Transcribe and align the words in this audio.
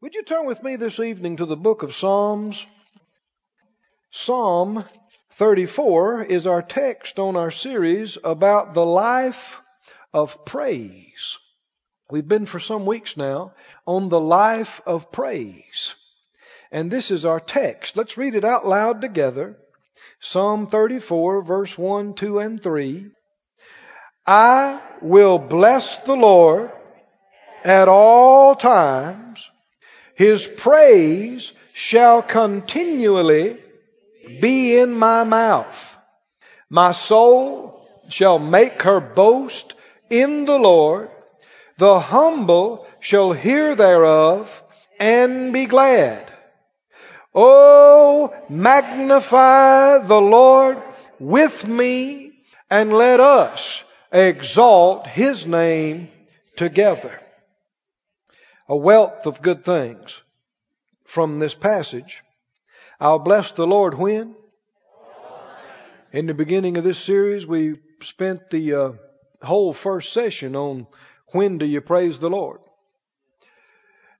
Would 0.00 0.14
you 0.14 0.22
turn 0.22 0.46
with 0.46 0.62
me 0.62 0.76
this 0.76 1.00
evening 1.00 1.38
to 1.38 1.44
the 1.44 1.56
book 1.56 1.82
of 1.82 1.92
Psalms? 1.92 2.64
Psalm 4.12 4.84
34 5.32 6.22
is 6.22 6.46
our 6.46 6.62
text 6.62 7.18
on 7.18 7.34
our 7.34 7.50
series 7.50 8.16
about 8.22 8.74
the 8.74 8.86
life 8.86 9.60
of 10.14 10.44
praise. 10.44 11.38
We've 12.12 12.28
been 12.28 12.46
for 12.46 12.60
some 12.60 12.86
weeks 12.86 13.16
now 13.16 13.54
on 13.88 14.08
the 14.08 14.20
life 14.20 14.80
of 14.86 15.10
praise. 15.10 15.96
And 16.70 16.92
this 16.92 17.10
is 17.10 17.24
our 17.24 17.40
text. 17.40 17.96
Let's 17.96 18.16
read 18.16 18.36
it 18.36 18.44
out 18.44 18.64
loud 18.64 19.00
together. 19.00 19.58
Psalm 20.20 20.68
34 20.68 21.42
verse 21.42 21.76
1, 21.76 22.14
2, 22.14 22.38
and 22.38 22.62
3. 22.62 23.10
I 24.24 24.80
will 25.02 25.40
bless 25.40 25.98
the 25.98 26.14
Lord 26.14 26.70
at 27.64 27.88
all 27.88 28.54
times. 28.54 29.50
His 30.18 30.48
praise 30.48 31.52
shall 31.74 32.22
continually 32.22 33.56
be 34.40 34.76
in 34.76 34.92
my 34.92 35.22
mouth. 35.22 35.96
My 36.68 36.90
soul 36.90 37.86
shall 38.08 38.40
make 38.40 38.82
her 38.82 38.98
boast 38.98 39.74
in 40.10 40.44
the 40.44 40.58
Lord. 40.58 41.08
The 41.76 42.00
humble 42.00 42.84
shall 42.98 43.30
hear 43.30 43.76
thereof 43.76 44.60
and 44.98 45.52
be 45.52 45.66
glad. 45.66 46.32
Oh, 47.32 48.34
magnify 48.48 49.98
the 49.98 50.20
Lord 50.20 50.82
with 51.20 51.64
me 51.64 52.32
and 52.68 52.92
let 52.92 53.20
us 53.20 53.84
exalt 54.10 55.06
his 55.06 55.46
name 55.46 56.08
together. 56.56 57.20
A 58.68 58.76
wealth 58.76 59.24
of 59.26 59.40
good 59.40 59.64
things 59.64 60.20
from 61.06 61.38
this 61.38 61.54
passage. 61.54 62.22
I'll 63.00 63.18
bless 63.18 63.52
the 63.52 63.66
Lord 63.66 63.94
when? 63.94 64.34
In 66.12 66.26
the 66.26 66.34
beginning 66.34 66.76
of 66.76 66.84
this 66.84 66.98
series, 66.98 67.46
we 67.46 67.78
spent 68.02 68.50
the 68.50 68.74
uh, 68.74 68.92
whole 69.42 69.72
first 69.72 70.12
session 70.12 70.54
on 70.54 70.86
when 71.32 71.58
do 71.58 71.66
you 71.66 71.80
praise 71.80 72.18
the 72.18 72.30
Lord? 72.30 72.60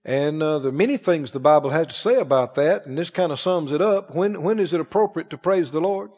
And 0.05 0.43
uh, 0.43 0.61
there 0.61 0.71
are 0.71 0.73
many 0.73 0.97
things 0.97 1.31
the 1.31 1.41
Bible 1.41 1.69
has 1.71 1.89
to 1.89 1.93
say 1.93 2.15
about 2.17 2.55
that, 2.55 2.87
and 2.87 2.97
this 2.97 3.11
kind 3.11 3.33
of 3.33 3.41
sums 3.41 3.73
it 3.73 3.83
up. 3.83 4.15
When, 4.15 4.43
when 4.43 4.59
is 4.59 4.73
it 4.73 4.81
appropriate 4.81 5.31
to 5.31 5.39
praise 5.39 5.71
the 5.71 5.81
Lord? 5.81 6.11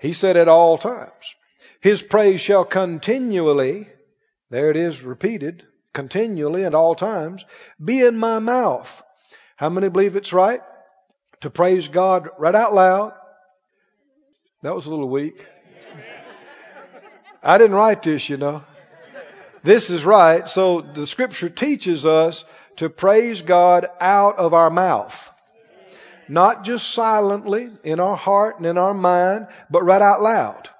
He 0.00 0.12
said 0.12 0.36
at 0.36 0.48
all 0.48 0.78
times. 0.78 1.36
His 1.80 2.02
praise 2.02 2.40
shall 2.40 2.64
continually, 2.64 3.88
there 4.50 4.70
it 4.70 4.76
is 4.76 5.02
repeated, 5.02 5.64
continually 5.92 6.64
at 6.64 6.74
all 6.74 6.94
times, 6.94 7.44
be 7.82 8.02
in 8.02 8.16
my 8.18 8.38
mouth. 8.38 9.02
How 9.56 9.68
many 9.68 9.88
believe 9.88 10.16
it's 10.16 10.32
right 10.32 10.60
to 11.40 11.50
praise 11.50 11.88
God 11.88 12.28
right 12.38 12.54
out 12.54 12.74
loud? 12.74 13.12
That 14.62 14.74
was 14.74 14.86
a 14.86 14.90
little 14.90 15.08
weak. 15.08 15.44
I 17.42 17.58
didn't 17.58 17.76
write 17.76 18.02
this, 18.02 18.28
you 18.28 18.36
know. 18.36 18.64
This 19.64 19.90
is 19.90 20.04
right. 20.04 20.48
So 20.48 20.80
the 20.80 21.06
scripture 21.06 21.48
teaches 21.48 22.06
us 22.06 22.44
to 22.76 22.88
praise 22.88 23.42
God 23.42 23.88
out 24.00 24.38
of 24.38 24.54
our 24.54 24.70
mouth. 24.70 25.30
Not 26.28 26.64
just 26.64 26.90
silently 26.90 27.70
in 27.84 28.00
our 28.00 28.16
heart 28.16 28.56
and 28.56 28.66
in 28.66 28.78
our 28.78 28.94
mind, 28.94 29.48
but 29.70 29.84
right 29.84 30.02
out 30.02 30.22
loud. 30.22 30.70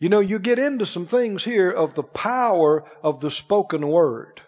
You 0.00 0.08
know, 0.08 0.20
you 0.20 0.38
get 0.38 0.58
into 0.58 0.86
some 0.86 1.06
things 1.06 1.44
here 1.44 1.70
of 1.70 1.94
the 1.94 2.02
power 2.02 2.84
of 3.02 3.20
the 3.20 3.30
spoken 3.30 3.86
word. 3.86 4.40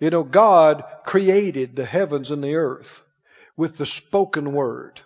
You 0.00 0.10
know, 0.10 0.24
God 0.24 0.82
created 1.04 1.76
the 1.76 1.84
heavens 1.84 2.32
and 2.32 2.42
the 2.42 2.56
earth 2.56 3.02
with 3.56 3.76
the 3.76 3.86
spoken 3.86 4.52
word. 4.52 5.00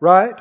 Right? 0.00 0.40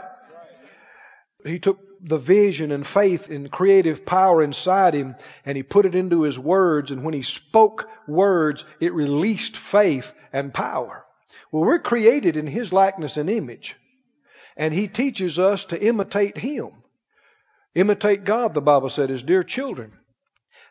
He 1.44 1.58
took 1.58 1.80
the 2.02 2.20
vision 2.20 2.72
and 2.72 2.86
faith 2.86 3.30
and 3.30 3.52
creative 3.52 4.06
power 4.06 4.44
inside 4.44 4.94
him 4.94 5.16
and 5.44 5.58
he 5.58 5.64
put 5.64 5.86
it 5.86 5.96
into 5.96 6.22
his 6.22 6.38
words. 6.38 6.92
And 6.92 7.04
when 7.04 7.16
he 7.16 7.24
spoke 7.24 7.90
words, 8.08 8.64
it 8.80 8.94
released 8.94 9.58
faith 9.58 10.14
and 10.32 10.54
power. 10.54 11.06
Well, 11.52 11.64
we're 11.64 11.80
created 11.80 12.38
in 12.38 12.46
his 12.46 12.72
likeness 12.72 13.18
and 13.18 13.32
image. 13.32 13.76
And 14.56 14.74
he 14.74 14.88
teaches 14.88 15.40
us 15.40 15.66
to 15.66 15.82
imitate 15.82 16.38
him. 16.38 16.72
Imitate 17.80 18.26
God, 18.26 18.54
the 18.54 18.62
Bible 18.62 18.90
said, 18.90 19.10
as 19.10 19.24
dear 19.24 19.42
children. 19.42 19.94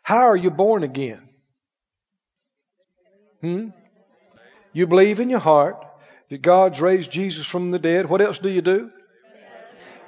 How 0.03 0.27
are 0.27 0.35
you 0.35 0.51
born 0.51 0.83
again? 0.83 1.27
Hmm? 3.41 3.69
You 4.73 4.85
believe 4.85 5.19
in 5.19 5.31
your 5.31 5.39
heart 5.39 5.83
that 6.29 6.43
God's 6.43 6.79
raised 6.79 7.09
Jesus 7.09 7.47
from 7.47 7.71
the 7.71 7.79
dead. 7.79 8.07
What 8.07 8.21
else 8.21 8.37
do 8.37 8.47
you 8.47 8.61
do? 8.61 8.91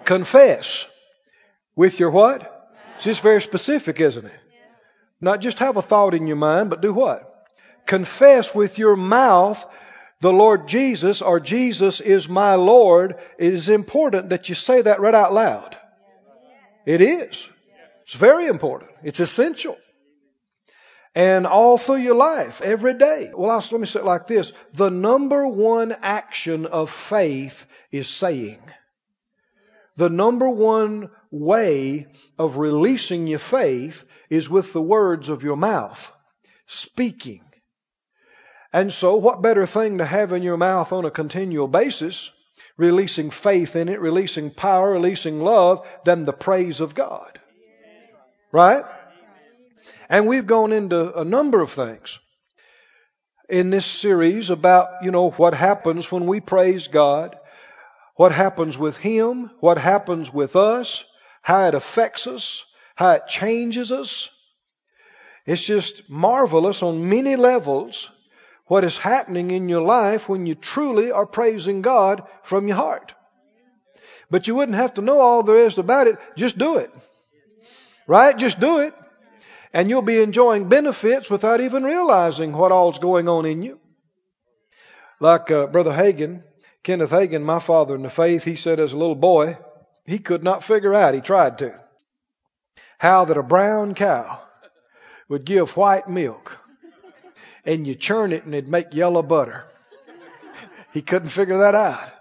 Confess. 0.06 0.88
With 1.75 2.00
your 2.00 2.11
what? 2.11 2.69
It's 2.97 3.06
just 3.06 3.22
very 3.22 3.41
specific, 3.41 4.00
isn't 4.00 4.28
it? 4.28 4.40
Not 5.19 5.41
just 5.41 5.57
have 5.57 5.78
a 5.78 5.81
thought 5.81 6.13
in 6.13 6.28
your 6.28 6.38
mind, 6.38 6.69
but 6.69 6.81
do 6.81 6.94
what? 6.94 7.47
Confess 7.88 8.53
with 8.53 8.78
your 8.78 8.95
mouth 8.95 9.66
the 10.19 10.31
Lord 10.31 10.67
Jesus 10.67 11.23
or 11.23 11.40
Jesus 11.40 12.00
is 12.00 12.29
my 12.29 12.53
Lord. 12.53 13.16
It 13.40 13.53
is 13.56 13.69
important 13.69 14.29
that 14.29 14.50
you 14.50 14.53
say 14.53 14.84
that 14.84 15.01
right 15.01 15.16
out 15.16 15.34
loud. 15.34 15.79
It 16.85 17.01
is. 17.01 17.47
It's 18.03 18.13
very 18.13 18.47
important. 18.47 18.91
It's 19.03 19.19
essential. 19.19 19.77
And 21.13 21.45
all 21.45 21.77
through 21.77 21.97
your 21.97 22.15
life, 22.15 22.61
every 22.61 22.93
day. 22.93 23.31
Well, 23.33 23.55
let 23.57 23.71
me 23.79 23.85
say 23.85 23.99
it 23.99 24.05
like 24.05 24.27
this. 24.27 24.53
The 24.73 24.89
number 24.89 25.45
one 25.45 25.91
action 26.01 26.65
of 26.65 26.89
faith 26.89 27.65
is 27.91 28.07
saying. 28.07 28.61
The 29.97 30.09
number 30.09 30.49
one 30.49 31.09
way 31.29 32.07
of 32.39 32.57
releasing 32.57 33.27
your 33.27 33.39
faith 33.39 34.03
is 34.29 34.49
with 34.49 34.71
the 34.71 34.81
words 34.81 35.27
of 35.29 35.43
your 35.43 35.57
mouth. 35.57 36.11
Speaking. 36.65 37.43
And 38.71 38.91
so, 38.91 39.17
what 39.17 39.41
better 39.41 39.65
thing 39.65 39.97
to 39.97 40.05
have 40.05 40.31
in 40.31 40.43
your 40.43 40.55
mouth 40.55 40.93
on 40.93 41.03
a 41.03 41.11
continual 41.11 41.67
basis 41.67 42.31
releasing 42.81 43.29
faith 43.29 43.75
in 43.75 43.87
it, 43.89 44.01
releasing 44.01 44.49
power, 44.49 44.91
releasing 44.91 45.41
love, 45.41 45.87
than 46.03 46.25
the 46.25 46.33
praise 46.33 46.79
of 46.81 46.95
God. 46.95 47.39
Right? 48.51 48.83
And 50.09 50.27
we've 50.27 50.47
gone 50.47 50.73
into 50.73 51.17
a 51.17 51.23
number 51.23 51.61
of 51.61 51.71
things 51.71 52.19
in 53.47 53.69
this 53.69 53.85
series 53.85 54.49
about, 54.49 55.03
you 55.03 55.11
know, 55.11 55.29
what 55.29 55.53
happens 55.53 56.11
when 56.11 56.25
we 56.25 56.39
praise 56.39 56.87
God, 56.87 57.37
what 58.15 58.31
happens 58.31 58.77
with 58.77 58.97
Him, 58.97 59.51
what 59.59 59.77
happens 59.77 60.33
with 60.33 60.55
us, 60.55 61.05
how 61.41 61.65
it 61.67 61.75
affects 61.75 62.27
us, 62.27 62.63
how 62.95 63.11
it 63.11 63.27
changes 63.27 63.91
us. 63.91 64.29
It's 65.45 65.61
just 65.61 66.09
marvelous 66.09 66.83
on 66.83 67.09
many 67.09 67.35
levels 67.35 68.09
what 68.71 68.85
is 68.85 68.97
happening 68.97 69.51
in 69.51 69.67
your 69.67 69.81
life 69.81 70.29
when 70.29 70.45
you 70.45 70.55
truly 70.55 71.11
are 71.11 71.25
praising 71.25 71.81
God 71.81 72.23
from 72.41 72.69
your 72.69 72.77
heart. 72.77 73.13
But 74.29 74.47
you 74.47 74.55
wouldn't 74.55 74.77
have 74.77 74.93
to 74.93 75.01
know 75.01 75.19
all 75.19 75.43
there 75.43 75.57
is 75.57 75.77
about 75.77 76.07
it. 76.07 76.17
Just 76.37 76.57
do 76.57 76.77
it. 76.77 76.89
Right? 78.07 78.37
Just 78.37 78.61
do 78.61 78.79
it. 78.79 78.93
And 79.73 79.89
you'll 79.89 80.01
be 80.01 80.21
enjoying 80.21 80.69
benefits 80.69 81.29
without 81.29 81.59
even 81.59 81.83
realizing 81.83 82.53
what 82.53 82.71
all's 82.71 82.97
going 82.97 83.27
on 83.27 83.45
in 83.45 83.61
you. 83.61 83.77
Like 85.19 85.51
uh, 85.51 85.67
Brother 85.67 85.91
Hagin, 85.91 86.41
Kenneth 86.81 87.11
Hagin, 87.11 87.43
my 87.43 87.59
father 87.59 87.93
in 87.95 88.03
the 88.03 88.09
faith, 88.09 88.45
he 88.45 88.55
said 88.55 88.79
as 88.79 88.93
a 88.93 88.97
little 88.97 89.15
boy, 89.15 89.57
he 90.05 90.17
could 90.17 90.45
not 90.45 90.63
figure 90.63 90.93
out, 90.93 91.13
he 91.13 91.19
tried 91.19 91.57
to, 91.57 91.77
how 92.99 93.25
that 93.25 93.35
a 93.35 93.43
brown 93.43 93.95
cow 93.95 94.39
would 95.27 95.43
give 95.43 95.75
white 95.75 96.07
milk 96.07 96.60
and 97.66 97.85
you 97.85 97.95
churn 97.95 98.31
it 98.33 98.44
and 98.44 98.53
it'd 98.53 98.69
make 98.69 98.93
yellow 98.93 99.22
butter. 99.22 99.66
He 100.93 101.02
couldn't 101.02 101.29
figure 101.29 101.59
that 101.59 101.73
out. 101.73 102.11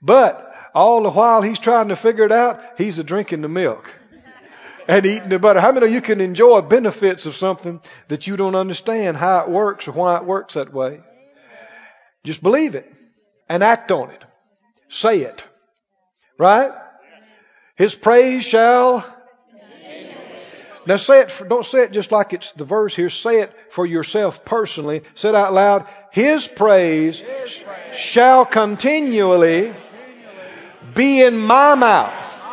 But 0.00 0.54
all 0.74 1.02
the 1.02 1.10
while 1.10 1.42
he's 1.42 1.58
trying 1.58 1.88
to 1.88 1.96
figure 1.96 2.24
it 2.24 2.32
out, 2.32 2.62
he's 2.78 2.98
a 2.98 3.04
drinking 3.04 3.42
the 3.42 3.48
milk 3.48 3.92
and 4.88 5.04
eating 5.04 5.28
the 5.28 5.38
butter. 5.38 5.60
How 5.60 5.72
many 5.72 5.84
of 5.84 5.92
you 5.92 6.00
can 6.00 6.22
enjoy 6.22 6.62
benefits 6.62 7.26
of 7.26 7.36
something 7.36 7.82
that 8.08 8.26
you 8.26 8.38
don't 8.38 8.54
understand 8.54 9.18
how 9.18 9.40
it 9.40 9.50
works 9.50 9.86
or 9.86 9.92
why 9.92 10.16
it 10.16 10.24
works 10.24 10.54
that 10.54 10.72
way? 10.72 11.00
Just 12.24 12.42
believe 12.42 12.74
it 12.74 12.90
and 13.48 13.62
act 13.62 13.92
on 13.92 14.10
it. 14.10 14.24
Say 14.88 15.20
it. 15.20 15.44
Right? 16.38 16.72
His 17.76 17.94
praise 17.94 18.44
shall 18.44 19.04
now 20.88 20.96
say 20.96 21.20
it, 21.20 21.42
don't 21.50 21.66
say 21.66 21.82
it 21.82 21.92
just 21.92 22.10
like 22.10 22.32
it's 22.32 22.52
the 22.52 22.64
verse 22.64 22.96
here. 22.96 23.10
Say 23.10 23.42
it 23.42 23.52
for 23.68 23.84
yourself 23.84 24.42
personally. 24.46 25.02
Say 25.16 25.28
it 25.28 25.34
out 25.34 25.52
loud. 25.52 25.86
His 26.12 26.48
praise, 26.48 27.20
His 27.20 27.56
praise 27.56 27.94
shall 27.94 28.46
continually 28.46 29.74
be 30.94 31.22
in 31.22 31.36
my 31.36 31.74
mouth. 31.74 32.44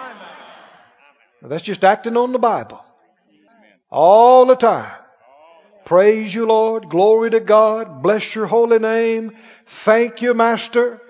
Now 1.41 1.47
that's 1.47 1.63
just 1.63 1.85
acting 1.85 2.17
on 2.17 2.33
the 2.33 2.39
Bible. 2.39 2.83
All 3.89 4.45
the 4.45 4.57
time. 4.57 4.99
Praise 5.85 6.35
you, 6.35 6.45
Lord. 6.45 6.89
Glory 6.89 7.29
to 7.29 7.39
God. 7.39 8.03
Bless 8.03 8.35
your 8.35 8.47
holy 8.47 8.79
name. 8.79 9.37
Thank 9.65 10.21
you, 10.21 10.33
Master. 10.33 11.01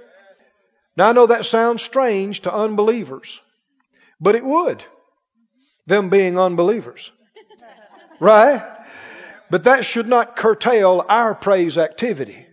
Now 0.95 1.10
I 1.10 1.13
know 1.13 1.25
that 1.25 1.45
sounds 1.45 1.81
strange 1.81 2.42
to 2.42 2.54
unbelievers, 2.54 3.42
but 4.22 4.36
it 4.36 4.45
would. 4.45 4.83
Them 5.88 6.10
being 6.10 6.40
unbelievers. 6.40 7.12
Right? 8.20 8.64
But 9.50 9.66
that 9.66 9.86
should 9.86 10.08
not 10.08 10.36
curtail 10.36 11.06
our 11.08 11.36
praise 11.36 11.78
activity. 11.78 12.46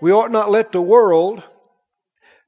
We 0.00 0.12
ought 0.12 0.30
not 0.30 0.50
let 0.50 0.72
the 0.72 0.82
world, 0.82 1.42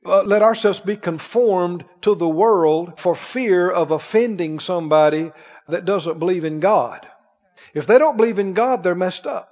uh, 0.05 0.23
let 0.23 0.43
ourselves 0.43 0.81
be 0.81 0.97
conformed 0.97 1.85
to 2.03 2.15
the 2.15 2.29
world 2.29 2.99
for 2.99 3.15
fear 3.15 3.71
of 3.71 3.91
offending 3.91 4.61
somebody 4.61 5.33
that 5.69 5.85
doesn't 5.85 6.19
believe 6.19 6.45
in 6.45 6.61
God. 6.61 7.07
If 7.73 7.87
they 7.87 7.99
don't 7.99 8.17
believe 8.17 8.39
in 8.39 8.55
God, 8.55 8.83
they're 8.83 8.95
messed 8.95 9.27
up. 9.27 9.49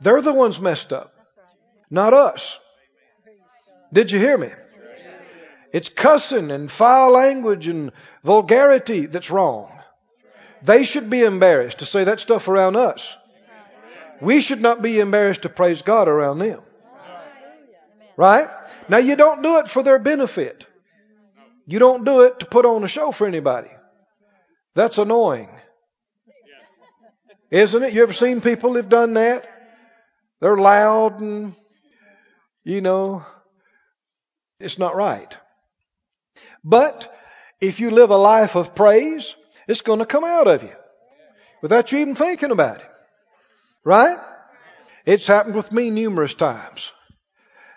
They're 0.00 0.22
the 0.22 0.32
ones 0.32 0.58
messed 0.58 0.92
up, 0.92 1.14
not 1.90 2.14
us. 2.14 2.58
Did 3.92 4.10
you 4.10 4.18
hear 4.18 4.38
me? 4.38 4.48
It's 5.72 5.88
cussing 5.88 6.50
and 6.50 6.70
foul 6.70 7.12
language 7.12 7.68
and 7.68 7.92
vulgarity 8.24 9.06
that's 9.06 9.30
wrong. 9.30 9.72
They 10.62 10.84
should 10.84 11.08
be 11.08 11.22
embarrassed 11.22 11.78
to 11.78 11.86
say 11.86 12.04
that 12.04 12.20
stuff 12.20 12.48
around 12.48 12.76
us. 12.76 13.16
We 14.20 14.40
should 14.40 14.60
not 14.60 14.82
be 14.82 15.00
embarrassed 15.00 15.42
to 15.42 15.48
praise 15.48 15.82
God 15.82 16.08
around 16.08 16.40
them. 16.40 16.60
Right? 18.16 18.48
Now 18.88 18.98
you 18.98 19.16
don't 19.16 19.42
do 19.42 19.58
it 19.58 19.68
for 19.68 19.82
their 19.82 19.98
benefit. 19.98 20.66
You 21.66 21.78
don't 21.78 22.04
do 22.04 22.22
it 22.22 22.40
to 22.40 22.46
put 22.46 22.66
on 22.66 22.84
a 22.84 22.88
show 22.88 23.12
for 23.12 23.26
anybody. 23.26 23.70
That's 24.74 24.98
annoying. 24.98 25.48
Isn't 27.50 27.82
it? 27.82 27.92
You 27.92 28.02
ever 28.02 28.12
seen 28.12 28.40
people 28.40 28.74
who've 28.74 28.88
done 28.88 29.14
that? 29.14 29.48
They're 30.40 30.56
loud 30.56 31.20
and, 31.20 31.54
you 32.64 32.80
know, 32.80 33.24
it's 34.58 34.78
not 34.78 34.94
right. 34.94 35.36
But 36.64 37.12
if 37.60 37.80
you 37.80 37.90
live 37.90 38.10
a 38.10 38.16
life 38.16 38.54
of 38.54 38.74
praise, 38.74 39.34
it's 39.66 39.82
going 39.82 39.98
to 40.00 40.06
come 40.06 40.24
out 40.24 40.46
of 40.46 40.62
you 40.62 40.72
without 41.62 41.92
you 41.92 41.98
even 42.00 42.14
thinking 42.14 42.50
about 42.50 42.80
it. 42.80 42.90
Right? 43.84 44.18
It's 45.06 45.26
happened 45.26 45.54
with 45.54 45.72
me 45.72 45.90
numerous 45.90 46.34
times. 46.34 46.92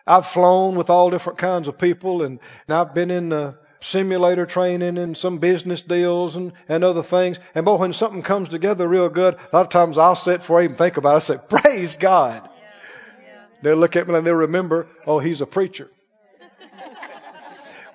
I've 0.06 0.28
flown 0.28 0.76
with 0.76 0.90
all 0.90 1.10
different 1.10 1.40
kinds 1.40 1.68
of 1.68 1.78
people 1.78 2.24
and, 2.24 2.40
and 2.68 2.78
I've 2.78 2.94
been 2.94 3.10
in 3.10 3.30
the 3.30 3.58
simulator 3.80 4.46
training 4.46 4.98
and 4.98 5.16
some 5.18 5.38
business 5.38 5.82
deals 5.82 6.36
and, 6.36 6.54
and 6.68 6.84
other 6.84 7.04
things. 7.04 7.40
And 7.56 7.66
boy, 7.66 7.76
when 7.76 7.94
something 7.94 8.22
comes 8.22 8.50
together 8.50 8.88
real 8.88 9.10
good, 9.10 9.36
a 9.36 9.56
lot 9.56 9.62
of 9.62 9.70
times 9.70 9.98
I'll 9.98 10.16
sit 10.16 10.40
before 10.40 10.60
I 10.60 10.66
even 10.66 10.76
think 10.76 10.98
about 10.98 11.14
it. 11.14 11.16
I 11.16 11.20
say, 11.20 11.38
praise 11.50 11.96
God. 11.96 12.44
Yeah. 12.44 13.26
Yeah. 13.26 13.42
They'll 13.62 13.78
look 13.78 13.96
at 13.96 14.08
me 14.08 14.16
and 14.16 14.28
they'll 14.28 14.36
remember, 14.36 14.88
oh, 15.06 15.20
he's 15.20 15.42
a 15.42 15.46
preacher. 15.46 15.90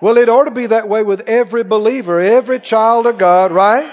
Well, 0.01 0.17
it 0.17 0.29
ought 0.29 0.45
to 0.45 0.51
be 0.51 0.67
that 0.67 0.87
way 0.87 1.03
with 1.03 1.21
every 1.21 1.63
believer, 1.63 2.19
every 2.21 2.59
child 2.59 3.07
of 3.07 3.17
God, 3.17 3.51
right? 3.51 3.91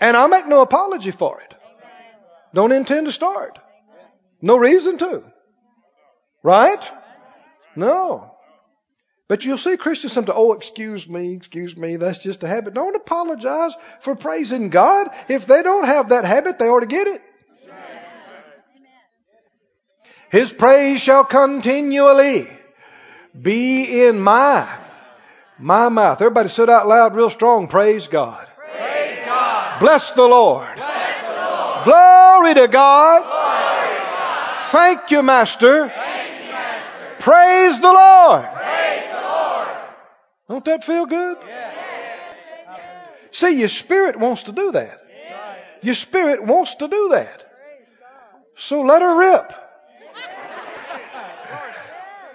And 0.00 0.16
I'll 0.16 0.28
make 0.28 0.46
no 0.46 0.62
apology 0.62 1.10
for 1.10 1.40
it. 1.40 1.54
Don't 2.52 2.72
intend 2.72 3.06
to 3.06 3.12
start. 3.12 3.58
No 4.42 4.56
reason 4.56 4.98
to. 4.98 5.22
Right? 6.42 6.90
No. 7.74 8.32
But 9.28 9.44
you'll 9.44 9.58
see 9.58 9.76
Christians 9.76 10.12
sometimes, 10.12 10.38
oh, 10.38 10.52
excuse 10.52 11.08
me, 11.08 11.32
excuse 11.34 11.76
me, 11.76 11.96
that's 11.96 12.18
just 12.18 12.44
a 12.44 12.48
habit. 12.48 12.74
Don't 12.74 12.94
apologize 12.94 13.74
for 14.00 14.14
praising 14.14 14.70
God. 14.70 15.08
If 15.28 15.46
they 15.46 15.62
don't 15.62 15.84
have 15.84 16.10
that 16.10 16.24
habit, 16.24 16.58
they 16.58 16.68
ought 16.68 16.80
to 16.80 16.86
get 16.86 17.08
it. 17.08 17.22
His 20.30 20.52
praise 20.52 21.00
shall 21.00 21.24
continually 21.24 22.48
be 23.40 24.06
in 24.06 24.20
my, 24.20 24.68
my 25.58 25.88
mouth. 25.88 26.20
Everybody 26.20 26.48
sit 26.48 26.68
out 26.68 26.86
loud 26.86 27.14
real 27.14 27.30
strong. 27.30 27.68
Praise 27.68 28.08
God. 28.08 28.46
Praise 28.56 29.18
God. 29.24 29.80
Bless 29.80 30.10
the 30.12 30.26
Lord. 30.26 30.74
Bless 30.76 31.22
the 31.22 31.34
Lord. 31.34 31.84
Glory 31.84 32.54
to 32.54 32.68
God. 32.68 33.22
Glory 33.22 33.96
to 33.96 34.02
God. 34.02 34.56
Thank 34.70 35.10
you, 35.10 35.22
Master. 35.22 35.88
Thank 35.88 36.44
you, 36.44 36.52
Master. 36.52 37.16
Praise 37.20 37.80
the 37.80 37.92
Lord. 37.92 38.44
Praise 38.52 39.10
the 39.10 39.22
Lord. 39.22 39.68
Don't 40.48 40.64
that 40.66 40.84
feel 40.84 41.06
good? 41.06 41.38
Yes. 41.46 41.72
See, 43.32 43.58
your 43.58 43.68
spirit 43.68 44.18
wants 44.18 44.44
to 44.44 44.52
do 44.52 44.72
that. 44.72 45.02
Yes. 45.08 45.58
Your 45.82 45.94
spirit 45.94 46.42
wants 46.44 46.76
to 46.76 46.88
do 46.88 47.08
that. 47.10 47.44
So 48.56 48.82
let 48.82 49.02
her 49.02 49.14
rip. 49.18 49.52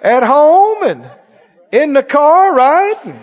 At 0.03 0.23
home 0.23 0.83
and 0.83 1.11
in 1.71 1.93
the 1.93 2.03
car, 2.03 2.53
right? 2.53 3.15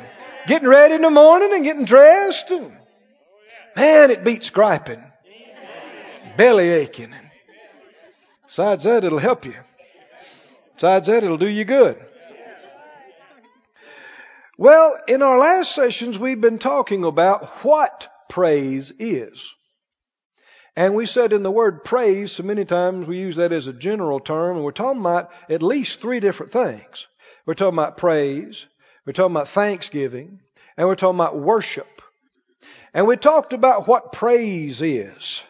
Getting 0.46 0.68
ready 0.68 0.94
in 0.94 1.02
the 1.02 1.10
morning 1.10 1.54
and 1.54 1.64
getting 1.64 1.84
dressed. 1.84 2.50
And 2.50 2.72
man, 3.76 4.10
it 4.10 4.24
beats 4.24 4.50
griping, 4.50 5.02
belly 6.36 6.68
aching. 6.70 7.14
Besides 8.46 8.84
that, 8.84 9.04
it'll 9.04 9.18
help 9.18 9.44
you. 9.44 9.54
Besides 10.74 11.08
that, 11.08 11.22
it'll 11.22 11.38
do 11.38 11.48
you 11.48 11.64
good. 11.64 11.98
Well, 14.56 14.98
in 15.06 15.22
our 15.22 15.38
last 15.38 15.74
sessions, 15.74 16.18
we've 16.18 16.40
been 16.40 16.58
talking 16.58 17.04
about 17.04 17.46
what 17.64 18.08
praise 18.28 18.92
is. 18.98 19.52
And 20.74 20.94
we 20.94 21.06
said 21.06 21.32
in 21.32 21.42
the 21.42 21.50
word 21.50 21.84
praise, 21.84 22.32
so 22.32 22.42
many 22.42 22.64
times 22.64 23.06
we 23.06 23.18
use 23.18 23.36
that 23.36 23.52
as 23.52 23.66
a 23.66 23.72
general 23.72 24.20
term, 24.20 24.56
and 24.56 24.64
we're 24.64 24.72
talking 24.72 25.00
about 25.00 25.30
at 25.48 25.62
least 25.62 26.00
three 26.00 26.20
different 26.20 26.52
things. 26.52 27.06
We're 27.48 27.54
talking 27.54 27.78
about 27.78 27.96
praise, 27.96 28.66
we're 29.06 29.14
talking 29.14 29.34
about 29.34 29.48
thanksgiving, 29.48 30.40
and 30.76 30.86
we're 30.86 30.96
talking 30.96 31.16
about 31.16 31.38
worship. 31.38 32.02
And 32.92 33.06
we 33.06 33.16
talked 33.16 33.54
about 33.54 33.88
what 33.88 34.12
praise 34.12 34.82
is, 34.82 35.42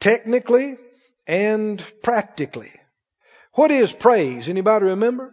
technically 0.00 0.76
and 1.28 1.80
practically. 2.02 2.72
What 3.52 3.70
is 3.70 3.92
praise? 3.92 4.48
Anybody 4.48 4.86
remember? 4.86 5.32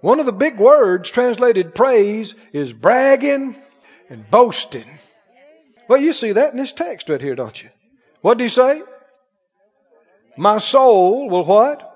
One 0.00 0.20
of 0.20 0.26
the 0.26 0.32
big 0.32 0.60
words 0.60 1.10
translated 1.10 1.74
praise 1.74 2.36
is 2.52 2.72
bragging 2.72 3.56
and 4.08 4.30
boasting. 4.30 4.86
Well, 5.88 6.00
you 6.00 6.12
see 6.12 6.30
that 6.30 6.52
in 6.52 6.56
this 6.56 6.70
text 6.70 7.08
right 7.08 7.20
here, 7.20 7.34
don't 7.34 7.60
you? 7.60 7.70
What 8.20 8.38
did 8.38 8.44
he 8.44 8.50
say? 8.50 8.80
My 10.36 10.58
soul 10.58 11.28
will 11.28 11.44
what? 11.44 11.87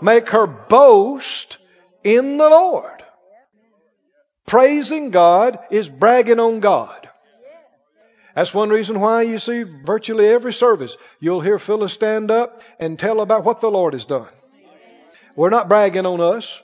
Make 0.00 0.30
her 0.30 0.46
boast 0.46 1.58
in 2.02 2.36
the 2.36 2.48
Lord. 2.48 3.04
Praising 4.46 5.10
God 5.10 5.58
is 5.70 5.88
bragging 5.88 6.40
on 6.40 6.60
God. 6.60 7.08
That's 8.34 8.54
one 8.54 8.70
reason 8.70 9.00
why 9.00 9.22
you 9.22 9.38
see 9.38 9.64
virtually 9.64 10.26
every 10.26 10.52
service, 10.52 10.96
you'll 11.18 11.40
hear 11.40 11.58
Phyllis 11.58 11.92
stand 11.92 12.30
up 12.30 12.62
and 12.78 12.98
tell 12.98 13.20
about 13.20 13.44
what 13.44 13.60
the 13.60 13.70
Lord 13.70 13.92
has 13.92 14.04
done. 14.04 14.28
We're 15.36 15.50
not 15.50 15.68
bragging 15.68 16.06
on 16.06 16.20
us. 16.20 16.60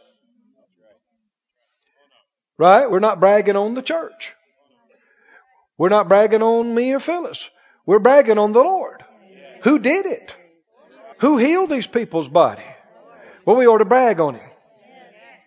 Right? 2.58 2.90
We're 2.90 3.00
not 3.00 3.20
bragging 3.20 3.56
on 3.56 3.74
the 3.74 3.82
church. 3.82 4.32
We're 5.76 5.90
not 5.90 6.08
bragging 6.08 6.42
on 6.42 6.74
me 6.74 6.92
or 6.94 7.00
Phyllis. 7.00 7.50
We're 7.84 7.98
bragging 7.98 8.38
on 8.38 8.52
the 8.52 8.62
Lord. 8.62 9.04
Who 9.62 9.78
did 9.78 10.06
it? 10.06 10.34
Who 11.18 11.36
healed 11.36 11.70
these 11.70 11.86
people's 11.86 12.28
body? 12.28 12.64
Well, 13.46 13.56
we 13.56 13.66
ought 13.66 13.78
to 13.78 13.86
brag 13.86 14.20
on 14.20 14.34
him. 14.34 14.50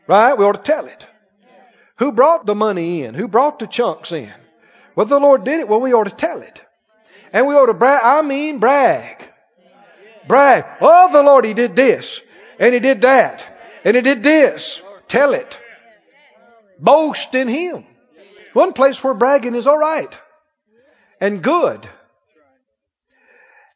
Right? 0.08 0.36
We 0.36 0.46
ought 0.46 0.54
to 0.54 0.72
tell 0.72 0.88
it. 0.88 1.06
Who 1.98 2.12
brought 2.12 2.46
the 2.46 2.56
money 2.56 3.04
in? 3.04 3.14
Who 3.14 3.28
brought 3.28 3.60
the 3.60 3.68
chunks 3.68 4.12
in? 4.12 4.34
Well, 4.96 5.06
the 5.06 5.20
Lord 5.20 5.44
did 5.44 5.60
it. 5.60 5.68
Well, 5.68 5.82
we 5.82 5.94
ought 5.94 6.06
to 6.06 6.16
tell 6.16 6.42
it. 6.42 6.64
And 7.32 7.46
we 7.46 7.54
ought 7.54 7.68
to 7.68 7.74
brag. 7.74 8.02
I 8.04 8.22
mean, 8.24 8.60
brag. 8.60 9.30
Brag. 10.28 10.66
Oh, 10.82 11.12
the 11.12 11.22
Lord, 11.22 11.46
He 11.46 11.54
did 11.54 11.76
this. 11.76 12.22
And 12.58 12.74
He 12.74 12.80
did 12.80 13.02
that. 13.02 13.46
And 13.84 13.96
He 13.96 14.02
did 14.02 14.24
this. 14.24 14.82
Tell 15.08 15.34
it. 15.34 15.60
Boast 16.80 17.36
in 17.36 17.48
Him. 17.48 17.86
One 18.54 18.74
place 18.74 19.04
where 19.04 19.14
bragging 19.14 19.56
is 19.56 19.68
all 19.68 19.78
right 19.78 20.20
and 21.20 21.44
good. 21.44 21.88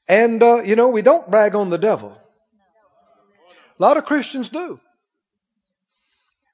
And, 0.08 0.42
uh, 0.42 0.63
you 0.63 0.75
know, 0.75 0.89
we 0.89 1.01
don't 1.01 1.30
brag 1.30 1.56
on 1.56 1.70
the 1.70 1.77
devil. 1.77 2.18
A 3.84 3.86
lot 3.86 3.98
of 3.98 4.06
Christians 4.06 4.48
do. 4.48 4.80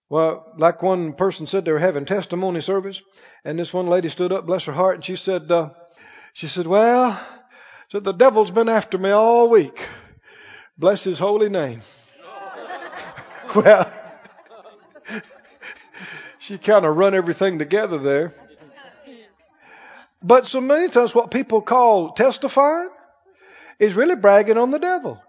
Well, 0.09 0.51
like 0.57 0.81
one 0.81 1.13
person 1.13 1.45
said, 1.45 1.63
they 1.63 1.71
were 1.71 1.77
having 1.77 2.05
testimony 2.05 2.59
service, 2.59 3.03
and 3.45 3.59
this 3.59 3.71
one 3.71 3.85
lady 3.85 4.09
stood 4.09 4.31
up, 4.31 4.47
bless 4.47 4.63
her 4.63 4.73
heart, 4.73 4.95
and 4.95 5.05
she 5.05 5.15
said, 5.15 5.51
uh, 5.51 5.69
she 6.33 6.47
said, 6.47 6.65
well, 6.65 7.23
said 7.91 8.03
the 8.03 8.13
devil's 8.13 8.49
been 8.49 8.67
after 8.67 8.97
me 8.97 9.11
all 9.11 9.47
week. 9.47 9.79
Bless 10.75 11.03
his 11.03 11.19
holy 11.19 11.49
name. 11.49 11.83
well, 13.55 13.93
she 16.39 16.57
kind 16.57 16.83
of 16.83 16.97
run 16.97 17.13
everything 17.13 17.59
together 17.59 17.99
there. 17.99 18.33
But 20.23 20.47
so 20.47 20.61
many 20.61 20.89
times 20.89 21.13
what 21.13 21.29
people 21.29 21.61
call 21.61 22.09
testifying, 22.09 22.89
is 23.77 23.93
really 23.93 24.15
bragging 24.15 24.57
on 24.57 24.71
the 24.71 24.79
devil. 24.79 25.21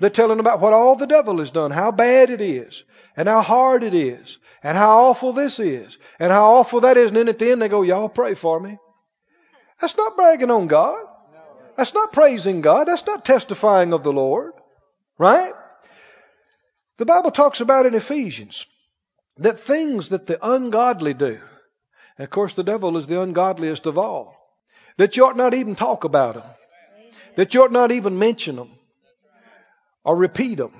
They're 0.00 0.08
telling 0.08 0.40
about 0.40 0.60
what 0.60 0.72
all 0.72 0.96
the 0.96 1.06
devil 1.06 1.38
has 1.38 1.50
done, 1.50 1.70
how 1.70 1.92
bad 1.92 2.30
it 2.30 2.40
is, 2.40 2.84
and 3.16 3.28
how 3.28 3.42
hard 3.42 3.84
it 3.84 3.94
is, 3.94 4.38
and 4.62 4.76
how 4.76 5.08
awful 5.08 5.34
this 5.34 5.60
is, 5.60 5.98
and 6.18 6.32
how 6.32 6.54
awful 6.54 6.80
that 6.80 6.96
is. 6.96 7.08
And 7.08 7.16
then 7.18 7.28
at 7.28 7.38
the 7.38 7.50
end 7.50 7.60
they 7.60 7.68
go, 7.68 7.82
Y'all 7.82 8.08
pray 8.08 8.32
for 8.34 8.58
me. 8.58 8.78
That's 9.78 9.98
not 9.98 10.16
bragging 10.16 10.50
on 10.50 10.68
God. 10.68 10.98
That's 11.76 11.92
not 11.92 12.12
praising 12.12 12.62
God. 12.62 12.88
That's 12.88 13.06
not 13.06 13.26
testifying 13.26 13.92
of 13.92 14.02
the 14.02 14.12
Lord. 14.12 14.54
Right? 15.18 15.52
The 16.96 17.06
Bible 17.06 17.30
talks 17.30 17.60
about 17.60 17.84
in 17.84 17.94
Ephesians 17.94 18.66
that 19.36 19.60
things 19.60 20.08
that 20.10 20.26
the 20.26 20.38
ungodly 20.46 21.12
do, 21.12 21.38
and 22.16 22.24
of 22.24 22.30
course 22.30 22.54
the 22.54 22.64
devil 22.64 22.96
is 22.96 23.06
the 23.06 23.20
ungodliest 23.20 23.84
of 23.84 23.98
all, 23.98 24.34
that 24.96 25.16
you 25.16 25.26
ought 25.26 25.36
not 25.36 25.52
even 25.52 25.74
talk 25.74 26.04
about 26.04 26.34
them, 26.34 26.44
that 27.36 27.52
you 27.52 27.62
ought 27.62 27.72
not 27.72 27.92
even 27.92 28.18
mention 28.18 28.56
them 28.56 28.70
or 30.04 30.16
repeat 30.16 30.56
them. 30.56 30.72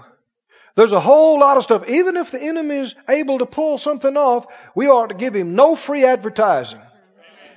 There's 0.76 0.92
a 0.92 1.00
whole 1.00 1.40
lot 1.40 1.56
of 1.56 1.64
stuff. 1.64 1.88
Even 1.88 2.16
if 2.16 2.30
the 2.30 2.40
enemy 2.40 2.76
is 2.76 2.94
able 3.08 3.38
to 3.38 3.46
pull 3.46 3.78
something 3.78 4.16
off, 4.16 4.46
we 4.74 4.88
ought 4.88 5.08
to 5.08 5.14
give 5.14 5.34
him 5.34 5.54
no 5.54 5.74
free 5.74 6.04
advertising. 6.04 6.80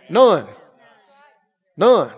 None. 0.10 0.48
None. 1.78 2.12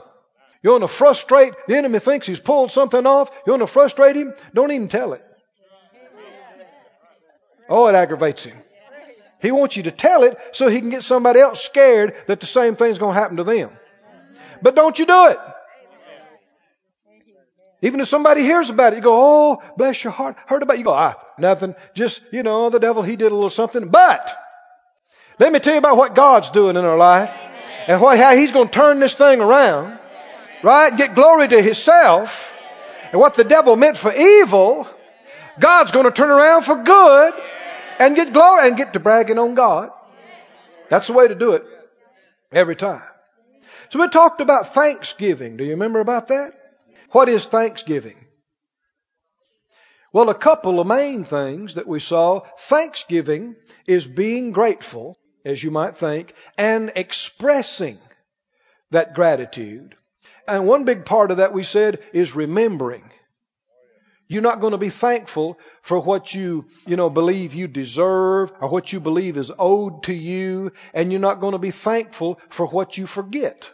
You 0.64 0.72
want 0.72 0.84
to 0.84 0.88
frustrate, 0.88 1.54
the 1.68 1.78
enemy 1.78 2.00
thinks 2.00 2.26
he's 2.26 2.40
pulled 2.40 2.72
something 2.72 3.06
off. 3.06 3.30
You 3.46 3.52
want 3.54 3.62
to 3.62 3.68
frustrate 3.68 4.16
him? 4.16 4.34
Don't 4.54 4.72
even 4.72 4.88
tell 4.88 5.14
it. 5.14 5.24
Oh, 7.70 7.88
it 7.88 7.96
aggravates 7.96 8.44
him. 8.44 8.58
He 9.42 9.52
wants 9.52 9.78
you 9.78 9.84
to 9.84 9.92
tell 9.92 10.24
it 10.24 10.40
so 10.54 10.68
he 10.68 10.80
can 10.80 10.90
get 10.90 11.04
somebody 11.04 11.40
else 11.40 11.62
scared 11.62 12.16
that 12.28 12.40
the 12.40 12.46
same 12.48 12.76
thing's 12.76 12.98
going 12.98 13.14
to 13.14 13.20
happen 13.20 13.38
to 13.38 13.44
them. 13.44 13.70
But 14.62 14.76
don't 14.76 14.98
you 14.98 15.06
do 15.06 15.28
it. 15.28 15.40
Even 17.86 18.00
if 18.00 18.08
somebody 18.08 18.42
hears 18.42 18.72
about 18.72 18.94
it, 18.94 18.96
you 18.96 19.04
go, 19.04 19.14
oh, 19.16 19.64
bless 19.78 20.04
your 20.04 20.12
heart. 20.12 20.38
Heard 20.48 20.64
about 20.64 20.74
it. 20.74 20.80
You 20.80 20.86
go, 20.86 20.94
ah, 20.94 21.14
nothing. 21.38 21.76
Just, 21.94 22.20
you 22.32 22.42
know, 22.42 22.72
the 22.72 22.80
devil, 22.80 23.04
he 23.04 23.16
did 23.16 23.32
a 23.32 23.36
little 23.36 23.52
something. 23.52 23.90
But, 23.90 24.36
let 25.38 25.54
me 25.54 25.60
tell 25.60 25.74
you 25.74 25.78
about 25.78 25.96
what 25.96 26.16
God's 26.16 26.50
doing 26.50 26.78
in 26.78 26.84
our 26.84 26.98
life 26.98 27.32
and 27.86 28.02
what, 28.02 28.18
how 28.18 28.36
he's 28.36 28.52
going 28.52 28.70
to 28.70 28.74
turn 28.74 29.00
this 29.00 29.14
thing 29.14 29.40
around. 29.40 30.00
Right? 30.64 30.98
Get 30.98 31.14
glory 31.14 31.48
to 31.48 31.62
himself. 31.62 32.56
And 33.12 33.22
what 33.22 33.36
the 33.36 33.44
devil 33.44 33.76
meant 33.76 33.98
for 33.98 34.12
evil, 34.12 34.90
God's 35.60 35.92
going 35.92 36.06
to 36.06 36.12
turn 36.12 36.32
around 36.32 36.64
for 36.64 36.82
good 36.82 37.36
and 38.00 38.16
get 38.16 38.34
glory 38.34 38.68
and 38.68 38.78
get 38.78 38.94
to 38.94 39.00
bragging 39.00 39.38
on 39.38 39.54
God. 39.54 39.92
That's 40.90 41.06
the 41.06 41.14
way 41.14 41.28
to 41.28 41.36
do 41.36 41.54
it 41.54 41.64
every 42.52 42.76
time. 42.76 43.04
So 43.90 44.00
we 44.00 44.08
talked 44.08 44.42
about 44.42 44.74
thanksgiving. 44.74 45.56
Do 45.56 45.64
you 45.64 45.72
remember 45.72 46.00
about 46.00 46.30
that? 46.30 46.65
What 47.12 47.30
is 47.30 47.46
thanksgiving? 47.46 48.26
Well, 50.16 50.30
a 50.30 50.34
couple 50.34 50.80
of 50.80 50.88
main 50.88 51.26
things 51.26 51.74
that 51.74 51.88
we 51.88 52.00
saw. 52.00 52.42
Thanksgiving 52.58 53.58
is 53.86 54.06
being 54.06 54.52
grateful, 54.52 55.18
as 55.44 55.62
you 55.62 55.72
might 55.72 55.98
think, 55.98 56.34
and 56.58 56.92
expressing 56.96 57.98
that 58.92 59.14
gratitude. 59.14 59.96
And 60.48 60.68
one 60.68 60.86
big 60.86 61.06
part 61.06 61.32
of 61.32 61.38
that 61.38 61.54
we 61.54 61.64
said 61.64 62.00
is 62.14 62.36
remembering. 62.36 63.04
You're 64.28 64.42
not 64.42 64.62
going 64.62 64.72
to 64.72 64.78
be 64.78 64.90
thankful 64.90 65.60
for 65.82 66.00
what 66.00 66.34
you, 66.34 66.66
you 66.88 66.96
know, 66.96 67.10
believe 67.10 67.54
you 67.54 67.68
deserve 67.68 68.52
or 68.60 68.70
what 68.70 68.92
you 68.94 69.00
believe 69.00 69.38
is 69.38 69.52
owed 69.60 70.04
to 70.04 70.14
you, 70.14 70.72
and 70.94 71.12
you're 71.12 71.22
not 71.22 71.42
going 71.42 71.52
to 71.52 71.60
be 71.60 71.72
thankful 71.72 72.40
for 72.50 72.66
what 72.66 72.98
you 72.98 73.06
forget. 73.06 73.70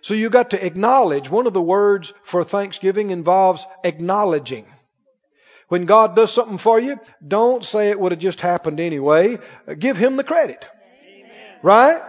So 0.00 0.14
you 0.14 0.30
got 0.30 0.50
to 0.50 0.64
acknowledge. 0.64 1.30
One 1.30 1.46
of 1.46 1.54
the 1.54 1.62
words 1.62 2.12
for 2.22 2.44
thanksgiving 2.44 3.10
involves 3.10 3.66
acknowledging. 3.84 4.66
When 5.68 5.84
God 5.84 6.14
does 6.14 6.32
something 6.32 6.58
for 6.58 6.78
you, 6.78 7.00
don't 7.26 7.64
say 7.64 7.90
it 7.90 7.98
would 7.98 8.12
have 8.12 8.20
just 8.20 8.40
happened 8.40 8.78
anyway. 8.78 9.38
Give 9.78 9.96
Him 9.96 10.16
the 10.16 10.24
credit. 10.24 10.64
Right? 11.62 12.00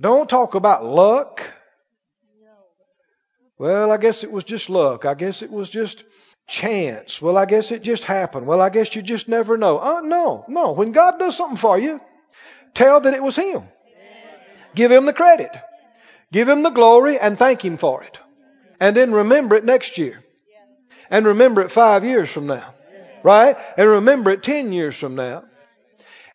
Don't 0.00 0.28
talk 0.28 0.54
about 0.54 0.84
luck. 0.84 1.52
Well, 3.58 3.92
I 3.92 3.98
guess 3.98 4.24
it 4.24 4.32
was 4.32 4.44
just 4.44 4.70
luck. 4.70 5.04
I 5.04 5.12
guess 5.12 5.42
it 5.42 5.50
was 5.50 5.68
just 5.68 6.02
chance. 6.48 7.20
Well, 7.20 7.36
I 7.36 7.44
guess 7.44 7.70
it 7.72 7.82
just 7.82 8.04
happened. 8.04 8.46
Well, 8.46 8.62
I 8.62 8.70
guess 8.70 8.94
you 8.96 9.02
just 9.02 9.28
never 9.28 9.58
know. 9.58 9.78
Uh, 9.78 10.00
no, 10.02 10.46
no. 10.48 10.72
When 10.72 10.92
God 10.92 11.18
does 11.18 11.36
something 11.36 11.58
for 11.58 11.78
you, 11.78 12.00
tell 12.72 13.00
that 13.00 13.12
it 13.12 13.22
was 13.22 13.36
Him. 13.36 13.64
Give 14.74 14.90
Him 14.90 15.04
the 15.04 15.12
credit. 15.12 15.50
Give 16.32 16.48
Him 16.48 16.62
the 16.62 16.70
glory 16.70 17.18
and 17.18 17.38
thank 17.38 17.64
Him 17.64 17.76
for 17.76 18.02
it. 18.02 18.20
And 18.78 18.96
then 18.96 19.12
remember 19.12 19.56
it 19.56 19.64
next 19.64 19.98
year. 19.98 20.22
And 21.10 21.26
remember 21.26 21.62
it 21.62 21.70
five 21.70 22.04
years 22.04 22.30
from 22.30 22.46
now. 22.46 22.74
Right? 23.22 23.56
And 23.76 23.88
remember 23.88 24.30
it 24.30 24.42
ten 24.42 24.72
years 24.72 24.96
from 24.96 25.16
now. 25.16 25.44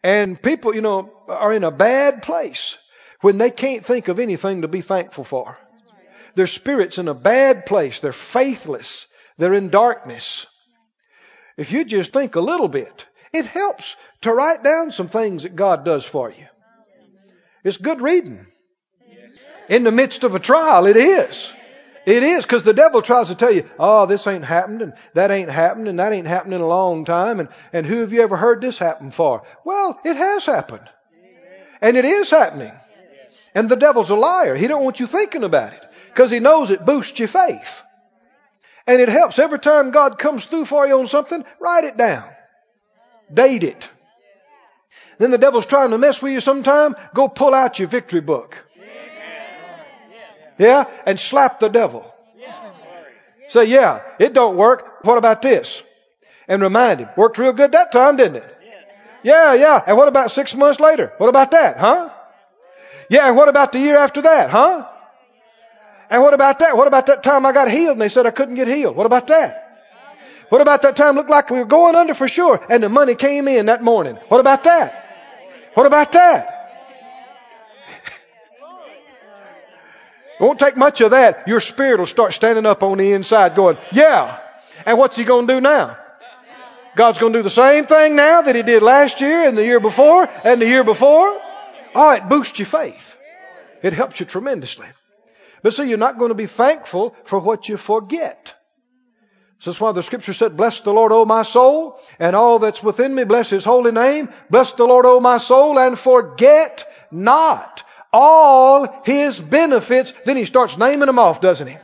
And 0.03 0.39
people, 0.39 0.75
you 0.75 0.81
know, 0.81 1.11
are 1.27 1.53
in 1.53 1.63
a 1.63 1.71
bad 1.71 2.21
place 2.21 2.77
when 3.21 3.37
they 3.37 3.49
can't 3.49 3.85
think 3.85 4.07
of 4.07 4.19
anything 4.19 4.61
to 4.61 4.67
be 4.67 4.81
thankful 4.81 5.23
for. 5.23 5.57
Their 6.35 6.47
spirit's 6.47 6.97
in 6.97 7.07
a 7.07 7.13
bad 7.13 7.65
place. 7.65 7.99
They're 7.99 8.11
faithless. 8.11 9.07
They're 9.37 9.53
in 9.53 9.69
darkness. 9.69 10.45
If 11.57 11.71
you 11.71 11.85
just 11.85 12.13
think 12.13 12.35
a 12.35 12.41
little 12.41 12.67
bit, 12.67 13.05
it 13.33 13.47
helps 13.47 13.95
to 14.21 14.33
write 14.33 14.63
down 14.63 14.91
some 14.91 15.07
things 15.07 15.43
that 15.43 15.55
God 15.55 15.85
does 15.85 16.05
for 16.05 16.29
you. 16.29 16.45
It's 17.63 17.77
good 17.77 18.01
reading. 18.01 18.45
In 19.69 19.83
the 19.83 19.91
midst 19.91 20.23
of 20.23 20.35
a 20.35 20.39
trial, 20.39 20.85
it 20.85 20.97
is. 20.97 21.53
It 22.05 22.21
is 22.21 22.45
because 22.45 22.61
the 22.61 22.73
devil 22.73 23.01
tries 23.01 23.29
to 23.29 23.35
tell 23.35 23.51
you, 23.51 23.67
oh, 23.79 24.05
this 24.05 24.27
ain't 24.27 24.45
happened 24.45 24.83
and 24.83 24.93
that 25.15 25.31
ain't 25.31 25.49
happened 25.49 25.87
and 25.87 25.99
that 25.99 26.13
ain't 26.13 26.27
happened 26.27 26.53
in 26.53 26.61
a 26.61 26.67
long 26.67 27.03
time 27.03 27.39
and, 27.39 27.49
and 27.73 27.85
who 27.85 28.01
have 28.01 28.13
you 28.13 28.21
ever 28.21 28.37
heard 28.37 28.61
this 28.61 28.77
happen 28.77 29.09
for? 29.09 29.41
Well, 29.63 29.99
it 30.05 30.15
has 30.15 30.45
happened. 30.45 30.87
And 31.81 31.97
it 31.97 32.05
is 32.05 32.29
happening. 32.29 32.73
And 33.55 33.69
the 33.69 33.75
devil's 33.75 34.11
a 34.11 34.15
liar. 34.15 34.55
He 34.55 34.67
don't 34.67 34.83
want 34.83 34.99
you 34.99 35.07
thinking 35.07 35.43
about 35.43 35.73
it 35.73 35.83
because 36.09 36.29
he 36.29 36.39
knows 36.39 36.69
it 36.69 36.85
boosts 36.85 37.17
your 37.17 37.27
faith. 37.27 37.81
And 38.85 39.01
it 39.01 39.09
helps 39.09 39.39
every 39.39 39.59
time 39.59 39.89
God 39.89 40.19
comes 40.19 40.45
through 40.45 40.65
for 40.65 40.85
you 40.87 40.99
on 40.99 41.07
something, 41.07 41.43
write 41.59 41.85
it 41.85 41.97
down. 41.97 42.29
Date 43.33 43.63
it. 43.63 43.89
Then 45.17 45.31
the 45.31 45.37
devil's 45.39 45.65
trying 45.65 45.91
to 45.91 45.97
mess 45.97 46.21
with 46.21 46.33
you 46.33 46.41
sometime, 46.41 46.95
go 47.13 47.27
pull 47.27 47.55
out 47.55 47.79
your 47.79 47.87
victory 47.87 48.21
book. 48.21 48.64
Yeah? 50.57 50.85
And 51.05 51.19
slap 51.19 51.59
the 51.59 51.69
devil. 51.69 52.11
Say, 53.47 53.65
yeah, 53.65 54.01
it 54.19 54.33
don't 54.33 54.55
work. 54.55 55.03
What 55.03 55.17
about 55.17 55.41
this? 55.41 55.83
And 56.47 56.61
remind 56.61 56.99
him. 56.99 57.09
Worked 57.15 57.37
real 57.37 57.53
good 57.53 57.73
that 57.73 57.91
time, 57.91 58.17
didn't 58.17 58.37
it? 58.37 58.57
Yeah, 59.23 59.53
yeah. 59.53 59.81
And 59.85 59.97
what 59.97 60.07
about 60.07 60.31
six 60.31 60.53
months 60.55 60.79
later? 60.79 61.13
What 61.17 61.29
about 61.29 61.51
that, 61.51 61.77
huh? 61.77 62.09
Yeah, 63.09 63.27
and 63.27 63.35
what 63.35 63.49
about 63.49 63.71
the 63.71 63.79
year 63.79 63.97
after 63.97 64.21
that, 64.23 64.49
huh? 64.49 64.87
And 66.09 66.21
what 66.21 66.33
about 66.33 66.59
that? 66.59 66.77
What 66.77 66.87
about 66.87 67.07
that 67.07 67.23
time 67.23 67.45
I 67.45 67.51
got 67.51 67.69
healed 67.69 67.93
and 67.93 68.01
they 68.01 68.09
said 68.09 68.25
I 68.25 68.31
couldn't 68.31 68.55
get 68.55 68.67
healed? 68.67 68.95
What 68.95 69.05
about 69.05 69.27
that? 69.27 69.61
What 70.49 70.61
about 70.61 70.83
that 70.83 70.95
time 70.95 71.15
looked 71.15 71.29
like 71.29 71.49
we 71.49 71.57
were 71.57 71.65
going 71.65 71.95
under 71.95 72.13
for 72.13 72.27
sure 72.27 72.63
and 72.69 72.83
the 72.83 72.89
money 72.89 73.15
came 73.15 73.47
in 73.47 73.65
that 73.65 73.83
morning? 73.83 74.15
What 74.27 74.39
about 74.39 74.63
that? 74.65 75.01
What 75.73 75.87
about 75.87 76.11
that? 76.11 76.54
It 80.39 80.43
won't 80.43 80.59
take 80.59 80.75
much 80.75 81.01
of 81.01 81.11
that. 81.11 81.47
Your 81.47 81.61
spirit 81.61 81.99
will 81.99 82.05
start 82.05 82.33
standing 82.33 82.65
up 82.65 82.83
on 82.83 82.97
the 82.97 83.13
inside 83.13 83.55
going, 83.55 83.77
yeah. 83.91 84.39
And 84.85 84.97
what's 84.97 85.15
he 85.15 85.23
going 85.23 85.47
to 85.47 85.53
do 85.55 85.61
now? 85.61 85.97
God's 86.95 87.19
going 87.19 87.33
to 87.33 87.39
do 87.39 87.43
the 87.43 87.49
same 87.49 87.85
thing 87.85 88.15
now 88.15 88.41
that 88.41 88.55
he 88.55 88.63
did 88.63 88.81
last 88.81 89.21
year 89.21 89.47
and 89.47 89.57
the 89.57 89.63
year 89.63 89.79
before 89.79 90.29
and 90.43 90.61
the 90.61 90.67
year 90.67 90.83
before. 90.83 91.39
Oh, 91.93 92.11
it 92.11 92.27
boosts 92.27 92.59
your 92.59 92.65
faith. 92.65 93.17
It 93.81 93.93
helps 93.93 94.19
you 94.19 94.25
tremendously. 94.25 94.87
But 95.61 95.73
see, 95.73 95.87
you're 95.89 95.97
not 95.97 96.17
going 96.17 96.29
to 96.29 96.35
be 96.35 96.47
thankful 96.47 97.15
for 97.23 97.39
what 97.39 97.67
you 97.67 97.77
forget. 97.77 98.55
So 99.59 99.71
that's 99.71 99.79
why 99.79 99.93
the 99.93 100.03
scripture 100.03 100.33
said, 100.33 100.57
Bless 100.57 100.81
the 100.81 100.93
Lord, 100.93 101.11
O 101.11 101.25
my 101.25 101.43
soul, 101.43 101.99
and 102.19 102.35
all 102.35 102.59
that's 102.59 102.83
within 102.83 103.15
me, 103.15 103.23
bless 103.23 103.49
his 103.49 103.63
holy 103.63 103.91
name. 103.91 104.29
Bless 104.49 104.73
the 104.73 104.85
Lord, 104.85 105.05
O 105.05 105.19
my 105.19 105.37
soul, 105.37 105.79
and 105.79 105.97
forget 105.97 106.85
not 107.09 107.83
all 108.15 109.01
his 109.03 109.39
benefits. 109.39 110.13
Then 110.23 110.37
he 110.37 110.45
starts 110.45 110.77
naming 110.77 111.07
them 111.07 111.19
off, 111.19 111.41
doesn't 111.41 111.67
he? 111.67 111.77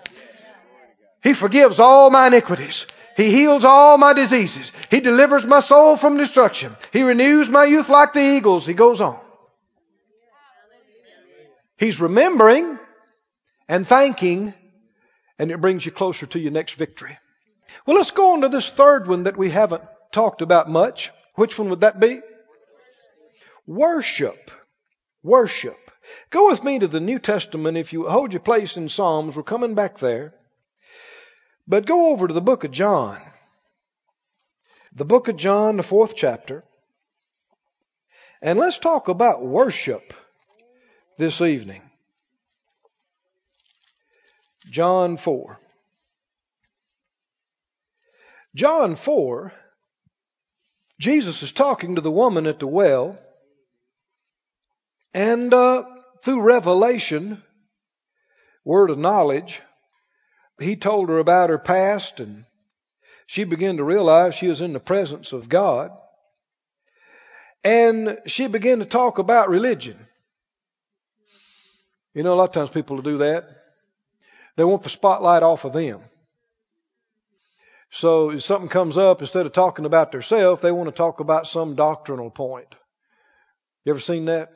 He 1.21 1.33
forgives 1.33 1.79
all 1.79 2.09
my 2.09 2.27
iniquities. 2.27 2.88
He 3.17 3.29
heals 3.29 3.65
all 3.65 3.97
my 3.97 4.13
diseases. 4.13 4.71
He 4.89 5.01
delivers 5.01 5.45
my 5.45 5.59
soul 5.59 5.97
from 5.97 6.17
destruction. 6.17 6.77
He 6.93 7.03
renews 7.03 7.50
my 7.50 7.65
youth 7.65 7.89
like 7.89 8.13
the 8.13 8.21
eagles. 8.21 8.65
He 8.65 8.73
goes 8.73 9.01
on. 9.01 9.19
He's 11.77 12.00
remembering 12.00 12.79
and 13.67 13.85
thanking, 13.85 14.53
and 15.38 15.51
it 15.51 15.59
brings 15.59 15.85
you 15.85 15.91
closer 15.91 16.27
to 16.27 16.39
your 16.39 16.51
next 16.51 16.75
victory. 16.75 17.17
Well, 17.85 17.97
let's 17.97 18.11
go 18.11 18.33
on 18.33 18.41
to 18.41 18.50
this 18.50 18.69
third 18.69 19.05
one 19.07 19.23
that 19.23 19.35
we 19.35 19.50
haven't 19.50 19.83
talked 20.13 20.41
about 20.41 20.69
much. 20.69 21.11
Which 21.35 21.59
one 21.59 21.69
would 21.69 21.81
that 21.81 22.00
be? 22.00 22.21
Worship. 23.67 24.51
Worship. 25.23 25.90
Go 26.29 26.48
with 26.48 26.63
me 26.63 26.79
to 26.79 26.88
the 26.88 27.00
New 27.00 27.20
Testament. 27.20 27.77
If 27.77 27.93
you 27.93 28.10
hold 28.10 28.34
your 28.34 28.39
place 28.39 28.77
in 28.77 28.89
Psalms, 28.89 29.36
we're 29.36 29.43
coming 29.43 29.75
back 29.75 30.00
there. 30.00 30.34
But 31.67 31.86
go 31.86 32.08
over 32.08 32.27
to 32.27 32.34
the 32.34 32.41
book 32.41 32.63
of 32.63 32.72
John. 32.72 33.20
The 34.93 35.05
book 35.05 35.27
of 35.27 35.38
John, 35.38 35.77
the 35.77 35.84
fourth 35.84 36.15
chapter. 36.15 36.63
And 38.41 38.58
let's 38.58 38.79
talk 38.79 39.08
about 39.08 39.46
worship 39.46 40.13
this 41.17 41.41
evening. 41.41 41.81
John 44.70 45.17
4. 45.17 45.60
John 48.53 48.96
4, 48.96 49.53
Jesus 51.00 51.41
is 51.41 51.51
talking 51.51 51.96
to 51.96 52.01
the 52.01 52.12
woman 52.12 52.48
at 52.48 52.60
the 52.60 52.67
well, 52.67 53.17
and 55.13 55.53
uh, 55.53 55.83
through 56.23 56.41
revelation, 56.41 57.41
word 58.63 58.89
of 58.89 58.97
knowledge, 58.97 59.61
he 60.59 60.75
told 60.75 61.09
her 61.09 61.19
about 61.19 61.49
her 61.49 61.57
past, 61.57 62.19
and 62.19 62.45
she 63.25 63.43
began 63.43 63.77
to 63.77 63.83
realize 63.83 64.35
she 64.35 64.47
was 64.47 64.61
in 64.61 64.73
the 64.73 64.79
presence 64.79 65.33
of 65.33 65.49
God. 65.49 65.91
And 67.63 68.17
she 68.25 68.47
began 68.47 68.79
to 68.79 68.85
talk 68.85 69.19
about 69.19 69.49
religion. 69.49 69.97
You 72.13 72.23
know, 72.23 72.33
a 72.33 72.35
lot 72.35 72.49
of 72.49 72.51
times 72.51 72.69
people 72.69 73.01
do 73.01 73.19
that. 73.19 73.47
They 74.57 74.63
want 74.63 74.83
the 74.83 74.89
spotlight 74.89 75.43
off 75.43 75.63
of 75.65 75.73
them. 75.73 76.01
So 77.91 78.31
if 78.31 78.43
something 78.43 78.69
comes 78.69 78.97
up, 78.97 79.21
instead 79.21 79.45
of 79.45 79.53
talking 79.53 79.85
about 79.85 80.11
themselves, 80.11 80.61
they 80.61 80.71
want 80.71 80.87
to 80.87 80.95
talk 80.95 81.19
about 81.19 81.47
some 81.47 81.75
doctrinal 81.75 82.29
point. 82.29 82.73
You 83.85 83.91
ever 83.91 83.99
seen 83.99 84.25
that? 84.25 84.51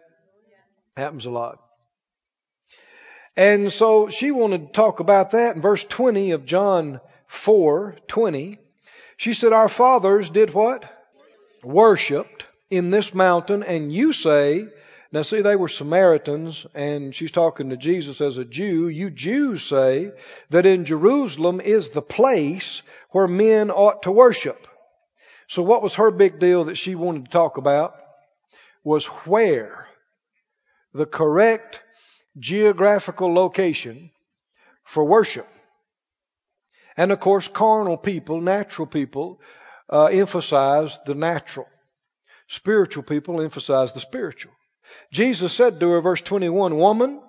Happens 0.98 1.26
a 1.26 1.30
lot. 1.30 1.60
And 3.36 3.72
so 3.72 4.10
she 4.10 4.32
wanted 4.32 4.68
to 4.68 4.74
talk 4.74 5.02
about 5.02 5.32
that 5.32 5.56
in 5.56 5.62
verse 5.62 5.84
20 5.84 6.32
of 6.32 6.46
John 6.46 7.02
4 7.28 7.98
20. 8.08 8.58
She 9.18 9.34
said, 9.34 9.54
Our 9.54 9.70
fathers 9.70 10.30
did 10.30 10.54
what? 10.54 10.86
Worshipped 11.64 12.48
in 12.70 12.92
this 12.92 13.14
mountain, 13.14 13.64
and 13.64 13.92
you 13.92 14.14
say, 14.14 14.68
now 15.12 15.22
see, 15.22 15.42
they 15.42 15.56
were 15.56 15.70
Samaritans, 15.70 16.66
and 16.74 17.16
she's 17.16 17.32
talking 17.32 17.70
to 17.70 17.78
Jesus 17.78 18.20
as 18.20 18.38
a 18.38 18.44
Jew. 18.44 18.90
You 18.90 19.10
Jews 19.10 19.64
say 19.64 20.12
that 20.50 20.66
in 20.66 20.84
Jerusalem 20.84 21.62
is 21.62 21.90
the 21.90 22.02
place 22.02 22.82
where 23.12 23.28
men 23.28 23.72
ought 23.72 24.04
to 24.04 24.12
worship. 24.12 24.68
So 25.48 25.62
what 25.64 25.82
was 25.82 25.96
her 25.96 26.12
big 26.12 26.40
deal 26.40 26.66
that 26.66 26.78
she 26.78 26.96
wanted 26.96 27.26
to 27.26 27.32
talk 27.32 27.58
about? 27.58 27.96
Was 28.84 29.06
where 29.06 29.85
the 30.96 31.06
correct 31.06 31.84
geographical 32.40 33.34
location 33.34 34.12
for 34.86 35.04
worship. 35.04 35.48
And 36.96 37.12
of 37.12 37.20
course, 37.20 37.50
carnal 37.50 37.98
people, 37.98 38.40
natural 38.40 38.88
people, 38.88 39.42
uh, 39.90 40.06
emphasize 40.06 40.98
the 41.06 41.14
natural. 41.14 41.68
Spiritual 42.48 43.04
people 43.04 43.42
emphasize 43.42 43.92
the 43.92 44.00
spiritual. 44.00 44.54
Jesus 45.12 45.52
said 45.52 45.82
to 45.82 45.90
her, 45.90 46.02
verse 46.02 46.22
21, 46.22 46.78
Woman, 46.78 47.22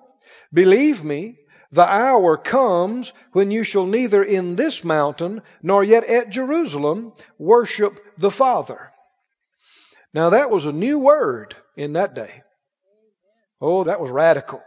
believe 0.53 1.03
me, 1.03 1.35
the 1.71 1.85
hour 1.85 2.37
comes 2.37 3.11
when 3.33 3.51
you 3.51 3.65
shall 3.65 3.85
neither 3.85 4.23
in 4.23 4.55
this 4.55 4.85
mountain 4.85 5.41
nor 5.61 5.83
yet 5.83 6.05
at 6.05 6.29
Jerusalem 6.29 7.11
worship 7.37 7.99
the 8.17 8.31
Father. 8.31 8.93
Now 10.13 10.29
that 10.29 10.49
was 10.49 10.63
a 10.63 10.71
new 10.71 10.99
word 10.99 11.53
in 11.75 11.93
that 11.93 12.15
day. 12.15 12.43
Oh, 13.59 13.85
that 13.85 13.99
was 13.99 14.11
radical 14.11 14.61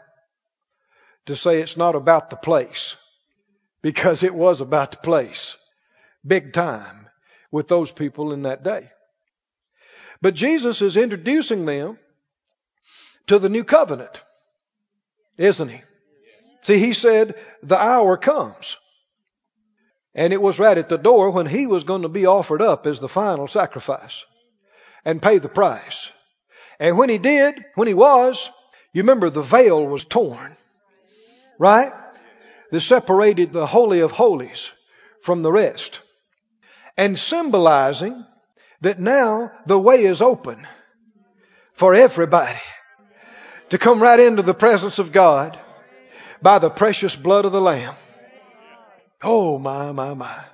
to 1.27 1.37
say 1.37 1.61
it's 1.61 1.77
not 1.77 1.95
about 1.95 2.31
the 2.31 2.37
place 2.37 2.97
because 3.83 4.23
it 4.23 4.35
was 4.35 4.61
about 4.61 4.93
the 4.93 4.99
place. 4.99 5.57
Big 6.27 6.53
time 6.53 7.09
with 7.51 7.69
those 7.69 7.93
people 7.93 8.33
in 8.33 8.43
that 8.43 8.63
day. 8.63 8.91
But 10.23 10.35
Jesus 10.35 10.83
is 10.83 10.97
introducing 10.97 11.65
them 11.65 11.99
to 13.29 13.39
the 13.39 13.49
new 13.49 13.65
covenant, 13.65 14.21
isn't 15.39 15.69
he? 15.69 15.83
See, 16.63 16.79
he 16.79 16.93
said, 16.93 17.37
the 17.63 17.79
hour 17.79 18.17
comes. 18.17 18.77
And 20.15 20.33
it 20.33 20.43
was 20.43 20.59
right 20.59 20.77
at 20.77 20.89
the 20.89 20.99
door 20.99 21.31
when 21.31 21.47
he 21.47 21.67
was 21.67 21.85
going 21.85 22.03
to 22.03 22.09
be 22.09 22.27
offered 22.27 22.61
up 22.61 22.87
as 22.87 23.01
the 23.01 23.09
final 23.09 23.47
sacrifice 23.47 24.25
and 25.05 25.23
pay 25.23 25.39
the 25.39 25.49
price. 25.49 26.11
And 26.79 26.99
when 26.99 27.09
he 27.09 27.19
did, 27.19 27.65
when 27.77 27.89
he 27.89 27.95
was, 27.95 28.51
you 28.93 29.03
remember 29.03 29.31
the 29.31 29.43
veil 29.43 29.87
was 29.87 30.05
torn, 30.05 30.57
right? 31.59 31.93
That 32.71 32.81
separated 32.81 33.53
the 33.53 33.67
Holy 33.67 34.01
of 34.01 34.11
Holies 34.11 34.71
from 35.23 35.43
the 35.43 35.53
rest. 35.53 36.01
And 36.97 37.19
symbolizing 37.19 38.25
that 38.81 38.99
now 38.99 39.53
the 39.67 39.79
way 39.79 40.05
is 40.05 40.23
open 40.23 40.67
for 41.75 41.95
everybody 41.95 42.59
to 43.71 43.79
come 43.79 44.03
right 44.03 44.21
into 44.21 44.43
the 44.43 44.55
presence 44.55 44.99
of 44.99 45.13
God 45.13 45.59
by 46.43 46.59
the 46.59 46.71
precious 46.71 47.15
blood 47.15 47.45
of 47.45 47.53
the 47.53 47.61
Lamb. 47.61 47.95
Oh, 49.23 49.59
my, 49.59 49.93
my, 49.93 50.15
my. 50.15 50.45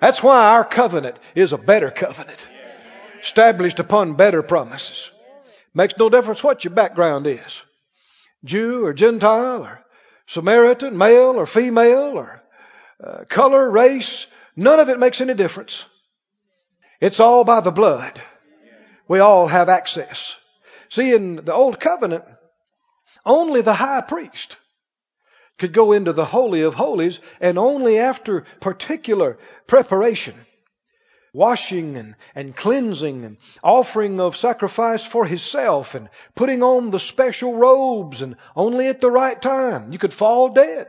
That's 0.00 0.22
why 0.22 0.50
our 0.50 0.64
covenant 0.64 1.18
is 1.34 1.52
a 1.52 1.58
better 1.58 1.90
covenant, 1.90 2.48
established 3.22 3.80
upon 3.80 4.14
better 4.14 4.42
promises. 4.42 5.10
Makes 5.76 5.98
no 5.98 6.08
difference 6.08 6.42
what 6.42 6.64
your 6.64 6.72
background 6.72 7.26
is 7.26 7.60
Jew 8.44 8.86
or 8.86 8.94
Gentile 8.94 9.62
or 9.62 9.84
Samaritan, 10.26 10.96
male 10.96 11.38
or 11.38 11.44
female 11.44 12.16
or 12.16 12.42
uh, 13.04 13.24
color, 13.28 13.70
race. 13.70 14.26
None 14.56 14.80
of 14.80 14.88
it 14.88 14.98
makes 14.98 15.20
any 15.20 15.34
difference. 15.34 15.84
It's 16.98 17.20
all 17.20 17.44
by 17.44 17.60
the 17.60 17.70
blood. 17.70 18.18
We 19.06 19.18
all 19.18 19.48
have 19.48 19.68
access. 19.68 20.34
See, 20.88 21.14
in 21.14 21.36
the 21.36 21.52
Old 21.52 21.78
Covenant, 21.78 22.24
only 23.26 23.60
the 23.60 23.74
high 23.74 24.00
priest 24.00 24.56
could 25.58 25.74
go 25.74 25.92
into 25.92 26.14
the 26.14 26.24
Holy 26.24 26.62
of 26.62 26.72
Holies, 26.72 27.18
and 27.38 27.58
only 27.58 27.98
after 27.98 28.44
particular 28.60 29.38
preparation, 29.66 30.34
washing 31.36 31.96
and, 31.98 32.14
and 32.34 32.56
cleansing 32.56 33.24
and 33.24 33.36
offering 33.62 34.18
of 34.20 34.36
sacrifice 34.36 35.04
for 35.04 35.26
himself 35.26 35.94
and 35.94 36.08
putting 36.34 36.62
on 36.62 36.90
the 36.90 36.98
special 36.98 37.54
robes 37.54 38.22
and 38.22 38.36
only 38.56 38.88
at 38.88 39.02
the 39.02 39.10
right 39.10 39.40
time. 39.40 39.92
You 39.92 39.98
could 39.98 40.14
fall 40.14 40.48
dead. 40.48 40.88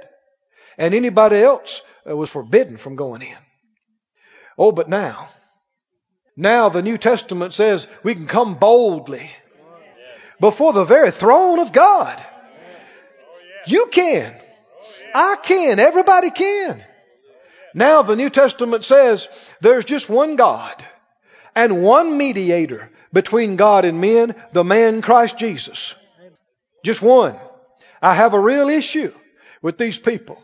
And 0.78 0.94
anybody 0.94 1.38
else 1.38 1.82
uh, 2.10 2.16
was 2.16 2.30
forbidden 2.30 2.78
from 2.78 2.96
going 2.96 3.22
in. 3.22 3.38
Oh, 4.58 4.72
but 4.72 4.88
now, 4.88 5.30
now 6.36 6.70
the 6.70 6.82
New 6.82 6.98
Testament 6.98 7.54
says 7.54 7.86
we 8.02 8.16
can 8.16 8.28
come 8.28 8.56
boldly 8.56 9.30
before 10.40 10.72
the 10.72 10.86
very 10.86 11.12
throne 11.12 11.60
of 11.60 11.74
God. 11.74 12.24
You 13.66 13.88
can. 13.88 14.34
I 15.14 15.36
can. 15.44 15.80
Everybody 15.80 16.32
can. 16.32 16.84
Now 17.78 18.02
the 18.02 18.16
New 18.16 18.32
Testament 18.32 18.84
says 18.84 19.28
there's 19.62 19.86
just 19.86 20.10
one 20.10 20.36
God 20.36 20.84
and 21.56 21.84
one 21.84 22.18
mediator 22.18 22.90
between 23.14 23.56
God 23.56 23.86
and 23.86 24.02
men, 24.02 24.34
the 24.52 24.64
man 24.64 25.04
Christ 25.04 25.38
Jesus. 25.38 25.94
Just 26.84 27.04
one. 27.04 27.38
I 28.02 28.16
have 28.16 28.34
a 28.34 28.40
real 28.40 28.70
issue 28.70 29.14
with 29.62 29.78
these 29.78 30.00
people 30.00 30.42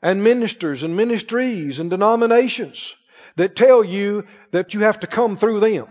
and 0.00 0.24
ministers 0.24 0.82
and 0.82 0.96
ministries 0.96 1.78
and 1.78 1.90
denominations 1.90 2.94
that 3.36 3.54
tell 3.54 3.84
you 3.84 4.24
that 4.52 4.72
you 4.72 4.80
have 4.80 5.00
to 5.00 5.06
come 5.06 5.36
through 5.36 5.60
them. 5.60 5.88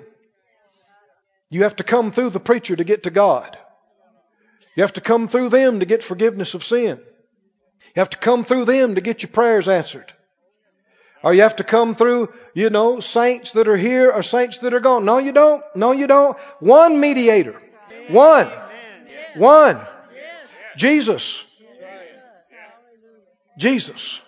You 1.51 1.61
have 1.61 1.75
to 1.75 1.83
come 1.83 2.11
through 2.11 2.31
the 2.31 2.39
preacher 2.39 2.75
to 2.75 2.83
get 2.83 3.03
to 3.03 3.11
God. 3.11 3.55
You 4.75 4.81
have 4.81 4.93
to 4.93 5.01
come 5.01 5.27
through 5.27 5.49
them 5.49 5.81
to 5.81 5.85
get 5.85 6.01
forgiveness 6.01 6.55
of 6.55 6.63
sin. 6.63 6.97
You 6.97 7.99
have 7.99 8.09
to 8.09 8.17
come 8.17 8.45
through 8.45 8.65
them 8.65 8.95
to 8.95 9.01
get 9.01 9.21
your 9.21 9.31
prayers 9.31 9.67
answered. 9.67 10.11
Or 11.23 11.33
you 11.33 11.43
have 11.43 11.57
to 11.57 11.63
come 11.63 11.93
through, 11.93 12.33
you 12.53 12.69
know, 12.69 12.99
saints 12.99 13.51
that 13.51 13.67
are 13.67 13.77
here 13.77 14.11
or 14.11 14.23
saints 14.23 14.57
that 14.59 14.73
are 14.73 14.79
gone. 14.79 15.05
No, 15.05 15.19
you 15.19 15.31
don't. 15.31 15.63
No, 15.75 15.91
you 15.91 16.07
don't. 16.07 16.37
One 16.59 16.99
mediator. 16.99 17.61
One. 18.09 18.49
One. 19.35 19.81
Jesus. 20.75 21.43
Jesus. 23.57 24.19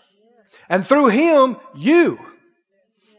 And 0.69 0.87
through 0.87 1.07
him, 1.07 1.57
you, 1.75 2.19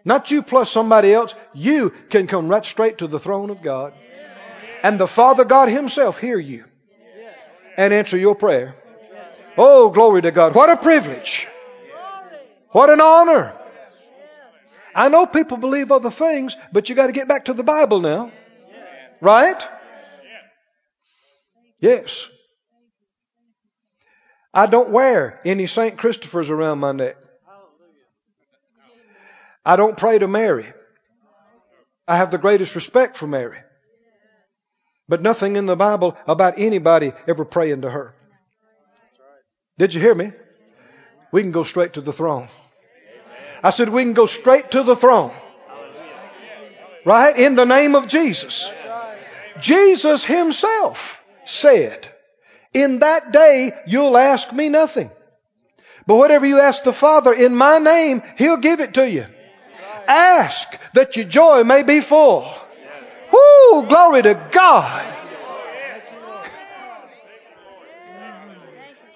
not 0.05 0.31
you 0.31 0.43
plus 0.43 0.71
somebody 0.71 1.13
else, 1.13 1.35
you 1.53 1.93
can 2.11 2.27
come 2.27 2.49
right 2.49 2.65
straight 2.65 2.99
to 2.99 3.07
the 3.07 3.19
throne 3.19 3.51
of 3.51 3.63
God. 3.63 3.93
And 4.83 5.01
the 5.01 5.09
Father 5.09 5.45
God 5.45 5.69
himself 5.69 6.19
hear 6.19 6.39
you 6.39 6.65
and 7.77 7.93
answer 7.93 8.17
your 8.17 8.35
prayer. 8.35 8.77
Oh, 9.57 9.91
glory 9.91 10.23
to 10.23 10.31
God. 10.31 10.55
What 10.55 10.71
a 10.71 10.77
privilege. 10.77 11.49
What 12.71 12.91
an 12.91 13.01
honor. 13.01 13.55
I 14.95 15.09
know 15.09 15.27
people 15.27 15.57
believe 15.57 15.91
other 15.91 16.11
things, 16.11 16.57
but 16.73 16.89
you 16.89 16.95
got 16.95 17.07
to 17.07 17.13
get 17.13 17.29
back 17.29 17.47
to 17.47 17.53
the 17.53 17.65
Bible 17.65 18.01
now. 18.01 18.31
Right? 19.21 19.67
Yes. 21.81 22.29
I 24.53 24.67
don't 24.67 24.91
wear 24.91 25.41
any 25.45 25.67
St. 25.67 25.99
Christopher's 25.99 26.49
around 26.49 26.79
my 26.79 26.93
neck. 26.93 27.17
I 29.65 29.77
don't 29.77 29.97
pray 29.97 30.19
to 30.19 30.29
Mary. 30.29 30.73
I 32.07 32.17
have 32.17 32.31
the 32.31 32.39
greatest 32.39 32.75
respect 32.75 33.17
for 33.17 33.27
Mary. 33.27 33.59
But 35.09 35.23
nothing 35.23 35.57
in 35.57 35.67
the 35.67 35.77
Bible 35.77 36.17
about 36.27 36.59
anybody 36.59 37.13
ever 37.27 37.45
praying 37.45 37.83
to 37.83 37.91
her. 37.91 38.15
Did 39.79 39.93
you 39.95 40.01
hear 40.01 40.15
me? 40.15 40.33
We 41.33 41.43
can 41.43 41.51
go 41.51 41.65
straight 41.65 41.95
to 41.95 42.01
the 42.01 42.13
throne. 42.13 42.49
I 43.65 43.71
said 43.71 43.89
we 43.89 44.03
can 44.03 44.13
go 44.13 44.27
straight 44.27 44.73
to 44.73 44.83
the 44.83 44.95
throne. 44.95 45.33
Right? 47.07 47.35
In 47.37 47.55
the 47.55 47.65
name 47.65 47.95
of 47.95 48.09
Jesus. 48.09 48.71
Jesus 49.59 50.23
himself 50.23 51.25
said, 51.47 52.07
in 52.75 52.99
that 52.99 53.33
day 53.33 53.73
you'll 53.87 54.19
ask 54.19 54.53
me 54.53 54.69
nothing. 54.69 55.11
But 56.07 56.17
whatever 56.17 56.45
you 56.45 56.61
ask 56.61 56.83
the 56.83 56.93
Father 56.93 57.33
in 57.33 57.57
my 57.57 57.79
name, 57.79 58.23
He'll 58.37 58.59
give 58.59 58.81
it 58.81 58.95
to 58.95 59.09
you. 59.09 59.25
Ask 60.07 60.77
that 60.93 61.17
your 61.17 61.25
joy 61.25 61.65
may 61.65 61.83
be 61.83 62.03
full. 62.03 62.53
Woo! 63.33 63.87
Glory 63.87 64.21
to 64.23 64.49
God. 64.53 65.17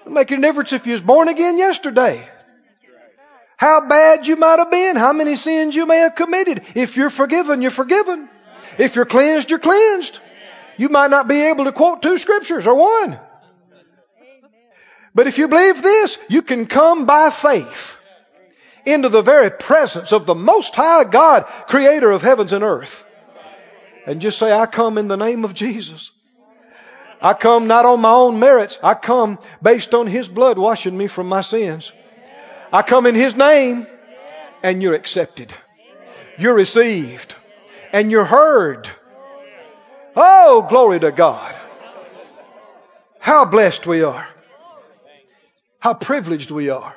It'll 0.01 0.11
make 0.11 0.31
a 0.31 0.37
difference 0.37 0.73
if 0.73 0.87
you 0.87 0.93
was 0.93 1.01
born 1.01 1.27
again 1.27 1.59
yesterday. 1.59 2.27
How 3.59 3.81
bad 3.81 4.25
you 4.25 4.37
might 4.37 4.59
have 4.59 4.71
been, 4.71 4.95
how 4.95 5.11
many 5.11 5.35
sins 5.35 5.75
you 5.75 5.85
may 5.85 5.97
have 5.97 6.15
committed. 6.15 6.63
If 6.75 6.95
you're 6.95 7.09
forgiven, 7.09 7.61
you're 7.61 7.71
forgiven. 7.71 8.29
If 8.77 8.95
you're 8.95 9.03
cleansed, 9.03 9.49
you're 9.49 9.59
cleansed. 9.59 10.17
You 10.77 10.87
might 10.87 11.11
not 11.11 11.27
be 11.27 11.41
able 11.41 11.65
to 11.65 11.73
quote 11.73 12.01
two 12.01 12.17
scriptures 12.17 12.65
or 12.65 12.75
one. 12.75 13.19
But 15.13 15.27
if 15.27 15.37
you 15.39 15.49
believe 15.49 15.81
this, 15.81 16.17
you 16.29 16.41
can 16.41 16.67
come 16.67 17.05
by 17.05 17.31
faith 17.31 17.97
into 18.85 19.09
the 19.09 19.21
very 19.21 19.51
presence 19.51 20.13
of 20.13 20.25
the 20.25 20.35
Most 20.35 20.73
High 20.73 21.03
God, 21.03 21.43
creator 21.67 22.11
of 22.11 22.21
heavens 22.21 22.53
and 22.53 22.63
earth. 22.63 23.03
And 24.07 24.21
just 24.21 24.39
say, 24.39 24.53
I 24.53 24.67
come 24.67 24.97
in 24.97 25.09
the 25.09 25.17
name 25.17 25.43
of 25.43 25.53
Jesus. 25.53 26.11
I 27.21 27.33
come 27.33 27.67
not 27.67 27.83
on 27.83 27.99
my 27.99 28.13
own 28.13 28.39
merits. 28.39 28.79
I 28.81 28.93
come 28.93 29.37
based 29.61 29.93
on 29.93 30.07
His 30.07 30.29
blood 30.29 30.57
washing 30.57 30.97
me 30.97 31.07
from 31.07 31.27
my 31.27 31.41
sins. 31.41 31.91
I 32.71 32.81
come 32.83 33.05
in 33.07 33.15
His 33.15 33.35
name 33.35 33.87
and 34.61 34.81
you're 34.81 34.93
accepted. 34.93 35.53
You're 36.37 36.55
received 36.55 37.35
and 37.91 38.11
you're 38.11 38.25
heard. 38.25 38.89
Oh, 40.15 40.65
glory 40.69 40.99
to 40.99 41.11
God. 41.11 41.55
How 43.19 43.45
blessed 43.45 43.87
we 43.87 44.03
are. 44.03 44.27
How 45.79 45.93
privileged 45.93 46.51
we 46.51 46.69
are. 46.69 46.95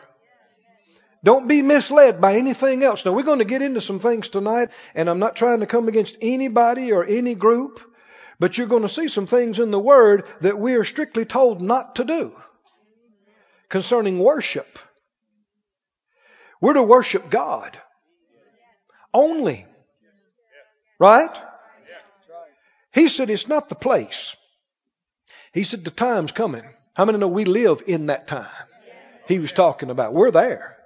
Don't 1.25 1.47
be 1.47 1.63
misled 1.63 2.21
by 2.21 2.35
anything 2.35 2.83
else. 2.83 3.05
Now, 3.05 3.13
we're 3.13 3.23
going 3.23 3.39
to 3.39 3.45
get 3.45 3.63
into 3.63 3.81
some 3.81 4.01
things 4.01 4.29
tonight, 4.29 4.71
and 4.95 5.09
I'm 5.09 5.21
not 5.21 5.37
trying 5.37 5.61
to 5.61 5.67
come 5.67 5.87
against 5.87 6.19
anybody 6.21 6.91
or 6.91 7.05
any 7.05 7.37
group, 7.37 7.81
but 8.41 8.59
you're 8.59 8.67
going 8.67 8.83
to 8.83 8.89
see 8.89 9.07
some 9.07 9.27
things 9.27 9.61
in 9.61 9.71
the 9.71 9.79
Word 9.79 10.25
that 10.41 10.59
we 10.59 10.75
are 10.75 10.83
strictly 10.83 11.25
told 11.25 11.63
not 11.63 11.97
to 11.97 12.05
do 12.05 12.33
concerning 13.69 14.19
worship. 14.19 14.81
We're 16.63 16.75
to 16.75 16.83
worship 16.83 17.29
God 17.29 17.77
only. 19.13 19.67
Right? 21.01 21.37
He 22.93 23.09
said 23.09 23.31
it's 23.31 23.49
not 23.49 23.69
the 23.69 23.75
place. 23.75 24.37
He 25.53 25.65
said 25.65 25.85
the 25.85 25.91
time's 25.91 26.31
coming. 26.31 26.63
How 26.95 27.05
many 27.05 27.19
know 27.19 27.27
we 27.27 27.45
live 27.45 27.83
in 27.87 28.07
that 28.07 28.29
time? 28.29 28.47
He 29.27 29.41
was 29.41 29.51
talking 29.51 29.91
about. 29.91 30.15
We're 30.15 30.31
there. 30.31 30.77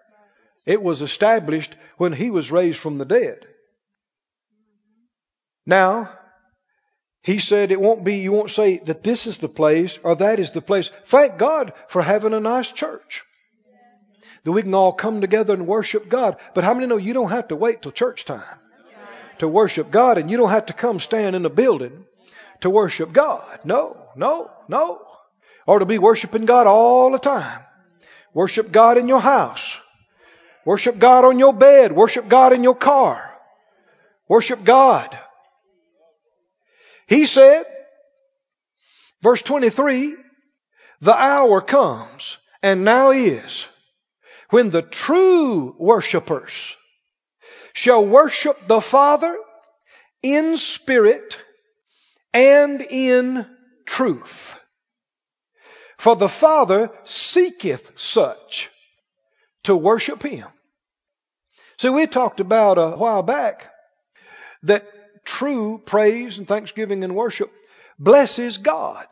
It 0.64 0.82
was 0.82 1.02
established 1.02 1.76
when 1.98 2.14
he 2.14 2.30
was 2.30 2.50
raised 2.50 2.78
from 2.78 2.96
the 2.96 3.04
dead. 3.04 3.46
Now, 5.66 6.10
he 7.22 7.38
said 7.38 7.70
it 7.70 7.80
won't 7.80 8.02
be, 8.02 8.16
you 8.16 8.32
won't 8.32 8.50
say 8.50 8.78
that 8.78 9.02
this 9.02 9.26
is 9.26 9.38
the 9.38 9.48
place 9.48 9.98
or 10.02 10.16
that 10.16 10.38
is 10.38 10.52
the 10.52 10.62
place. 10.62 10.90
Thank 11.04 11.36
God 11.36 11.74
for 11.88 12.00
having 12.00 12.32
a 12.32 12.40
nice 12.40 12.72
church. 12.72 13.24
That 14.46 14.52
we 14.52 14.62
can 14.62 14.74
all 14.74 14.92
come 14.92 15.20
together 15.20 15.54
and 15.54 15.66
worship 15.66 16.08
God. 16.08 16.36
But 16.54 16.62
how 16.62 16.72
many 16.72 16.86
know 16.86 16.98
you 16.98 17.14
don't 17.14 17.30
have 17.30 17.48
to 17.48 17.56
wait 17.56 17.82
till 17.82 17.90
church 17.90 18.24
time 18.24 18.60
to 19.38 19.48
worship 19.48 19.90
God 19.90 20.18
and 20.18 20.30
you 20.30 20.36
don't 20.36 20.50
have 20.50 20.66
to 20.66 20.72
come 20.72 21.00
stand 21.00 21.34
in 21.34 21.44
a 21.44 21.50
building 21.50 22.04
to 22.60 22.70
worship 22.70 23.12
God. 23.12 23.60
No, 23.64 23.96
no, 24.14 24.48
no. 24.68 25.02
Or 25.66 25.80
to 25.80 25.84
be 25.84 25.98
worshiping 25.98 26.44
God 26.44 26.68
all 26.68 27.10
the 27.10 27.18
time. 27.18 27.60
Worship 28.32 28.70
God 28.70 28.98
in 28.98 29.08
your 29.08 29.20
house. 29.20 29.76
Worship 30.64 30.96
God 30.96 31.24
on 31.24 31.40
your 31.40 31.52
bed. 31.52 31.90
Worship 31.90 32.28
God 32.28 32.52
in 32.52 32.62
your 32.62 32.76
car. 32.76 33.32
Worship 34.28 34.62
God. 34.62 35.18
He 37.08 37.26
said, 37.26 37.64
verse 39.22 39.42
23, 39.42 40.14
the 41.00 41.14
hour 41.14 41.60
comes, 41.60 42.38
and 42.62 42.84
now 42.84 43.10
is, 43.10 43.66
when 44.50 44.70
the 44.70 44.82
true 44.82 45.74
worshipers 45.78 46.76
shall 47.72 48.04
worship 48.04 48.66
the 48.66 48.80
Father 48.80 49.36
in 50.22 50.56
spirit 50.56 51.38
and 52.32 52.80
in 52.82 53.46
truth. 53.84 54.58
For 55.98 56.16
the 56.16 56.28
Father 56.28 56.90
seeketh 57.04 57.92
such 57.96 58.70
to 59.64 59.74
worship 59.74 60.22
Him. 60.22 60.46
See, 61.78 61.88
we 61.88 62.06
talked 62.06 62.40
about 62.40 62.78
a 62.78 62.90
while 62.90 63.22
back 63.22 63.70
that 64.62 65.24
true 65.24 65.82
praise 65.84 66.38
and 66.38 66.46
thanksgiving 66.46 67.04
and 67.04 67.14
worship 67.14 67.50
blesses 67.98 68.58
God. 68.58 69.06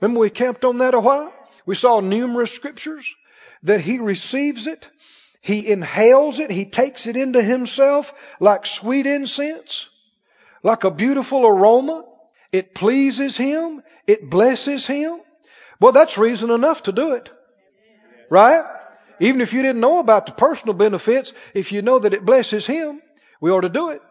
Remember 0.00 0.20
we 0.20 0.30
camped 0.30 0.64
on 0.64 0.78
that 0.78 0.94
a 0.94 1.00
while? 1.00 1.32
We 1.66 1.74
saw 1.74 2.00
numerous 2.00 2.52
scriptures 2.52 3.08
that 3.62 3.80
He 3.80 3.98
receives 3.98 4.66
it, 4.66 4.88
He 5.40 5.70
inhales 5.70 6.38
it, 6.38 6.50
He 6.50 6.64
takes 6.64 7.06
it 7.06 7.16
into 7.16 7.42
Himself 7.42 8.12
like 8.40 8.66
sweet 8.66 9.06
incense, 9.06 9.88
like 10.62 10.84
a 10.84 10.90
beautiful 10.90 11.46
aroma. 11.46 12.04
It 12.52 12.74
pleases 12.74 13.36
Him, 13.36 13.82
it 14.06 14.28
blesses 14.28 14.86
Him. 14.86 15.20
Well, 15.80 15.92
that's 15.92 16.18
reason 16.18 16.50
enough 16.50 16.84
to 16.84 16.92
do 16.92 17.12
it. 17.12 17.30
Right? 18.30 18.64
Even 19.20 19.40
if 19.40 19.52
you 19.52 19.62
didn't 19.62 19.80
know 19.80 19.98
about 19.98 20.26
the 20.26 20.32
personal 20.32 20.74
benefits, 20.74 21.32
if 21.54 21.72
you 21.72 21.82
know 21.82 21.98
that 21.98 22.14
it 22.14 22.24
blesses 22.24 22.66
Him, 22.66 23.00
we 23.40 23.50
ought 23.50 23.62
to 23.62 23.68
do 23.68 23.90
it. 23.90 24.02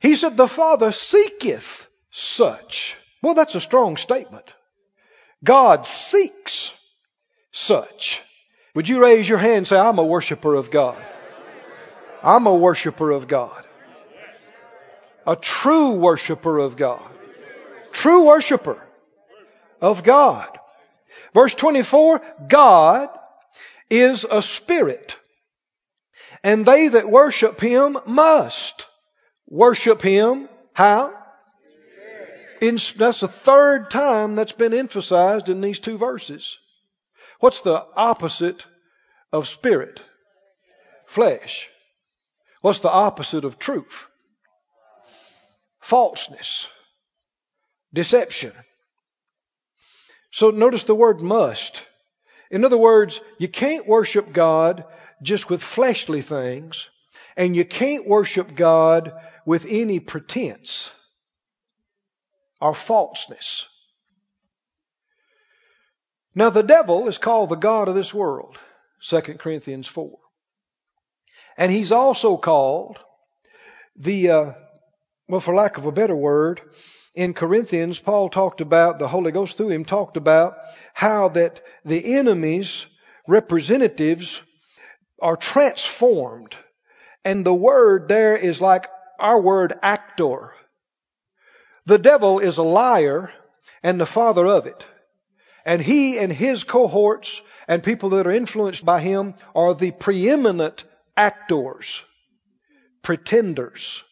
He 0.00 0.14
said, 0.16 0.36
The 0.36 0.48
Father 0.48 0.92
seeketh 0.92 1.88
such. 2.10 2.96
Well, 3.22 3.34
that's 3.34 3.54
a 3.54 3.60
strong 3.60 3.96
statement. 3.96 4.52
God 5.42 5.86
seeks 5.86 6.72
such. 7.54 8.20
Would 8.74 8.88
you 8.88 9.00
raise 9.00 9.28
your 9.28 9.38
hand 9.38 9.58
and 9.58 9.68
say, 9.68 9.78
I'm 9.78 9.98
a 9.98 10.04
worshiper 10.04 10.54
of 10.54 10.70
God? 10.70 11.02
I'm 12.22 12.46
a 12.46 12.54
worshiper 12.54 13.12
of 13.12 13.28
God. 13.28 13.64
A 15.26 15.36
true 15.36 15.92
worshiper 15.92 16.58
of 16.58 16.76
God. 16.76 17.02
True 17.92 18.24
worshiper 18.24 18.82
of 19.80 20.02
God. 20.02 20.58
Verse 21.32 21.54
24, 21.54 22.20
God 22.48 23.08
is 23.88 24.26
a 24.28 24.42
spirit. 24.42 25.16
And 26.42 26.66
they 26.66 26.88
that 26.88 27.08
worship 27.08 27.60
him 27.60 27.96
must 28.06 28.86
worship 29.48 30.02
him. 30.02 30.48
How? 30.72 31.14
In, 32.60 32.78
that's 32.96 33.20
the 33.20 33.28
third 33.28 33.90
time 33.90 34.34
that's 34.34 34.52
been 34.52 34.74
emphasized 34.74 35.48
in 35.48 35.60
these 35.60 35.78
two 35.78 35.98
verses. 35.98 36.58
What's 37.40 37.60
the 37.62 37.84
opposite 37.96 38.64
of 39.32 39.48
spirit? 39.48 40.02
Flesh. 41.06 41.68
What's 42.60 42.80
the 42.80 42.90
opposite 42.90 43.44
of 43.44 43.58
truth? 43.58 44.06
Falseness. 45.80 46.68
Deception. 47.92 48.52
So 50.32 50.50
notice 50.50 50.84
the 50.84 50.94
word 50.94 51.20
must. 51.20 51.84
In 52.50 52.64
other 52.64 52.78
words, 52.78 53.20
you 53.38 53.48
can't 53.48 53.86
worship 53.86 54.32
God 54.32 54.84
just 55.22 55.48
with 55.50 55.62
fleshly 55.62 56.22
things, 56.22 56.88
and 57.36 57.54
you 57.56 57.64
can't 57.64 58.06
worship 58.06 58.54
God 58.54 59.12
with 59.46 59.66
any 59.68 60.00
pretense 60.00 60.90
or 62.60 62.74
falseness. 62.74 63.66
Now, 66.34 66.50
the 66.50 66.62
devil 66.62 67.08
is 67.08 67.18
called 67.18 67.48
the 67.48 67.56
God 67.56 67.88
of 67.88 67.94
this 67.94 68.12
world, 68.12 68.58
2 69.08 69.20
Corinthians 69.20 69.86
4. 69.86 70.18
And 71.56 71.70
he's 71.70 71.92
also 71.92 72.36
called 72.36 72.98
the, 73.96 74.30
uh, 74.30 74.52
well, 75.28 75.40
for 75.40 75.54
lack 75.54 75.78
of 75.78 75.86
a 75.86 75.92
better 75.92 76.16
word, 76.16 76.60
in 77.14 77.34
Corinthians, 77.34 78.00
Paul 78.00 78.28
talked 78.28 78.60
about, 78.60 78.98
the 78.98 79.06
Holy 79.06 79.30
Ghost 79.30 79.56
through 79.56 79.70
him 79.70 79.84
talked 79.84 80.16
about 80.16 80.56
how 80.92 81.28
that 81.28 81.62
the 81.84 82.16
enemy's 82.16 82.86
representatives 83.28 84.42
are 85.22 85.36
transformed 85.36 86.56
And 87.24 87.44
the 87.44 87.54
word 87.54 88.08
there 88.08 88.36
is 88.36 88.60
like 88.60 88.86
our 89.18 89.40
word 89.40 89.72
actor. 89.82 90.52
The 91.86 91.98
devil 91.98 92.38
is 92.38 92.58
a 92.58 92.62
liar 92.62 93.32
and 93.82 94.00
the 94.00 94.06
father 94.06 94.46
of 94.46 94.66
it. 94.66 94.86
And 95.64 95.80
he 95.80 96.18
and 96.18 96.32
his 96.32 96.64
cohorts 96.64 97.40
and 97.66 97.82
people 97.82 98.10
that 98.10 98.26
are 98.26 98.32
influenced 98.32 98.84
by 98.84 99.00
him 99.00 99.34
are 99.54 99.74
the 99.74 99.90
preeminent 99.90 100.84
actors, 101.16 102.02
pretenders. 103.02 104.02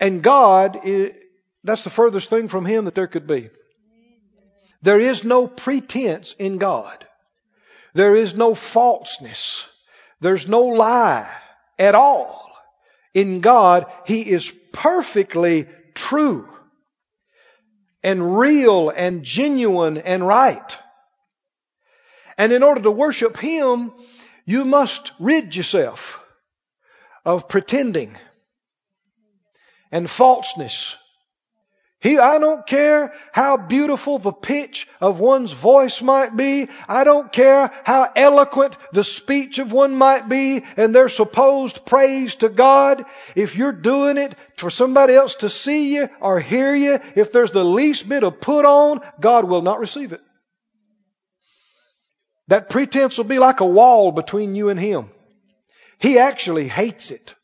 And 0.00 0.22
God, 0.22 0.78
that's 1.62 1.84
the 1.84 1.90
furthest 1.90 2.28
thing 2.30 2.48
from 2.48 2.66
him 2.66 2.86
that 2.86 2.94
there 2.94 3.06
could 3.06 3.26
be. 3.26 3.50
There 4.82 4.98
is 4.98 5.22
no 5.22 5.46
pretense 5.46 6.34
in 6.38 6.58
God. 6.58 7.06
There 7.94 8.16
is 8.16 8.34
no 8.34 8.54
falseness. 8.54 9.64
There's 10.20 10.48
no 10.48 10.62
lie 10.62 11.32
at 11.78 11.94
all. 11.94 12.50
In 13.14 13.40
God, 13.40 13.86
He 14.06 14.22
is 14.22 14.52
perfectly 14.72 15.68
true 15.94 16.48
and 18.02 18.38
real 18.38 18.90
and 18.90 19.22
genuine 19.22 19.98
and 19.98 20.26
right. 20.26 20.78
And 22.36 22.52
in 22.52 22.62
order 22.62 22.80
to 22.82 22.90
worship 22.90 23.36
Him, 23.36 23.92
you 24.44 24.64
must 24.64 25.12
rid 25.20 25.54
yourself 25.54 26.24
of 27.24 27.48
pretending 27.48 28.16
and 29.92 30.10
falseness 30.10 30.96
he, 32.02 32.18
I 32.18 32.40
don't 32.40 32.66
care 32.66 33.14
how 33.30 33.56
beautiful 33.56 34.18
the 34.18 34.32
pitch 34.32 34.88
of 35.00 35.20
one's 35.20 35.52
voice 35.52 36.02
might 36.02 36.36
be. 36.36 36.68
I 36.88 37.04
don't 37.04 37.32
care 37.32 37.70
how 37.84 38.10
eloquent 38.16 38.76
the 38.92 39.04
speech 39.04 39.60
of 39.60 39.72
one 39.72 39.94
might 39.94 40.28
be 40.28 40.64
and 40.76 40.92
their 40.92 41.08
supposed 41.08 41.86
praise 41.86 42.34
to 42.36 42.48
God. 42.48 43.04
If 43.36 43.54
you're 43.54 43.70
doing 43.70 44.18
it 44.18 44.34
for 44.56 44.68
somebody 44.68 45.14
else 45.14 45.36
to 45.36 45.48
see 45.48 45.94
you 45.94 46.08
or 46.20 46.40
hear 46.40 46.74
you, 46.74 46.98
if 47.14 47.30
there's 47.30 47.52
the 47.52 47.64
least 47.64 48.08
bit 48.08 48.24
of 48.24 48.40
put 48.40 48.64
on, 48.64 49.00
God 49.20 49.44
will 49.44 49.62
not 49.62 49.78
receive 49.78 50.12
it. 50.12 50.20
That 52.48 52.68
pretense 52.68 53.16
will 53.16 53.26
be 53.26 53.38
like 53.38 53.60
a 53.60 53.64
wall 53.64 54.10
between 54.10 54.56
you 54.56 54.70
and 54.70 54.80
Him. 54.80 55.08
He 56.00 56.18
actually 56.18 56.66
hates 56.66 57.12
it. 57.12 57.36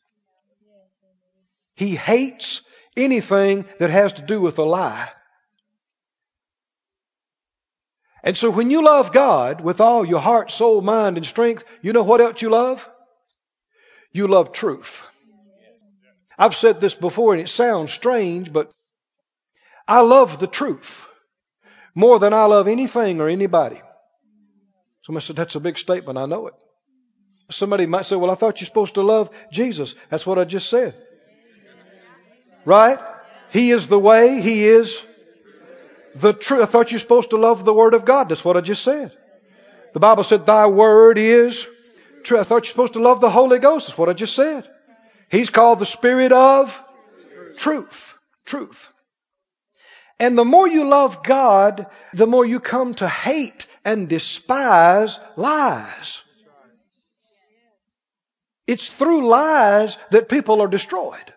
He 1.75 1.95
hates 1.95 2.61
anything 2.97 3.65
that 3.79 3.89
has 3.89 4.13
to 4.13 4.21
do 4.21 4.41
with 4.41 4.59
a 4.59 4.63
lie. 4.63 5.09
And 8.23 8.35
so 8.37 8.49
when 8.49 8.69
you 8.69 8.83
love 8.83 9.11
God 9.11 9.61
with 9.61 9.79
all 9.79 10.05
your 10.05 10.19
heart, 10.19 10.51
soul, 10.51 10.81
mind, 10.81 11.17
and 11.17 11.25
strength, 11.25 11.63
you 11.81 11.93
know 11.93 12.03
what 12.03 12.21
else 12.21 12.41
you 12.41 12.49
love? 12.49 12.87
You 14.11 14.27
love 14.27 14.51
truth. 14.51 15.05
I've 16.37 16.55
said 16.55 16.81
this 16.81 16.95
before 16.95 17.33
and 17.33 17.41
it 17.41 17.49
sounds 17.49 17.91
strange, 17.91 18.51
but 18.51 18.71
I 19.87 20.01
love 20.01 20.39
the 20.39 20.47
truth 20.47 21.07
more 21.95 22.19
than 22.19 22.33
I 22.33 22.45
love 22.45 22.67
anything 22.67 23.21
or 23.21 23.29
anybody. 23.29 23.81
Somebody 25.03 25.25
said, 25.25 25.35
that's 25.35 25.55
a 25.55 25.59
big 25.59 25.77
statement. 25.77 26.17
I 26.17 26.25
know 26.25 26.47
it. 26.47 26.53
Somebody 27.51 27.87
might 27.87 28.05
say, 28.05 28.15
well, 28.15 28.29
I 28.29 28.35
thought 28.35 28.61
you're 28.61 28.67
supposed 28.67 28.93
to 28.95 29.01
love 29.01 29.29
Jesus. 29.51 29.95
That's 30.09 30.25
what 30.25 30.37
I 30.37 30.45
just 30.45 30.69
said. 30.69 30.95
Right? 32.65 32.99
He 33.51 33.71
is 33.71 33.87
the 33.87 33.99
way. 33.99 34.41
He 34.41 34.65
is 34.65 35.03
the 36.15 36.33
truth. 36.33 36.61
I 36.61 36.65
thought 36.65 36.91
you 36.91 36.95
were 36.95 36.99
supposed 36.99 37.31
to 37.31 37.37
love 37.37 37.65
the 37.65 37.73
Word 37.73 37.93
of 37.93 38.05
God. 38.05 38.29
That's 38.29 38.45
what 38.45 38.57
I 38.57 38.61
just 38.61 38.83
said. 38.83 39.15
The 39.93 39.99
Bible 39.99 40.23
said, 40.23 40.45
Thy 40.45 40.67
Word 40.67 41.17
is 41.17 41.65
true. 42.23 42.39
I 42.39 42.43
thought 42.43 42.65
you're 42.65 42.71
supposed 42.71 42.93
to 42.93 42.99
love 42.99 43.21
the 43.21 43.29
Holy 43.29 43.59
Ghost. 43.59 43.87
That's 43.87 43.97
what 43.97 44.09
I 44.09 44.13
just 44.13 44.35
said. 44.35 44.69
He's 45.29 45.49
called 45.49 45.79
the 45.79 45.85
Spirit 45.85 46.31
of 46.31 46.83
truth. 47.57 48.15
Truth. 48.45 48.89
And 50.19 50.37
the 50.37 50.45
more 50.45 50.67
you 50.67 50.87
love 50.87 51.23
God, 51.23 51.87
the 52.13 52.27
more 52.27 52.45
you 52.45 52.59
come 52.59 52.93
to 52.95 53.07
hate 53.07 53.67
and 53.85 54.09
despise 54.09 55.19
lies. 55.37 56.21
It's 58.67 58.87
through 58.87 59.27
lies 59.27 59.97
that 60.11 60.29
people 60.29 60.61
are 60.61 60.67
destroyed. 60.67 61.33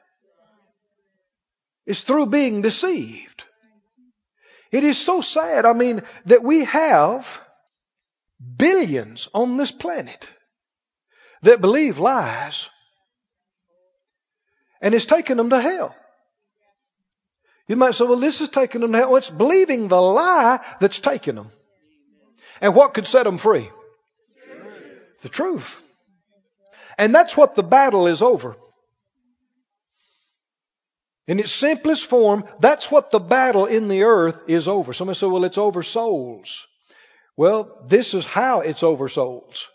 It's 1.86 2.02
through 2.02 2.26
being 2.26 2.62
deceived. 2.62 3.44
It 4.70 4.84
is 4.84 4.98
so 4.98 5.20
sad, 5.20 5.66
I 5.66 5.72
mean, 5.72 6.02
that 6.26 6.42
we 6.42 6.64
have 6.64 7.40
billions 8.56 9.28
on 9.34 9.56
this 9.56 9.72
planet 9.72 10.28
that 11.42 11.60
believe 11.60 11.98
lies. 11.98 12.68
And 14.80 14.94
it's 14.94 15.04
taken 15.04 15.36
them 15.36 15.50
to 15.50 15.60
hell. 15.60 15.94
You 17.68 17.76
might 17.76 17.94
say, 17.94 18.04
well, 18.04 18.16
this 18.16 18.40
is 18.40 18.48
taking 18.48 18.80
them 18.80 18.92
to 18.92 18.98
hell. 18.98 19.08
Well, 19.08 19.18
it's 19.18 19.30
believing 19.30 19.88
the 19.88 20.00
lie 20.00 20.60
that's 20.80 20.98
taking 20.98 21.34
them. 21.34 21.50
And 22.60 22.74
what 22.74 22.94
could 22.94 23.06
set 23.06 23.24
them 23.24 23.38
free? 23.38 23.70
The 25.22 25.28
truth. 25.28 25.80
And 26.98 27.14
that's 27.14 27.36
what 27.36 27.54
the 27.54 27.62
battle 27.62 28.06
is 28.06 28.22
over. 28.22 28.56
In 31.28 31.38
its 31.38 31.52
simplest 31.52 32.06
form, 32.06 32.44
that's 32.58 32.90
what 32.90 33.10
the 33.10 33.20
battle 33.20 33.66
in 33.66 33.88
the 33.88 34.02
earth 34.02 34.42
is 34.48 34.66
over. 34.66 34.92
Somebody 34.92 35.18
said, 35.18 35.30
well, 35.30 35.44
it's 35.44 35.58
over 35.58 35.82
souls. 35.82 36.66
Well, 37.36 37.84
this 37.86 38.14
is 38.14 38.24
how 38.24 38.60
it's 38.60 38.82
over 38.82 39.08
souls. 39.08 39.68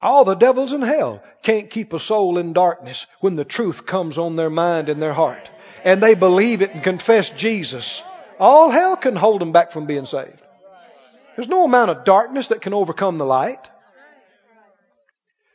All 0.00 0.24
the 0.24 0.34
devils 0.34 0.72
in 0.72 0.82
hell 0.82 1.22
can't 1.42 1.70
keep 1.70 1.92
a 1.92 1.98
soul 1.98 2.38
in 2.38 2.52
darkness 2.52 3.06
when 3.20 3.36
the 3.36 3.44
truth 3.44 3.86
comes 3.86 4.18
on 4.18 4.36
their 4.36 4.50
mind 4.50 4.88
and 4.88 5.00
their 5.00 5.14
heart. 5.14 5.50
And 5.82 6.02
they 6.02 6.14
believe 6.14 6.62
it 6.62 6.72
and 6.74 6.82
confess 6.82 7.30
Jesus. 7.30 8.02
All 8.38 8.70
hell 8.70 8.96
can 8.96 9.16
hold 9.16 9.40
them 9.40 9.52
back 9.52 9.72
from 9.72 9.86
being 9.86 10.06
saved. 10.06 10.42
There's 11.36 11.48
no 11.48 11.64
amount 11.64 11.90
of 11.90 12.04
darkness 12.04 12.48
that 12.48 12.60
can 12.60 12.74
overcome 12.74 13.18
the 13.18 13.26
light. 13.26 13.68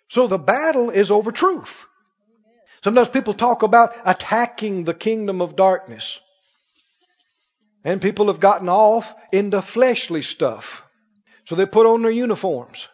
So 0.09 0.27
the 0.27 0.39
battle 0.39 0.89
is 0.89 1.11
over 1.11 1.31
truth. 1.31 1.85
Sometimes 2.83 3.09
people 3.09 3.33
talk 3.33 3.63
about 3.63 3.93
attacking 4.05 4.83
the 4.83 4.93
kingdom 4.93 5.41
of 5.41 5.55
darkness. 5.55 6.19
And 7.83 8.01
people 8.01 8.27
have 8.27 8.39
gotten 8.39 8.69
off 8.69 9.13
into 9.31 9.61
fleshly 9.61 10.21
stuff. 10.21 10.83
So 11.45 11.55
they 11.55 11.65
put 11.65 11.85
on 11.85 12.01
their 12.01 12.11
uniforms. 12.11 12.87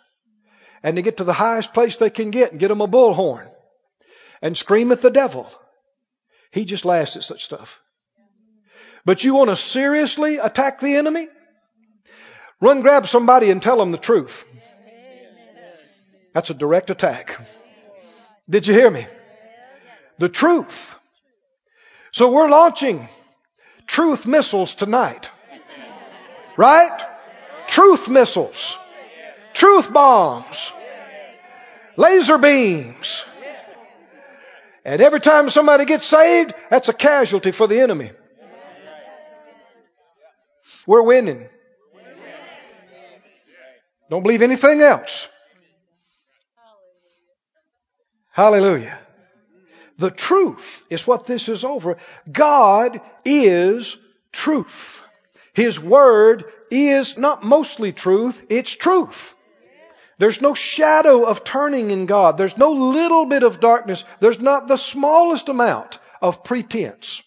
And 0.81 0.97
they 0.97 1.01
get 1.01 1.17
to 1.17 1.23
the 1.23 1.33
highest 1.33 1.73
place 1.73 1.97
they 1.97 2.09
can 2.09 2.31
get 2.31 2.51
and 2.51 2.59
get 2.59 2.69
them 2.69 2.81
a 2.81 2.87
bullhorn. 2.87 3.47
And 4.41 4.57
scream 4.57 4.91
at 4.91 5.01
the 5.01 5.09
devil. 5.11 5.49
He 6.51 6.65
just 6.65 6.85
laughs 6.85 7.15
at 7.15 7.23
such 7.23 7.43
stuff. 7.43 7.81
But 9.03 9.23
you 9.23 9.35
want 9.35 9.49
to 9.49 9.55
seriously 9.55 10.37
attack 10.37 10.79
the 10.79 10.95
enemy? 10.95 11.27
Run 12.59 12.81
grab 12.81 13.07
somebody 13.07 13.51
and 13.51 13.61
tell 13.61 13.77
them 13.77 13.91
the 13.91 13.97
truth. 13.97 14.45
That's 16.33 16.49
a 16.49 16.53
direct 16.53 16.89
attack. 16.89 17.39
Did 18.49 18.67
you 18.67 18.73
hear 18.73 18.89
me? 18.89 19.07
The 20.17 20.29
truth. 20.29 20.95
So 22.11 22.31
we're 22.31 22.49
launching 22.49 23.07
truth 23.87 24.25
missiles 24.25 24.75
tonight. 24.75 25.29
Right? 26.57 26.97
Truth 27.67 28.09
missiles. 28.09 28.77
Truth 29.53 29.91
bombs. 29.91 30.71
Laser 31.97 32.37
beams. 32.37 33.23
And 34.83 35.01
every 35.01 35.19
time 35.19 35.49
somebody 35.49 35.85
gets 35.85 36.05
saved, 36.05 36.53
that's 36.69 36.89
a 36.89 36.93
casualty 36.93 37.51
for 37.51 37.67
the 37.67 37.79
enemy. 37.79 38.11
We're 40.85 41.01
winning. 41.01 41.49
Don't 44.09 44.21
believe 44.21 44.43
anything 44.43 44.81
else. 44.81 45.27
Hallelujah. 48.31 48.99
The 49.97 50.11
truth 50.11 50.83
is 50.89 51.07
what 51.07 51.25
this 51.25 51.47
is 51.47 51.63
over. 51.63 51.97
God 52.29 53.01
is 53.23 53.97
truth. 54.31 55.01
His 55.53 55.79
word 55.79 56.45
is 56.69 57.17
not 57.17 57.43
mostly 57.43 57.93
truth, 57.93 58.45
it's 58.49 58.75
truth. 58.75 59.33
There's 60.17 60.41
no 60.41 60.53
shadow 60.53 61.25
of 61.25 61.43
turning 61.43 61.91
in 61.91 62.05
God. 62.05 62.37
There's 62.37 62.57
no 62.57 62.71
little 62.71 63.25
bit 63.25 63.43
of 63.43 63.59
darkness. 63.59 64.03
There's 64.19 64.39
not 64.39 64.67
the 64.67 64.77
smallest 64.77 65.49
amount 65.49 65.99
of 66.21 66.43
pretense. 66.43 67.21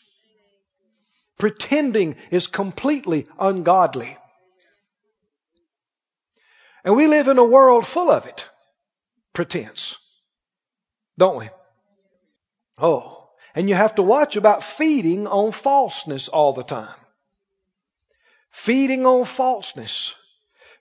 Pretending 1.38 2.16
is 2.30 2.46
completely 2.46 3.26
ungodly. 3.38 4.16
And 6.84 6.96
we 6.96 7.06
live 7.06 7.28
in 7.28 7.38
a 7.38 7.44
world 7.44 7.86
full 7.86 8.10
of 8.10 8.26
it. 8.26 8.48
Pretense. 9.34 9.96
Don't 11.18 11.36
we? 11.36 11.50
Oh, 12.80 13.28
and 13.54 13.68
you 13.68 13.74
have 13.74 13.96
to 13.96 14.02
watch 14.02 14.36
about 14.36 14.62
feeding 14.62 15.26
on 15.26 15.52
falseness 15.52 16.28
all 16.28 16.52
the 16.52 16.62
time. 16.62 16.94
Feeding 18.50 19.04
on 19.06 19.24
falseness. 19.24 20.14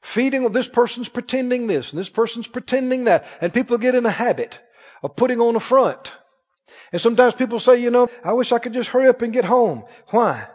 feeding 0.01 0.45
on 0.45 0.51
this 0.51 0.67
person's 0.67 1.09
pretending 1.09 1.67
this 1.67 1.91
and 1.91 1.99
this 1.99 2.09
person's 2.09 2.47
pretending 2.47 3.05
that 3.05 3.25
and 3.41 3.53
people 3.53 3.77
get 3.77 3.95
in 3.95 4.05
a 4.05 4.11
habit 4.11 4.59
of 5.01 5.15
putting 5.15 5.41
on 5.41 5.55
a 5.55 5.59
front. 5.59 6.13
And 6.91 7.01
sometimes 7.01 7.33
people 7.33 7.59
say 7.59 7.77
you 7.77 7.89
know 7.89 8.09
i 8.23 8.33
wish 8.33 8.51
i 8.51 8.59
could 8.59 8.73
just 8.73 8.89
hurry 8.89 9.07
up 9.07 9.21
and 9.21 9.33
get 9.33 9.45
home. 9.45 9.85
Why? 10.09 10.47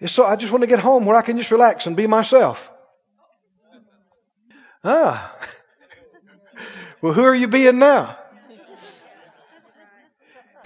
It's 0.00 0.12
so 0.12 0.24
i 0.26 0.36
just 0.36 0.52
want 0.52 0.62
to 0.62 0.66
get 0.74 0.80
home 0.80 1.06
where 1.06 1.16
i 1.16 1.22
can 1.22 1.38
just 1.38 1.50
relax 1.50 1.86
and 1.86 1.96
be 1.96 2.06
myself. 2.06 2.72
Ah. 4.82 5.34
Well 7.02 7.12
who 7.12 7.24
are 7.24 7.34
you 7.34 7.46
being 7.46 7.78
now 7.78 8.18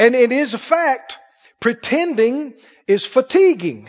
and 0.00 0.16
it 0.16 0.32
is 0.32 0.54
a 0.54 0.58
fact 0.58 1.18
pretending 1.60 2.54
is 2.86 3.06
fatiguing 3.06 3.88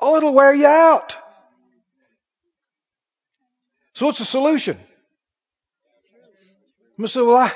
oh 0.00 0.16
it'll 0.16 0.34
wear 0.34 0.52
you 0.52 0.66
out 0.66 1.16
so 3.94 4.06
what's 4.06 4.18
the 4.18 4.24
solution? 4.24 4.78
I 7.00 7.06
say, 7.06 7.20
well, 7.20 7.36
I, 7.36 7.52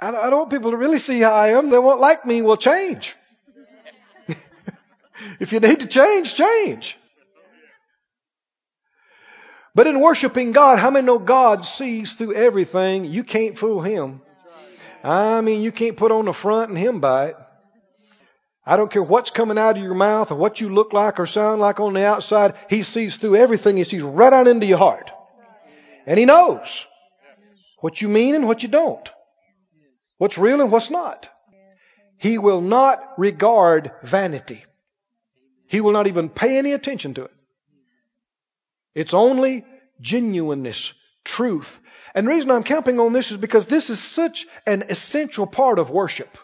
I 0.00 0.30
don't 0.30 0.38
want 0.38 0.50
people 0.50 0.70
to 0.70 0.76
really 0.76 0.98
see 0.98 1.20
how 1.20 1.32
I 1.32 1.48
am. 1.48 1.70
They 1.70 1.78
won't 1.78 2.00
like 2.00 2.24
me. 2.24 2.42
Well, 2.42 2.56
change. 2.56 3.16
if 5.40 5.52
you 5.52 5.60
need 5.60 5.80
to 5.80 5.86
change, 5.86 6.34
change. 6.34 6.96
But 9.74 9.86
in 9.86 10.00
worshiping 10.00 10.52
God, 10.52 10.78
how 10.78 10.90
many 10.90 11.06
know 11.06 11.18
God 11.18 11.64
sees 11.64 12.14
through 12.14 12.34
everything? 12.34 13.04
You 13.04 13.24
can't 13.24 13.58
fool 13.58 13.80
Him. 13.80 14.20
I 15.04 15.40
mean, 15.40 15.62
you 15.62 15.72
can't 15.72 15.96
put 15.96 16.12
on 16.12 16.24
the 16.24 16.32
front 16.32 16.70
and 16.70 16.78
Him 16.78 17.00
by 17.00 17.28
it. 17.28 17.36
I 18.66 18.76
don't 18.76 18.90
care 18.90 19.02
what's 19.02 19.30
coming 19.30 19.56
out 19.56 19.78
of 19.78 19.82
your 19.82 19.94
mouth 19.94 20.30
or 20.30 20.34
what 20.34 20.60
you 20.60 20.68
look 20.68 20.92
like 20.92 21.18
or 21.18 21.26
sound 21.26 21.60
like 21.60 21.80
on 21.80 21.94
the 21.94 22.04
outside. 22.04 22.54
He 22.68 22.82
sees 22.82 23.16
through 23.16 23.36
everything. 23.36 23.76
He 23.76 23.84
sees 23.84 24.02
right 24.02 24.32
out 24.32 24.46
into 24.46 24.66
your 24.66 24.78
heart. 24.78 25.10
And 26.06 26.18
He 26.18 26.26
knows 26.26 26.86
what 27.80 28.00
you 28.00 28.08
mean 28.08 28.34
and 28.34 28.46
what 28.46 28.62
you 28.62 28.68
don't, 28.68 29.08
what's 30.18 30.38
real 30.38 30.60
and 30.60 30.70
what's 30.70 30.90
not. 30.90 31.30
He 32.18 32.36
will 32.38 32.60
not 32.60 33.00
regard 33.16 33.92
vanity. 34.02 34.64
He 35.68 35.80
will 35.80 35.92
not 35.92 36.06
even 36.06 36.28
pay 36.28 36.58
any 36.58 36.72
attention 36.72 37.14
to 37.14 37.24
it. 37.24 37.30
It's 38.94 39.14
only 39.14 39.64
genuineness, 40.00 40.92
truth. 41.24 41.80
And 42.14 42.26
the 42.26 42.30
reason 42.30 42.50
I'm 42.50 42.62
camping 42.62 42.98
on 43.00 43.12
this 43.12 43.30
is 43.30 43.36
because 43.36 43.66
this 43.66 43.90
is 43.90 44.00
such 44.00 44.46
an 44.66 44.84
essential 44.88 45.46
part 45.46 45.78
of 45.78 45.90
worship. 45.90 46.36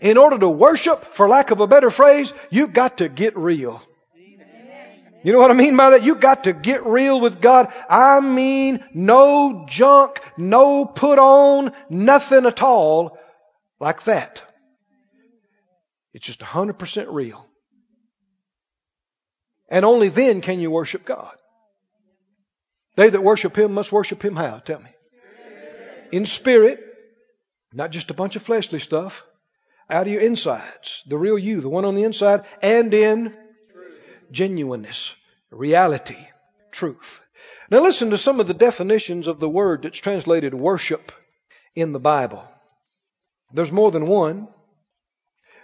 In 0.00 0.16
order 0.16 0.38
to 0.38 0.48
worship, 0.48 1.04
for 1.14 1.28
lack 1.28 1.50
of 1.50 1.60
a 1.60 1.66
better 1.66 1.90
phrase, 1.90 2.32
you've 2.50 2.72
got 2.72 2.98
to 2.98 3.08
get 3.08 3.36
real. 3.36 3.82
You 5.24 5.32
know 5.32 5.40
what 5.40 5.50
I 5.50 5.54
mean 5.54 5.76
by 5.76 5.90
that? 5.90 6.04
You 6.04 6.14
got 6.14 6.44
to 6.44 6.52
get 6.52 6.86
real 6.86 7.20
with 7.20 7.40
God. 7.40 7.72
I 7.90 8.20
mean, 8.20 8.84
no 8.94 9.64
junk, 9.68 10.20
no 10.36 10.84
put 10.84 11.18
on, 11.18 11.72
nothing 11.90 12.46
at 12.46 12.62
all 12.62 13.18
like 13.80 14.04
that. 14.04 14.42
It's 16.14 16.26
just 16.26 16.40
100% 16.40 17.06
real. 17.10 17.44
And 19.68 19.84
only 19.84 20.08
then 20.08 20.40
can 20.40 20.60
you 20.60 20.70
worship 20.70 21.04
God. 21.04 21.36
They 22.98 23.10
that 23.10 23.22
worship 23.22 23.56
Him 23.56 23.74
must 23.74 23.92
worship 23.92 24.24
Him 24.24 24.34
how? 24.34 24.58
Tell 24.58 24.80
me. 24.80 24.90
In 26.10 26.26
spirit, 26.26 26.84
not 27.72 27.92
just 27.92 28.10
a 28.10 28.14
bunch 28.14 28.34
of 28.34 28.42
fleshly 28.42 28.80
stuff, 28.80 29.24
out 29.88 30.08
of 30.08 30.12
your 30.12 30.20
insides, 30.20 31.04
the 31.06 31.16
real 31.16 31.38
you, 31.38 31.60
the 31.60 31.68
one 31.68 31.84
on 31.84 31.94
the 31.94 32.02
inside, 32.02 32.44
and 32.60 32.92
in 32.92 33.38
genuineness, 34.32 35.14
reality, 35.52 36.18
truth. 36.72 37.20
Now 37.70 37.84
listen 37.84 38.10
to 38.10 38.18
some 38.18 38.40
of 38.40 38.48
the 38.48 38.52
definitions 38.52 39.28
of 39.28 39.38
the 39.38 39.48
word 39.48 39.82
that's 39.82 40.00
translated 40.00 40.52
worship 40.52 41.12
in 41.76 41.92
the 41.92 42.00
Bible. 42.00 42.42
There's 43.52 43.70
more 43.70 43.92
than 43.92 44.08
one. 44.08 44.48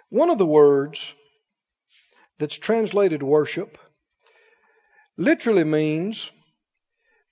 One 0.08 0.30
of 0.30 0.38
the 0.38 0.46
words 0.46 1.12
that's 2.38 2.56
translated 2.56 3.24
worship 3.24 3.76
literally 5.16 5.64
means 5.64 6.30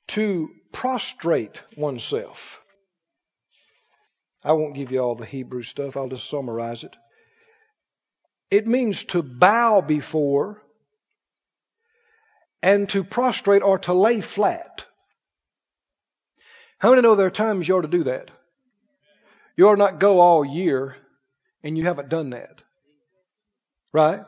to 0.08 0.50
prostrate 0.72 1.62
oneself. 1.76 2.60
I 4.44 4.52
won't 4.52 4.74
give 4.74 4.90
you 4.92 4.98
all 4.98 5.14
the 5.14 5.24
Hebrew 5.24 5.62
stuff, 5.62 5.96
I'll 5.96 6.08
just 6.08 6.28
summarize 6.28 6.84
it. 6.84 6.96
It 8.50 8.66
means 8.66 9.04
to 9.04 9.22
bow 9.22 9.80
before 9.80 10.62
and 12.62 12.88
to 12.90 13.02
prostrate 13.02 13.62
or 13.62 13.78
to 13.80 13.94
lay 13.94 14.20
flat. 14.20 14.86
How 16.78 16.90
many 16.90 17.02
know 17.02 17.14
there 17.14 17.28
are 17.28 17.30
times 17.30 17.66
you 17.66 17.76
ought 17.76 17.82
to 17.82 17.88
do 17.88 18.04
that? 18.04 18.30
You 19.56 19.68
ought 19.68 19.78
not 19.78 20.00
go 20.00 20.20
all 20.20 20.44
year 20.44 20.96
and 21.62 21.78
you 21.78 21.84
haven't 21.84 22.08
done 22.08 22.30
that. 22.30 22.62
Right? 23.92 24.22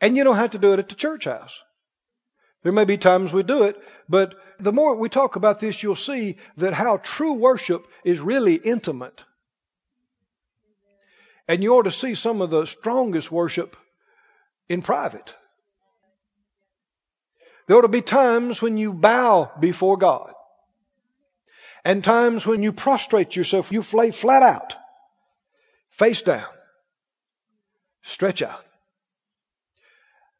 And 0.00 0.16
you 0.16 0.24
don't 0.24 0.36
have 0.36 0.50
to 0.50 0.58
do 0.58 0.72
it 0.72 0.78
at 0.78 0.88
the 0.88 0.94
church 0.94 1.24
house. 1.24 1.58
There 2.62 2.72
may 2.72 2.84
be 2.84 2.96
times 2.96 3.32
we 3.32 3.42
do 3.42 3.64
it, 3.64 3.76
but 4.08 4.34
the 4.58 4.72
more 4.72 4.94
we 4.94 5.08
talk 5.08 5.36
about 5.36 5.60
this, 5.60 5.82
you'll 5.82 5.96
see 5.96 6.36
that 6.56 6.74
how 6.74 6.96
true 6.96 7.34
worship 7.34 7.86
is 8.04 8.20
really 8.20 8.54
intimate. 8.54 9.24
And 11.46 11.62
you 11.62 11.74
ought 11.74 11.84
to 11.84 11.90
see 11.90 12.14
some 12.14 12.42
of 12.42 12.50
the 12.50 12.66
strongest 12.66 13.32
worship 13.32 13.76
in 14.68 14.82
private. 14.82 15.34
There 17.66 17.76
ought 17.76 17.82
to 17.82 17.88
be 17.88 18.02
times 18.02 18.60
when 18.60 18.76
you 18.76 18.92
bow 18.92 19.50
before 19.58 19.96
God. 19.96 20.32
And 21.84 22.02
times 22.02 22.46
when 22.46 22.62
you 22.62 22.72
prostrate 22.72 23.36
yourself, 23.36 23.72
you 23.72 23.84
lay 23.92 24.10
flat 24.10 24.42
out, 24.42 24.74
face 25.90 26.22
down, 26.22 26.48
stretch 28.02 28.42
out 28.42 28.64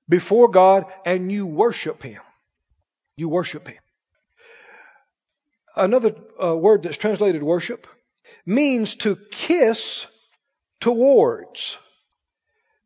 before 0.09 0.49
God 0.49 0.87
and 1.05 1.31
you 1.31 1.47
worship 1.47 2.03
Him. 2.03 2.21
You 3.17 3.29
worship 3.29 3.69
Him. 3.69 3.79
Another 5.79 6.15
uh, 6.43 6.57
word 6.57 6.83
that's 6.83 6.99
translated 6.99 7.43
worship 7.43 7.87
means 8.45 8.97
to 8.97 9.17
kiss 9.31 10.07
towards. 10.81 11.79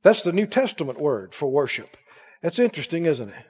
That's 0.03 0.23
the 0.23 0.33
New 0.33 0.47
Testament 0.47 1.01
word 1.01 1.35
for 1.35 1.49
worship. 1.49 1.97
That's 2.43 2.59
interesting, 2.59 3.07
isn't 3.07 3.29
it? 3.29 3.47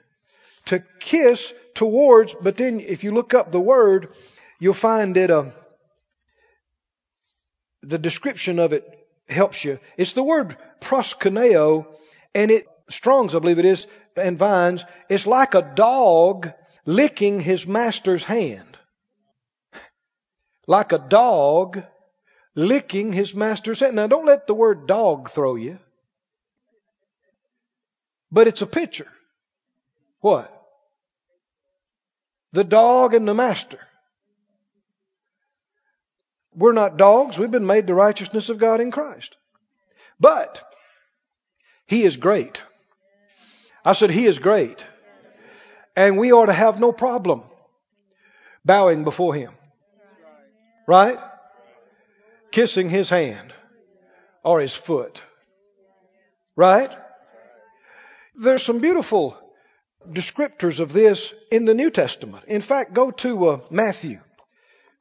to 0.65 0.83
kiss 0.99 1.53
towards, 1.73 2.33
but 2.33 2.57
then 2.57 2.79
if 2.79 3.03
you 3.03 3.11
look 3.13 3.33
up 3.33 3.51
the 3.51 3.59
word, 3.59 4.09
you'll 4.59 4.73
find 4.73 5.15
that 5.15 5.29
uh, 5.29 5.45
the 7.81 7.97
description 7.97 8.59
of 8.59 8.73
it 8.73 8.85
helps 9.27 9.65
you. 9.65 9.79
It's 9.97 10.13
the 10.13 10.23
word 10.23 10.57
proskuneo, 10.79 11.87
and 12.33 12.51
it 12.51 12.67
Strong's, 12.89 13.33
I 13.33 13.39
believe 13.39 13.59
it 13.59 13.65
is, 13.65 13.87
and 14.15 14.37
Vines. 14.37 14.83
It's 15.09 15.25
like 15.25 15.55
a 15.55 15.71
dog 15.75 16.51
licking 16.85 17.39
his 17.39 17.65
master's 17.65 18.23
hand. 18.23 18.72
Like 20.67 20.91
a 20.91 20.97
dog 20.97 21.83
licking 22.55 23.13
his 23.13 23.33
master's 23.33 23.79
hand. 23.79 23.95
Now, 23.95 24.07
don't 24.07 24.25
let 24.25 24.47
the 24.47 24.53
word 24.53 24.87
dog 24.87 25.29
throw 25.29 25.55
you. 25.55 25.79
But 28.31 28.47
it's 28.47 28.61
a 28.61 28.67
picture. 28.67 29.07
What? 30.21 30.49
The 32.53 32.63
dog 32.63 33.13
and 33.13 33.27
the 33.27 33.33
master. 33.33 33.79
We're 36.55 36.71
not 36.71 36.97
dogs. 36.97 37.37
We've 37.37 37.51
been 37.51 37.65
made 37.65 37.87
the 37.87 37.95
righteousness 37.95 38.49
of 38.49 38.59
God 38.59 38.79
in 38.79 38.91
Christ. 38.91 39.35
But 40.19 40.63
He 41.87 42.03
is 42.03 42.17
great. 42.17 42.63
I 43.83 43.93
said, 43.93 44.11
He 44.11 44.25
is 44.25 44.39
great. 44.39 44.85
And 45.95 46.17
we 46.17 46.31
ought 46.31 46.45
to 46.47 46.53
have 46.53 46.79
no 46.79 46.91
problem 46.91 47.43
bowing 48.63 49.03
before 49.03 49.33
Him. 49.33 49.51
Right? 50.87 51.19
Kissing 52.51 52.89
His 52.89 53.09
hand 53.09 53.53
or 54.43 54.59
His 54.59 54.75
foot. 54.75 55.21
Right? 56.55 56.93
There's 58.35 58.63
some 58.63 58.79
beautiful 58.79 59.37
descriptors 60.09 60.79
of 60.79 60.91
this 60.91 61.33
in 61.51 61.65
the 61.65 61.73
New 61.73 61.89
Testament. 61.89 62.45
In 62.47 62.61
fact, 62.61 62.93
go 62.93 63.11
to 63.11 63.49
uh, 63.49 63.59
Matthew. 63.69 64.19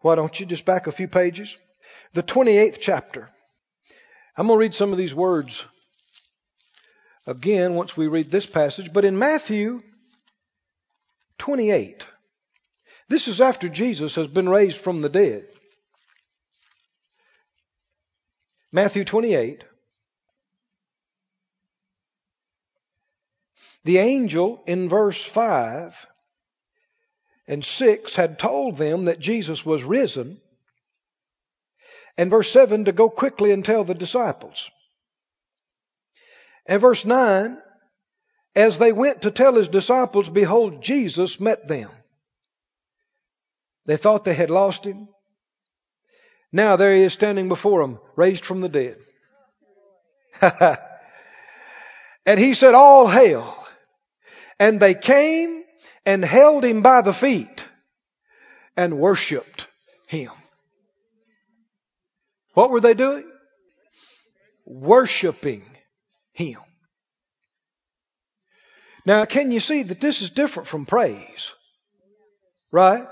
Why 0.01 0.15
don't 0.15 0.39
you 0.39 0.47
just 0.47 0.65
back 0.65 0.87
a 0.87 0.93
few 0.93 1.09
pages? 1.09 1.57
The 2.13 2.23
28th 2.23 2.79
chapter. 2.81 3.31
I'm 4.37 4.47
going 4.47 4.59
to 4.59 4.61
read 4.61 4.75
some 4.75 4.93
of 4.93 4.99
these 4.99 5.15
words 5.15 5.65
again 7.27 7.75
once 7.75 7.97
we 7.97 8.07
read 8.07 8.31
this 8.31 8.47
passage. 8.47 8.93
But 8.93 9.05
in 9.05 9.19
Matthew 9.19 9.81
28, 11.39 12.07
this 13.09 13.29
is 13.29 13.41
after 13.41 13.69
Jesus 13.69 14.15
has 14.15 14.29
been 14.29 14.49
raised 14.49 14.79
from 14.79 15.03
the 15.03 15.09
dead. 15.09 15.47
Matthew 18.73 19.05
28, 19.05 19.65
The 23.85 23.99
angel 23.99 24.63
in 24.67 24.89
verse 24.89 25.23
5 25.23 26.07
and 27.49 27.65
6 27.65 28.15
had 28.15 28.39
told 28.39 28.77
them 28.77 29.07
that 29.07 29.19
Jesus 29.19 29.67
was 29.67 29.83
risen. 29.83 30.41
And 32.17 32.31
verse 32.31 32.51
7 32.51 32.85
to 32.85 32.93
go 32.93 33.11
quickly 33.11 33.51
and 33.51 33.65
tell 33.65 33.85
the 33.85 33.95
disciples. 33.95 34.71
And 36.67 36.81
verse 36.81 37.05
9, 37.05 37.59
as 38.55 38.79
they 38.79 38.93
went 38.93 39.23
to 39.23 39.31
tell 39.31 39.55
his 39.55 39.69
disciples, 39.69 40.31
behold, 40.31 40.83
Jesus 40.83 41.41
met 41.41 41.67
them. 41.67 41.91
They 43.87 43.97
thought 43.97 44.25
they 44.25 44.35
had 44.35 44.51
lost 44.51 44.87
him. 44.87 45.09
Now 46.53 46.77
there 46.77 46.95
he 46.95 47.03
is 47.03 47.15
standing 47.15 47.49
before 47.49 47.83
them, 47.83 47.99
raised 48.15 48.45
from 48.45 48.61
the 48.61 48.69
dead. 48.69 48.99
and 52.27 52.39
he 52.39 52.55
said, 52.55 52.75
All 52.75 53.09
hail. 53.09 53.57
And 54.59 54.79
they 54.79 54.95
came 54.95 55.65
and 56.05 56.25
held 56.25 56.65
him 56.65 56.83
by 56.83 57.03
the 57.03 57.15
feet 57.15 57.67
and 58.77 58.99
worshiped 58.99 59.67
him. 60.07 60.31
What 62.55 62.71
were 62.71 62.81
they 62.81 62.95
doing? 62.95 63.25
Worshiping 64.67 65.65
him. 66.33 66.61
Now, 69.05 69.25
can 69.25 69.51
you 69.51 69.59
see 69.59 69.83
that 69.83 70.01
this 70.01 70.23
is 70.23 70.31
different 70.31 70.69
from 70.69 70.87
praise? 70.87 71.53
Right? 72.71 73.07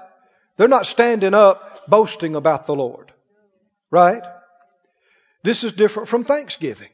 They're 0.56 0.68
not 0.68 0.86
standing 0.86 1.34
up 1.34 1.88
boasting 1.88 2.36
about 2.36 2.66
the 2.66 2.74
Lord. 2.74 3.12
Right? 3.90 4.24
This 5.42 5.64
is 5.64 5.72
different 5.72 6.08
from 6.08 6.24
thanksgiving. 6.24 6.90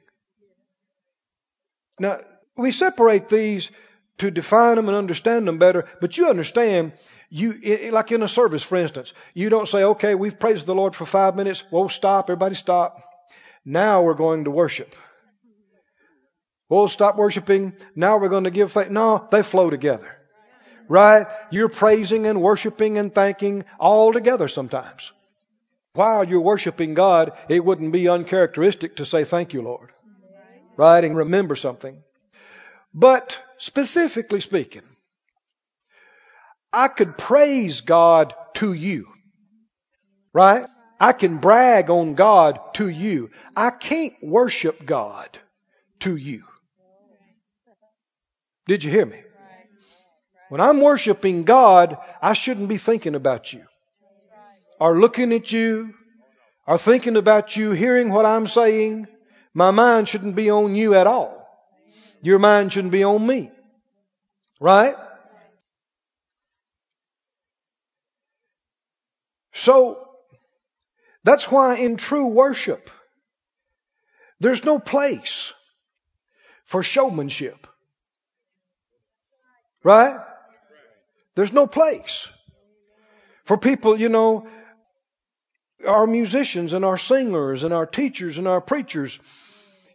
Now, 1.99 2.21
we 2.57 2.71
separate 2.71 3.29
these 3.29 3.71
to 4.19 4.31
define 4.31 4.77
them 4.77 4.89
and 4.89 4.97
understand 4.97 5.47
them 5.47 5.59
better, 5.59 5.87
but 6.01 6.17
you 6.17 6.29
understand, 6.29 6.93
you, 7.29 7.91
like 7.91 8.13
in 8.13 8.23
a 8.23 8.29
service, 8.29 8.63
for 8.63 8.77
instance, 8.77 9.13
you 9.35 9.51
don't 9.51 9.69
say, 9.69 9.83
okay, 9.83 10.15
we've 10.15 10.39
praised 10.39 10.67
the 10.67 10.75
Lord 10.75 10.95
for 10.95 11.05
five 11.05 11.37
minutes. 11.37 11.61
Whoa, 11.71 11.89
stop, 11.89 12.31
everybody 12.31 12.55
stop. 12.55 13.03
Now 13.65 14.03
we're 14.03 14.15
going 14.15 14.45
to 14.45 14.51
worship. 14.51 14.95
We'll 16.69 16.89
stop 16.89 17.17
worshiping. 17.17 17.75
Now 17.95 18.19
we're 18.19 18.29
going 18.29 18.45
to 18.45 18.51
give 18.51 18.73
thanks. 18.73 18.91
No, 18.91 19.27
they 19.31 19.43
flow 19.43 19.71
together. 19.71 20.17
Right? 20.89 21.27
You're 21.51 21.69
praising 21.69 22.27
and 22.27 22.41
worshiping 22.41 22.97
and 22.99 23.15
thanking 23.15 23.65
all 23.79 24.13
together 24.13 24.49
sometimes. 24.49 25.13
While 25.97 26.29
you're 26.29 26.43
worshiping 26.43 26.93
God, 26.93 27.33
it 27.49 27.65
wouldn't 27.65 27.91
be 27.91 28.07
uncharacteristic 28.07 28.97
to 28.97 29.07
say 29.07 29.25
thank 29.25 29.55
you, 29.55 29.63
Lord. 29.63 29.93
Right? 30.77 31.03
And 31.03 31.17
remember 31.17 31.57
something. 31.57 32.03
But 32.93 33.43
specifically 33.57 34.43
speaking, 34.43 34.83
I 36.71 36.89
could 36.89 37.17
praise 37.17 37.81
God 37.81 38.35
to 38.55 38.75
you. 38.75 39.09
Right? 40.35 40.67
I 41.01 41.13
can 41.13 41.39
brag 41.39 41.89
on 41.89 42.15
God 42.15 42.61
to 42.75 42.89
you. 42.89 43.31
I 43.57 43.71
can't 43.71 44.15
worship 44.23 44.85
God 44.85 45.39
to 46.01 46.15
you. 46.15 46.45
Did 48.67 48.85
you 48.85 48.91
hear 48.91 49.07
me? 49.07 49.23
When 50.51 50.61
I'm 50.61 50.83
worshiping 50.83 51.45
God, 51.45 51.97
I 52.21 52.35
shouldn't 52.35 52.69
be 52.69 52.77
thinking 52.77 53.15
about 53.15 53.55
you 53.55 53.65
or 54.79 54.99
looking 54.99 55.33
at 55.33 55.51
you 55.53 55.95
are 56.67 56.79
thinking 56.79 57.17
about 57.17 57.57
you, 57.57 57.73
hearing 57.73 58.11
what 58.11 58.27
I'm 58.27 58.47
saying. 58.47 59.07
My 59.55 59.71
mind 59.71 60.09
shouldn't 60.09 60.37
be 60.37 60.51
on 60.51 60.75
you 60.75 60.95
at 60.95 61.07
all. 61.07 61.47
Your 62.23 62.39
mind 62.39 62.73
shouldn't 62.73 62.93
be 62.93 63.05
on 63.05 63.25
me. 63.27 63.51
Right? 64.61 64.97
So, 69.53 70.09
that's 71.25 71.51
why 71.51 71.77
in 71.77 71.97
true 71.97 72.27
worship, 72.27 72.91
there's 74.41 74.65
no 74.65 74.79
place 74.79 75.53
for 76.65 76.83
showmanship. 76.83 77.67
Right? 79.83 80.19
There's 81.35 81.53
no 81.53 81.67
place 81.67 82.29
for 83.45 83.57
people, 83.57 83.99
you 83.99 84.09
know, 84.09 84.49
our 85.87 86.07
musicians 86.07 86.73
and 86.73 86.85
our 86.85 86.99
singers 86.99 87.63
and 87.63 87.73
our 87.73 87.87
teachers 87.87 88.39
and 88.39 88.49
our 88.49 88.61
preachers. 88.61 89.19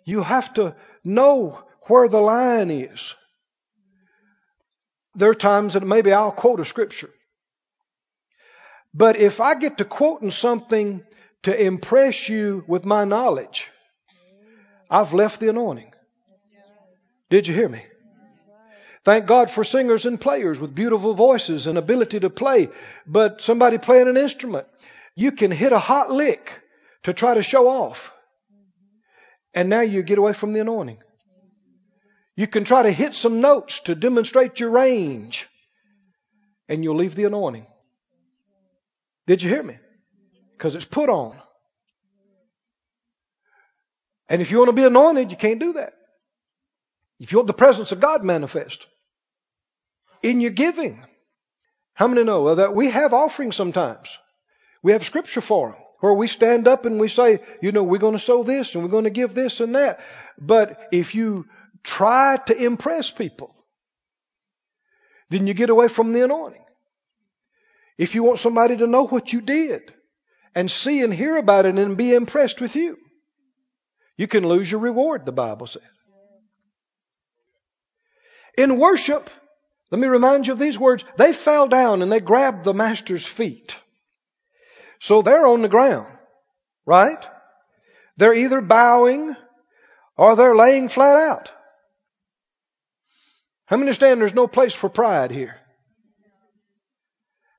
You 0.05 0.23
have 0.23 0.53
to 0.55 0.75
know 1.03 1.63
where 1.87 2.07
the 2.07 2.21
line 2.21 2.71
is. 2.71 3.13
There 5.15 5.29
are 5.29 5.35
times 5.35 5.73
that 5.73 5.85
maybe 5.85 6.13
I'll 6.13 6.31
quote 6.31 6.59
a 6.59 6.65
scripture. 6.65 7.09
But 8.93 9.17
if 9.17 9.39
I 9.39 9.55
get 9.55 9.77
to 9.77 9.85
quoting 9.85 10.31
something 10.31 11.03
to 11.43 11.65
impress 11.65 12.29
you 12.29 12.63
with 12.67 12.85
my 12.85 13.05
knowledge, 13.05 13.69
I've 14.89 15.13
left 15.13 15.39
the 15.39 15.49
anointing. 15.49 15.93
Did 17.29 17.47
you 17.47 17.53
hear 17.53 17.69
me? 17.69 17.83
Thank 19.03 19.25
God 19.25 19.49
for 19.49 19.63
singers 19.63 20.05
and 20.05 20.21
players 20.21 20.59
with 20.59 20.75
beautiful 20.75 21.13
voices 21.15 21.65
and 21.65 21.77
ability 21.77 22.19
to 22.19 22.29
play. 22.29 22.69
But 23.07 23.41
somebody 23.41 23.79
playing 23.79 24.07
an 24.07 24.17
instrument, 24.17 24.67
you 25.15 25.31
can 25.31 25.51
hit 25.51 25.71
a 25.71 25.79
hot 25.79 26.11
lick 26.11 26.61
to 27.03 27.13
try 27.13 27.33
to 27.33 27.43
show 27.43 27.67
off. 27.67 28.13
And 29.53 29.69
now 29.69 29.81
you 29.81 30.03
get 30.03 30.17
away 30.17 30.33
from 30.33 30.53
the 30.53 30.61
anointing. 30.61 30.99
You 32.35 32.47
can 32.47 32.63
try 32.63 32.83
to 32.83 32.91
hit 32.91 33.13
some 33.15 33.41
notes 33.41 33.81
to 33.81 33.95
demonstrate 33.95 34.59
your 34.59 34.69
range. 34.69 35.47
And 36.69 36.83
you'll 36.83 36.95
leave 36.95 37.15
the 37.15 37.25
anointing. 37.25 37.67
Did 39.27 39.43
you 39.43 39.49
hear 39.49 39.63
me? 39.63 39.77
Because 40.57 40.75
it's 40.75 40.85
put 40.85 41.09
on. 41.09 41.37
And 44.29 44.41
if 44.41 44.49
you 44.49 44.59
want 44.59 44.69
to 44.69 44.73
be 44.73 44.85
anointed, 44.85 45.29
you 45.31 45.37
can't 45.37 45.59
do 45.59 45.73
that. 45.73 45.93
If 47.19 47.31
you 47.31 47.37
want 47.37 47.47
the 47.47 47.53
presence 47.53 47.91
of 47.91 47.99
God 47.99 48.23
manifest 48.23 48.87
in 50.23 50.39
your 50.39 50.51
giving. 50.51 51.03
How 51.93 52.07
many 52.07 52.23
know 52.23 52.55
that 52.55 52.73
we 52.73 52.89
have 52.89 53.13
offerings 53.13 53.55
sometimes? 53.55 54.17
We 54.81 54.93
have 54.93 55.05
scripture 55.05 55.41
for 55.41 55.69
them 55.69 55.77
where 55.99 56.13
we 56.13 56.27
stand 56.27 56.67
up 56.67 56.85
and 56.85 56.99
we 56.99 57.07
say, 57.07 57.39
you 57.61 57.71
know, 57.71 57.83
we're 57.83 57.99
going 57.99 58.13
to 58.13 58.19
sow 58.19 58.43
this 58.43 58.73
and 58.73 58.83
we're 58.83 58.89
going 58.89 59.03
to 59.05 59.11
give 59.11 59.33
this 59.33 59.59
and 59.59 59.75
that. 59.75 59.99
But 60.39 60.87
if 60.91 61.15
you 61.15 61.45
try 61.83 62.37
to 62.47 62.55
impress 62.55 63.11
people, 63.11 63.55
then 65.29 65.47
you 65.47 65.53
get 65.53 65.69
away 65.69 65.87
from 65.87 66.11
the 66.11 66.23
anointing. 66.23 66.65
If 67.97 68.15
you 68.15 68.23
want 68.23 68.39
somebody 68.39 68.77
to 68.77 68.87
know 68.87 69.05
what 69.05 69.31
you 69.31 69.41
did 69.41 69.93
and 70.55 70.69
see 70.69 71.01
and 71.03 71.13
hear 71.13 71.37
about 71.37 71.65
it 71.65 71.77
and 71.77 71.95
be 71.95 72.13
impressed 72.13 72.59
with 72.59 72.75
you, 72.75 72.97
you 74.17 74.27
can 74.27 74.47
lose 74.47 74.71
your 74.71 74.81
reward, 74.81 75.25
the 75.25 75.31
Bible 75.31 75.67
says. 75.67 75.83
In 78.57 78.77
worship, 78.77 79.29
let 79.91 79.99
me 79.99 80.07
remind 80.07 80.47
you 80.47 80.53
of 80.53 80.59
these 80.59 80.79
words. 80.79 81.05
They 81.17 81.31
fell 81.31 81.67
down 81.67 82.01
and 82.01 82.11
they 82.11 82.19
grabbed 82.19 82.63
the 82.63 82.73
master's 82.73 83.25
feet. 83.25 83.75
So 85.01 85.23
they're 85.23 85.47
on 85.47 85.63
the 85.63 85.67
ground, 85.67 86.07
right? 86.85 87.27
They're 88.17 88.35
either 88.35 88.61
bowing 88.61 89.35
or 90.15 90.35
they're 90.35 90.55
laying 90.55 90.89
flat 90.89 91.17
out. 91.27 91.51
How 93.65 93.77
many 93.77 93.87
understand 93.87 94.21
there's 94.21 94.35
no 94.35 94.47
place 94.47 94.75
for 94.75 94.89
pride 94.89 95.31
here? 95.31 95.55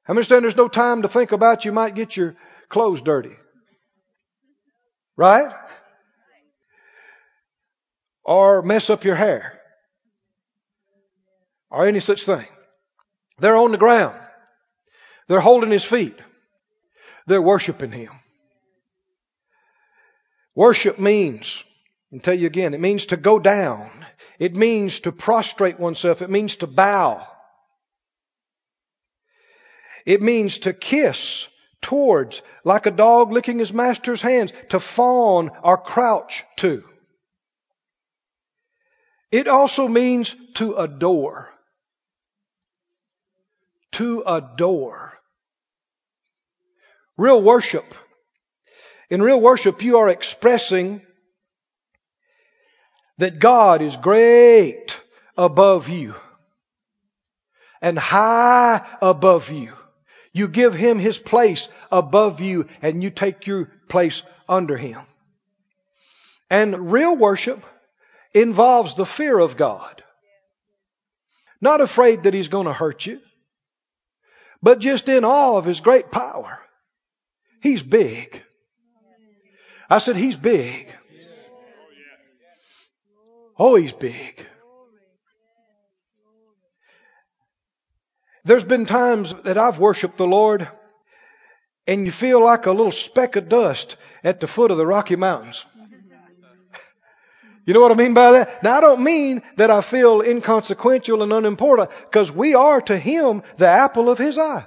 How 0.05 0.15
many 0.15 0.21
understand 0.21 0.45
there's 0.45 0.57
no 0.57 0.69
time 0.69 1.03
to 1.03 1.09
think 1.09 1.33
about 1.33 1.65
you 1.65 1.73
might 1.73 1.97
get 1.97 2.17
your 2.17 2.37
clothes 2.69 3.03
dirty? 3.03 3.35
Right? 5.17 5.53
Or 8.25 8.63
mess 8.63 8.89
up 8.89 9.03
your 9.03 9.17
hair 9.17 9.59
or 11.73 11.89
any 11.89 11.99
such 11.99 12.23
thing. 12.23 12.47
They're 13.41 13.57
on 13.57 13.73
the 13.73 13.79
ground. 13.79 14.17
They're 15.27 15.41
holding 15.41 15.73
his 15.73 15.85
feet. 15.85 16.17
They're 17.27 17.43
worshiping 17.43 17.93
him. 17.93 18.11
Worship 20.55 20.99
means, 20.99 21.63
I'll 22.13 22.21
tell 22.21 22.35
you 22.35 22.47
again, 22.47 22.75
it 22.75 22.81
means 22.81 23.07
to 23.07 23.17
go 23.17 23.39
down. 23.39 23.91
It 24.39 24.55
means 24.55 25.01
to 25.01 25.13
prostrate 25.13 25.81
oneself. 25.81 26.21
It 26.21 26.31
means 26.31 26.57
to 26.57 26.67
bow. 26.67 27.27
It 30.05 30.21
means 30.21 30.59
to 30.61 30.73
kiss 30.73 31.47
towards, 31.81 32.43
like 32.65 32.87
a 32.87 32.91
dog 32.91 33.33
licking 33.33 33.59
his 33.59 33.73
master's 33.73 34.21
hands, 34.21 34.53
to 34.71 34.81
fawn 34.81 35.51
or 35.63 35.79
crouch 35.79 36.45
to. 36.57 36.85
It 39.31 39.49
also 39.49 39.89
means 39.89 40.37
to 40.55 40.75
adore 40.75 41.53
to 43.93 44.23
adore. 44.27 45.13
Real 47.23 47.41
worship. 47.41 47.85
In 49.09 49.23
real 49.23 49.41
worship, 49.41 49.85
you 49.85 49.99
are 49.99 50.09
expressing 50.09 51.03
that 53.19 53.39
God 53.39 53.81
is 53.81 53.97
great 53.97 55.01
above 55.37 55.89
you 55.89 56.17
and 57.81 57.97
high 57.97 58.85
above 59.01 59.53
you. 59.53 59.73
You 60.33 60.49
give 60.49 60.75
him 60.75 60.99
his 60.99 61.17
place 61.17 61.69
above 61.93 62.41
you 62.41 62.67
and 62.83 63.05
you 63.05 63.11
take 63.11 63.47
your 63.47 63.67
place 63.89 64.25
under 64.49 64.77
him. 64.77 65.03
And 66.51 66.91
real 66.91 67.15
worship 67.15 67.65
involves 68.35 68.97
the 68.97 69.07
fear 69.07 69.39
of 69.39 69.57
God. 69.57 70.03
Not 71.61 71.81
afraid 71.81 72.25
that 72.25 72.35
he's 72.35 72.49
going 72.49 72.67
to 72.67 72.73
hurt 72.73 73.07
you, 73.07 73.21
but 74.61 74.81
just 74.81 75.09
in 75.09 75.25
awe 75.25 75.57
of 75.57 75.65
his 75.65 75.81
great 75.81 76.11
power. 76.11 76.59
He's 77.63 77.83
big. 77.83 78.43
I 79.89 79.99
said, 79.99 80.17
He's 80.17 80.37
big. 80.37 80.93
Oh, 83.59 83.77
He's 83.77 83.93
big. 83.93 84.47
There's 88.45 88.65
been 88.65 88.87
times 88.87 89.33
that 89.45 89.57
I've 89.57 89.79
worshiped 89.79 90.17
the 90.17 90.27
Lord 90.27 90.69
and 91.87 92.05
you 92.05 92.11
feel 92.11 92.43
like 92.43 92.67
a 92.67 92.73
little 92.73 92.93
speck 92.93 93.37
of 93.37 93.49
dust 93.49 93.97
at 94.25 94.41
the 94.41 94.49
foot 94.49 94.73
of 94.73 94.79
the 94.79 94.87
Rocky 94.87 95.17
Mountains. 95.17 95.65
You 97.65 97.75
know 97.75 97.81
what 97.81 97.93
I 97.93 97.95
mean 97.95 98.15
by 98.15 98.33
that? 98.33 98.65
Now 98.65 98.79
I 98.79 98.81
don't 98.81 99.05
mean 99.05 99.43
that 99.57 99.71
I 99.71 99.83
feel 99.83 100.21
inconsequential 100.21 101.23
and 101.23 101.33
unimportant 101.33 101.91
because 102.03 102.33
we 102.33 102.57
are 102.57 102.81
to 102.83 102.99
Him 102.99 103.45
the 103.57 103.69
apple 103.69 104.09
of 104.09 104.19
His 104.19 104.37
eye. 104.37 104.67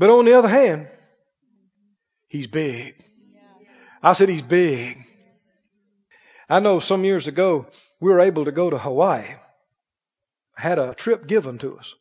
But 0.00 0.08
on 0.08 0.24
the 0.24 0.32
other 0.32 0.48
hand, 0.48 0.88
He's 2.26 2.46
big. 2.46 2.94
I 4.02 4.14
said 4.14 4.30
He's 4.30 4.40
big. 4.40 5.04
I 6.48 6.60
know 6.60 6.80
some 6.80 7.04
years 7.04 7.26
ago 7.26 7.66
we 8.00 8.10
were 8.10 8.20
able 8.20 8.46
to 8.46 8.50
go 8.50 8.70
to 8.70 8.78
Hawaii. 8.78 9.26
Had 10.56 10.78
a 10.78 10.94
trip 10.94 11.26
given 11.26 11.58
to 11.58 11.78
us. 11.78 11.94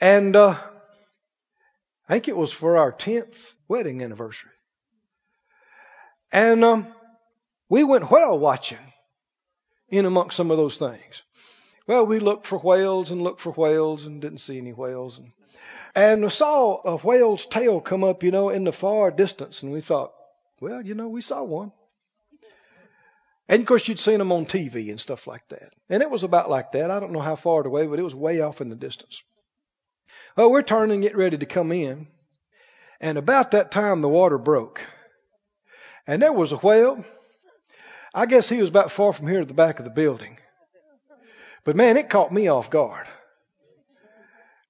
And 0.00 0.34
uh, 0.34 0.56
I 2.08 2.14
think 2.14 2.28
it 2.28 2.36
was 2.38 2.50
for 2.50 2.78
our 2.78 2.90
10th 2.90 3.52
wedding 3.68 4.02
anniversary. 4.02 4.50
And 6.32 6.64
um, 6.64 6.86
we 7.68 7.84
went 7.84 8.10
whale 8.10 8.38
watching 8.38 8.94
in 9.90 10.06
amongst 10.06 10.38
some 10.38 10.50
of 10.50 10.56
those 10.56 10.78
things. 10.78 11.20
Well, 11.86 12.06
we 12.06 12.18
looked 12.18 12.46
for 12.46 12.58
whales 12.58 13.10
and 13.10 13.20
looked 13.20 13.42
for 13.42 13.52
whales 13.52 14.06
and 14.06 14.22
didn't 14.22 14.38
see 14.38 14.56
any 14.56 14.72
whales. 14.72 15.18
And, 15.18 15.30
and 15.94 16.22
we 16.22 16.30
saw 16.30 16.80
a 16.84 16.96
whale's 16.96 17.46
tail 17.46 17.80
come 17.80 18.04
up, 18.04 18.22
you 18.22 18.30
know, 18.30 18.50
in 18.50 18.64
the 18.64 18.72
far 18.72 19.10
distance. 19.10 19.62
And 19.62 19.72
we 19.72 19.80
thought, 19.80 20.12
well, 20.60 20.82
you 20.82 20.94
know, 20.94 21.08
we 21.08 21.20
saw 21.20 21.42
one. 21.42 21.72
And 23.48 23.60
of 23.60 23.66
course, 23.66 23.86
you'd 23.86 23.98
seen 23.98 24.18
them 24.18 24.32
on 24.32 24.46
TV 24.46 24.90
and 24.90 25.00
stuff 25.00 25.26
like 25.26 25.46
that. 25.48 25.72
And 25.90 26.02
it 26.02 26.10
was 26.10 26.22
about 26.22 26.50
like 26.50 26.72
that. 26.72 26.90
I 26.90 26.98
don't 26.98 27.12
know 27.12 27.20
how 27.20 27.36
far 27.36 27.64
away, 27.64 27.86
but 27.86 27.98
it 27.98 28.02
was 28.02 28.14
way 28.14 28.40
off 28.40 28.60
in 28.60 28.70
the 28.70 28.76
distance. 28.76 29.22
Well, 30.36 30.50
we're 30.50 30.62
turning, 30.62 31.02
getting 31.02 31.18
ready 31.18 31.38
to 31.38 31.46
come 31.46 31.70
in. 31.70 32.08
And 33.00 33.18
about 33.18 33.50
that 33.50 33.70
time, 33.70 34.00
the 34.00 34.08
water 34.08 34.38
broke. 34.38 34.80
And 36.06 36.22
there 36.22 36.32
was 36.32 36.52
a 36.52 36.56
whale. 36.56 37.04
I 38.14 38.26
guess 38.26 38.48
he 38.48 38.56
was 38.56 38.70
about 38.70 38.90
far 38.90 39.12
from 39.12 39.28
here 39.28 39.40
to 39.40 39.46
the 39.46 39.54
back 39.54 39.78
of 39.78 39.84
the 39.84 39.90
building. 39.90 40.38
But 41.64 41.76
man, 41.76 41.96
it 41.96 42.08
caught 42.08 42.32
me 42.32 42.48
off 42.48 42.70
guard. 42.70 43.06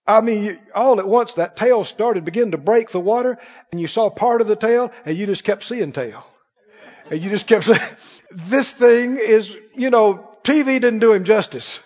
I 0.06 0.20
mean, 0.20 0.58
all 0.74 1.00
at 1.00 1.08
once 1.08 1.34
that 1.34 1.56
tail 1.56 1.84
started, 1.84 2.24
begin 2.24 2.50
to 2.50 2.58
break 2.58 2.90
the 2.90 3.00
water, 3.00 3.38
and 3.72 3.80
you 3.80 3.86
saw 3.86 4.10
part 4.10 4.42
of 4.42 4.46
the 4.46 4.56
tail, 4.56 4.92
and 5.06 5.16
you 5.16 5.26
just 5.26 5.44
kept 5.44 5.62
seeing 5.62 5.92
tail. 5.92 6.26
And 7.10 7.22
you 7.22 7.30
just 7.30 7.46
kept 7.46 7.64
saying, 7.64 7.80
this 8.30 8.72
thing 8.72 9.16
is, 9.16 9.56
you 9.74 9.90
know, 9.90 10.28
TV 10.42 10.80
didn't 10.80 10.98
do 10.98 11.12
him 11.12 11.24
justice. 11.24 11.80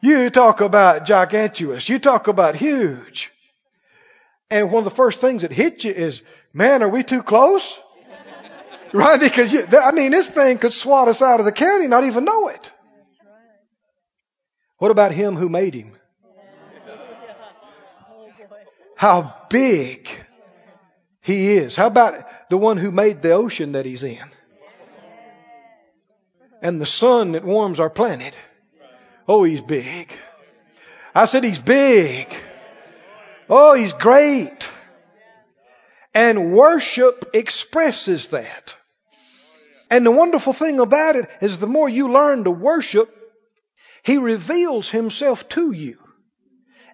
You 0.00 0.30
talk 0.30 0.60
about 0.60 1.04
gigantuous. 1.04 1.88
You 1.88 1.98
talk 1.98 2.28
about 2.28 2.54
huge. 2.54 3.32
And 4.50 4.70
one 4.70 4.78
of 4.78 4.84
the 4.84 4.96
first 4.96 5.20
things 5.20 5.42
that 5.42 5.50
hit 5.50 5.82
you 5.82 5.92
is, 5.92 6.22
man, 6.54 6.84
are 6.84 6.88
we 6.88 7.02
too 7.02 7.22
close? 7.22 7.76
right? 8.92 9.18
Because, 9.18 9.52
you, 9.52 9.66
I 9.72 9.90
mean, 9.90 10.12
this 10.12 10.28
thing 10.28 10.58
could 10.58 10.72
swat 10.72 11.08
us 11.08 11.22
out 11.22 11.40
of 11.40 11.46
the 11.46 11.52
county, 11.52 11.88
not 11.88 12.04
even 12.04 12.24
know 12.24 12.48
it. 12.48 12.70
What 14.78 14.92
about 14.92 15.10
him 15.10 15.34
who 15.34 15.48
made 15.48 15.74
him? 15.74 15.97
How 18.98 19.32
big 19.48 20.08
he 21.20 21.52
is. 21.52 21.76
How 21.76 21.86
about 21.86 22.50
the 22.50 22.58
one 22.58 22.78
who 22.78 22.90
made 22.90 23.22
the 23.22 23.30
ocean 23.30 23.72
that 23.72 23.86
he's 23.86 24.02
in? 24.02 24.28
And 26.60 26.80
the 26.80 26.86
sun 26.86 27.30
that 27.32 27.44
warms 27.44 27.78
our 27.78 27.90
planet. 27.90 28.36
Oh, 29.28 29.44
he's 29.44 29.60
big. 29.60 30.12
I 31.14 31.26
said 31.26 31.44
he's 31.44 31.60
big. 31.60 32.26
Oh, 33.48 33.74
he's 33.74 33.92
great. 33.92 34.68
And 36.12 36.50
worship 36.52 37.30
expresses 37.34 38.26
that. 38.28 38.74
And 39.90 40.04
the 40.04 40.10
wonderful 40.10 40.52
thing 40.52 40.80
about 40.80 41.14
it 41.14 41.30
is 41.40 41.60
the 41.60 41.68
more 41.68 41.88
you 41.88 42.10
learn 42.10 42.42
to 42.42 42.50
worship, 42.50 43.14
he 44.02 44.18
reveals 44.18 44.90
himself 44.90 45.48
to 45.50 45.70
you. 45.70 46.00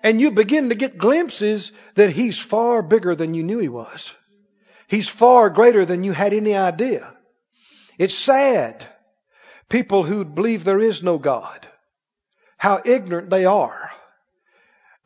And 0.05 0.20
you 0.20 0.30
begin 0.32 0.68
to 0.68 0.74
get 0.74 0.98
glimpses 0.98 1.72
that 1.94 2.11
he's 2.11 2.38
far 2.38 2.82
bigger 2.82 3.14
than 3.14 3.32
you 3.32 3.42
knew 3.42 3.59
he 3.59 3.70
was. 3.70 4.12
He's 4.86 5.09
far 5.09 5.48
greater 5.48 5.86
than 5.86 6.05
you 6.05 6.12
had 6.12 6.34
any 6.34 6.55
idea. 6.55 7.11
It's 7.96 8.14
sad. 8.14 8.86
People 9.70 10.02
who 10.02 10.26
believe 10.26 10.62
there 10.62 10.78
is 10.78 11.02
no 11.02 11.16
God, 11.16 11.66
how 12.59 12.82
ignorant 12.84 13.30
they 13.30 13.46
are 13.46 13.90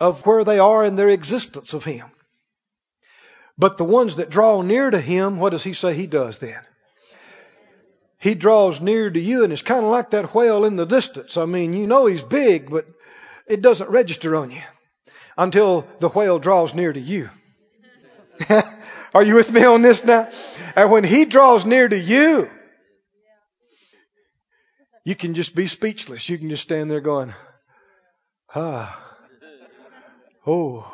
of 0.01 0.26
where 0.26 0.42
they 0.42 0.59
are 0.59 0.84
in 0.84 0.96
their 0.96 1.09
existence 1.09 1.74
of 1.74 1.84
Him. 1.84 2.07
But 3.57 3.76
the 3.76 3.84
ones 3.84 4.16
that 4.16 4.30
draw 4.30 4.62
near 4.62 4.90
to 4.90 5.01
Him, 5.01 5.38
what 5.38 5.51
does 5.51 5.62
He 5.62 5.74
say 5.74 5.94
He 5.94 6.09
does 6.09 6.40
then? 6.40 6.61
He 8.18 8.34
draws 8.34 8.80
near 8.80 9.09
to 9.09 9.20
you, 9.20 9.44
and 9.44 9.53
it's 9.53 9.62
kind 9.62 9.84
of 9.84 9.92
like 9.92 10.11
that 10.11 10.34
whale 10.34 10.64
in 10.64 10.74
the 10.74 10.86
distance. 10.86 11.36
I 11.36 11.44
mean, 11.44 11.72
you 11.72 11.86
know 11.86 12.07
He's 12.07 12.22
big, 12.22 12.68
but 12.68 12.86
it 13.46 13.62
doesn't 13.62 13.90
register 13.90 14.34
on 14.34 14.51
you 14.51 14.62
until 15.39 15.86
the 16.01 16.09
whale 16.09 16.41
draws 16.41 16.74
near 16.74 16.93
to 16.93 17.01
you. 17.01 17.30
Are 19.14 19.22
you 19.22 19.36
with 19.36 19.51
me 19.51 19.64
on 19.64 19.80
this 19.80 20.05
now? 20.05 20.28
And 20.76 20.91
when 20.91 21.05
He 21.05 21.24
draws 21.24 21.64
near 21.64 21.89
to 21.89 21.97
you, 21.97 22.51
you 25.05 25.14
can 25.14 25.32
just 25.32 25.55
be 25.55 25.68
speechless. 25.68 26.28
You 26.28 26.36
can 26.36 26.51
just 26.51 26.64
stand 26.64 26.91
there 26.91 27.01
going, 27.01 27.32
ah, 28.55 29.01
oh, 30.47 30.93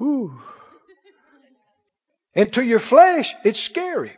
ooh. 0.00 0.40
And 2.34 2.52
to 2.52 2.62
your 2.62 2.78
flesh, 2.78 3.34
it's 3.42 3.58
scary. 3.58 4.16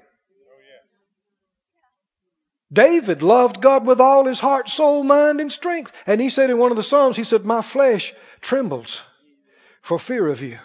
David 2.72 3.22
loved 3.22 3.60
God 3.60 3.84
with 3.84 4.00
all 4.00 4.26
his 4.26 4.38
heart, 4.38 4.68
soul, 4.68 5.02
mind, 5.02 5.40
and 5.40 5.50
strength. 5.50 5.92
And 6.06 6.20
he 6.20 6.30
said 6.30 6.50
in 6.50 6.58
one 6.58 6.70
of 6.70 6.76
the 6.76 6.82
Psalms, 6.82 7.16
he 7.16 7.24
said, 7.24 7.44
My 7.44 7.62
flesh 7.62 8.14
trembles 8.40 9.02
for 9.82 9.98
fear 9.98 10.26
of 10.28 10.42
you. 10.42 10.58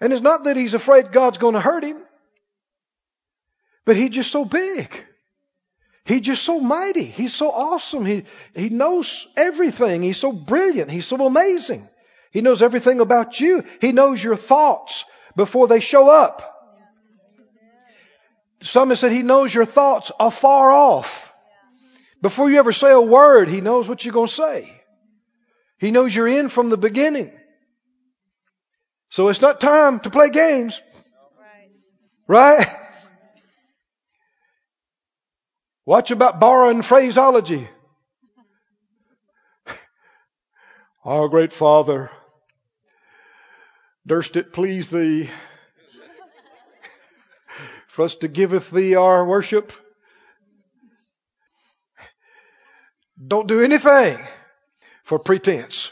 And 0.00 0.12
it's 0.12 0.22
not 0.22 0.44
that 0.44 0.56
he's 0.56 0.74
afraid 0.74 1.12
God's 1.12 1.38
going 1.38 1.54
to 1.54 1.60
hurt 1.60 1.84
him, 1.84 1.98
but 3.84 3.96
he's 3.96 4.10
just 4.10 4.30
so 4.30 4.44
big. 4.44 5.04
He's 6.04 6.20
just 6.20 6.44
so 6.44 6.60
mighty. 6.60 7.04
He's 7.04 7.34
so 7.34 7.50
awesome. 7.50 8.06
He, 8.06 8.24
he 8.54 8.68
knows 8.68 9.26
everything. 9.36 10.02
He's 10.02 10.18
so 10.18 10.32
brilliant. 10.32 10.90
He's 10.90 11.06
so 11.06 11.26
amazing. 11.26 11.88
He 12.30 12.42
knows 12.42 12.62
everything 12.62 13.00
about 13.00 13.40
you. 13.40 13.64
He 13.80 13.92
knows 13.92 14.22
your 14.22 14.36
thoughts 14.36 15.04
before 15.34 15.66
they 15.66 15.80
show 15.80 16.08
up. 16.08 16.55
Some 18.62 18.94
said 18.94 19.12
he 19.12 19.22
knows 19.22 19.54
your 19.54 19.64
thoughts 19.64 20.10
afar 20.18 20.70
off. 20.70 21.32
Before 22.22 22.50
you 22.50 22.58
ever 22.58 22.72
say 22.72 22.90
a 22.90 23.00
word, 23.00 23.48
he 23.48 23.60
knows 23.60 23.88
what 23.88 24.04
you're 24.04 24.14
going 24.14 24.28
to 24.28 24.32
say. 24.32 24.82
He 25.78 25.90
knows 25.90 26.14
you're 26.14 26.28
in 26.28 26.48
from 26.48 26.70
the 26.70 26.78
beginning. 26.78 27.32
So 29.10 29.28
it's 29.28 29.42
not 29.42 29.60
time 29.60 30.00
to 30.00 30.10
play 30.10 30.30
games. 30.30 30.80
Right? 32.26 32.66
Watch 35.84 36.10
about 36.10 36.40
borrowing 36.40 36.82
phraseology. 36.82 37.68
Our 41.04 41.28
great 41.28 41.52
Father, 41.52 42.10
durst 44.04 44.36
it 44.36 44.52
please 44.52 44.88
thee 44.90 45.30
for 47.96 48.02
us 48.02 48.16
to 48.16 48.28
giveth 48.28 48.70
thee 48.70 48.94
our 48.94 49.24
worship? 49.24 49.72
Don't 53.26 53.48
do 53.48 53.62
anything 53.62 54.18
for 55.02 55.18
pretense. 55.18 55.90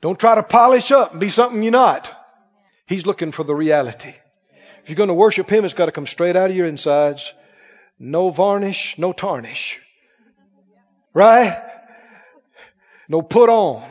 Don't 0.00 0.18
try 0.18 0.34
to 0.34 0.42
polish 0.42 0.90
up 0.90 1.12
and 1.12 1.20
be 1.20 1.28
something 1.28 1.62
you're 1.62 1.70
not. 1.70 2.12
He's 2.88 3.06
looking 3.06 3.30
for 3.30 3.44
the 3.44 3.54
reality. 3.54 4.12
If 4.82 4.88
you're 4.88 4.96
going 4.96 5.10
to 5.10 5.14
worship 5.14 5.48
Him, 5.48 5.64
it's 5.64 5.74
got 5.74 5.86
to 5.86 5.92
come 5.92 6.08
straight 6.08 6.34
out 6.34 6.50
of 6.50 6.56
your 6.56 6.66
insides. 6.66 7.32
No 7.96 8.30
varnish, 8.30 8.98
no 8.98 9.12
tarnish. 9.12 9.78
Right? 11.14 11.56
no 13.08 13.22
put 13.22 13.48
on. 13.48 13.84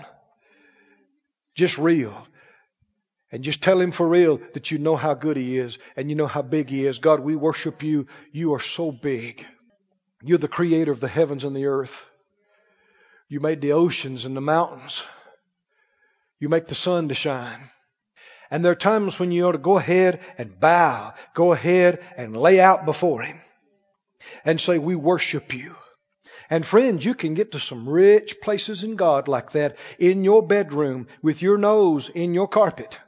Just 1.56 1.78
real. 1.78 2.28
And 3.32 3.44
just 3.44 3.62
tell 3.62 3.80
him 3.80 3.92
for 3.92 4.08
real 4.08 4.40
that 4.54 4.72
you 4.72 4.80
know 4.80 4.96
how 4.96 5.14
good 5.14 5.38
he 5.38 5.58
is 5.58 5.78
and 5.96 6.10
you 6.10 6.16
know 6.16 6.28
how 6.28 6.42
big 6.42 6.70
he 6.70 6.86
is. 6.86 6.98
God, 6.98 7.20
we 7.20 7.36
worship 7.36 7.84
you. 7.84 8.08
You 8.32 8.56
are 8.56 8.60
so 8.60 8.92
big. 8.92 9.46
You're 10.24 10.40
the 10.40 10.48
creator 10.48 10.92
of 10.92 11.00
the 11.00 11.08
heavens 11.08 11.44
and 11.44 11.56
the 11.56 11.68
earth. 11.68 12.10
You 13.28 13.40
made 13.40 13.62
the 13.62 13.74
oceans 13.74 14.26
and 14.26 14.36
the 14.36 14.42
mountains. 14.42 15.04
You 16.40 16.50
make 16.50 16.66
the 16.66 16.76
sun 16.76 17.10
to 17.10 17.16
shine. 17.16 17.70
And 18.50 18.66
there 18.66 18.72
are 18.72 18.76
times 18.76 19.20
when 19.20 19.32
you 19.32 19.48
ought 19.48 19.52
to 19.52 19.60
go 19.60 19.78
ahead 19.78 20.20
and 20.38 20.60
bow, 20.60 21.14
go 21.36 21.54
ahead 21.54 22.00
and 22.18 22.36
lay 22.36 22.60
out 22.60 22.86
before 22.86 23.22
Him 23.22 23.40
and 24.44 24.60
say, 24.60 24.80
We 24.80 24.96
worship 24.96 25.54
you. 25.54 25.76
And 26.50 26.66
friends, 26.66 27.06
you 27.06 27.14
can 27.14 27.36
get 27.36 27.52
to 27.52 27.60
some 27.60 27.88
rich 27.88 28.42
places 28.42 28.84
in 28.84 28.96
God 28.96 29.28
like 29.28 29.52
that 29.52 29.78
in 30.00 30.24
your 30.24 30.42
bedroom 30.42 31.08
with 31.22 31.44
your 31.44 31.60
nose 31.60 32.10
in 32.10 32.34
your 32.34 32.48
carpet. 32.48 33.00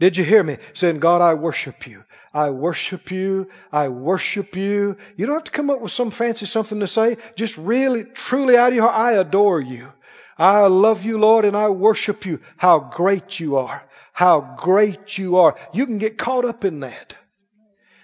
Did 0.00 0.16
you 0.16 0.24
hear 0.24 0.42
me? 0.42 0.56
Saying, 0.72 0.98
God, 0.98 1.20
I 1.20 1.34
worship 1.34 1.86
you. 1.86 2.02
I 2.32 2.48
worship 2.50 3.10
you. 3.10 3.50
I 3.70 3.88
worship 3.88 4.56
you. 4.56 4.96
You 5.14 5.26
don't 5.26 5.34
have 5.34 5.44
to 5.44 5.50
come 5.50 5.68
up 5.68 5.82
with 5.82 5.92
some 5.92 6.10
fancy 6.10 6.46
something 6.46 6.80
to 6.80 6.88
say. 6.88 7.18
Just 7.36 7.58
really, 7.58 8.04
truly 8.04 8.56
out 8.56 8.70
of 8.70 8.74
your 8.74 8.88
heart, 8.88 8.98
I 8.98 9.12
adore 9.12 9.60
you. 9.60 9.92
I 10.38 10.66
love 10.68 11.04
you, 11.04 11.18
Lord, 11.18 11.44
and 11.44 11.54
I 11.54 11.68
worship 11.68 12.24
you. 12.24 12.40
How 12.56 12.78
great 12.78 13.38
you 13.38 13.58
are. 13.58 13.82
How 14.14 14.56
great 14.56 15.18
you 15.18 15.36
are. 15.36 15.56
You 15.74 15.84
can 15.84 15.98
get 15.98 16.16
caught 16.16 16.46
up 16.46 16.64
in 16.64 16.80
that. 16.80 17.14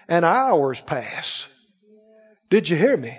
And 0.07 0.23
hours 0.23 0.79
pass. 0.79 1.47
Did 2.51 2.69
you 2.69 2.77
hear 2.77 2.95
me? 2.95 3.17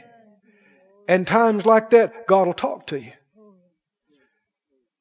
And 1.09 1.27
times 1.27 1.67
like 1.67 1.91
that, 1.91 2.29
God 2.29 2.47
will 2.47 2.55
talk 2.55 2.87
to 2.89 3.01
you. 3.01 3.13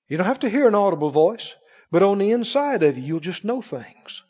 You 0.08 0.18
don't 0.18 0.26
have 0.26 0.40
to 0.40 0.50
hear 0.50 0.68
an 0.68 0.74
audible 0.74 1.12
voice, 1.12 1.54
but 1.92 2.04
on 2.04 2.18
the 2.18 2.32
inside 2.32 2.84
of 2.84 2.98
you, 2.98 3.04
you'll 3.04 3.20
just 3.20 3.46
know 3.46 3.62
things. 3.62 4.24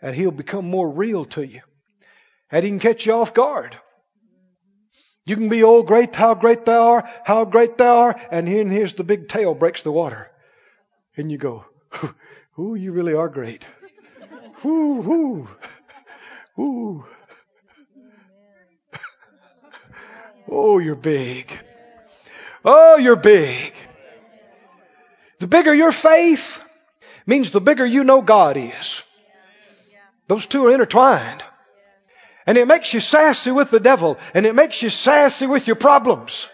And 0.00 0.14
He'll 0.16 0.30
become 0.30 0.68
more 0.68 0.88
real 0.88 1.24
to 1.26 1.42
you. 1.42 1.60
And 2.50 2.64
He 2.64 2.70
can 2.70 2.80
catch 2.80 3.06
you 3.06 3.14
off 3.14 3.34
guard. 3.34 3.76
You 5.24 5.36
can 5.36 5.48
be, 5.48 5.62
oh, 5.62 5.82
great, 5.82 6.14
how 6.14 6.34
great 6.34 6.64
thou 6.64 6.88
art, 6.88 7.06
how 7.24 7.44
great 7.44 7.78
thou 7.78 7.96
art, 7.98 8.20
and 8.32 8.48
here, 8.48 8.60
and 8.60 8.72
here's 8.72 8.94
the 8.94 9.04
big 9.04 9.28
tail 9.28 9.54
breaks 9.54 9.82
the 9.82 9.92
water. 9.92 10.28
And 11.16 11.30
you 11.30 11.38
go, 11.38 11.64
ooh, 12.58 12.74
you 12.74 12.90
really 12.90 13.14
are 13.14 13.28
great. 13.28 13.64
Ooh, 14.64 15.48
ooh, 16.58 16.60
ooh. 16.60 17.04
Oh, 20.50 20.78
you're 20.78 20.96
big. 20.96 21.56
Oh, 22.64 22.96
you're 22.96 23.16
big. 23.16 23.74
The 25.42 25.48
bigger 25.48 25.74
your 25.74 25.90
faith 25.90 26.62
means 27.26 27.50
the 27.50 27.60
bigger 27.60 27.84
you 27.84 28.04
know 28.04 28.22
God 28.22 28.56
is. 28.56 29.02
Those 30.28 30.46
two 30.46 30.66
are 30.66 30.70
intertwined. 30.70 31.42
And 32.46 32.56
it 32.56 32.68
makes 32.68 32.94
you 32.94 33.00
sassy 33.00 33.50
with 33.50 33.72
the 33.72 33.80
devil, 33.80 34.20
and 34.34 34.46
it 34.46 34.54
makes 34.54 34.80
you 34.82 34.88
sassy 34.88 35.48
with 35.48 35.66
your 35.66 35.74
problems. 35.74 36.48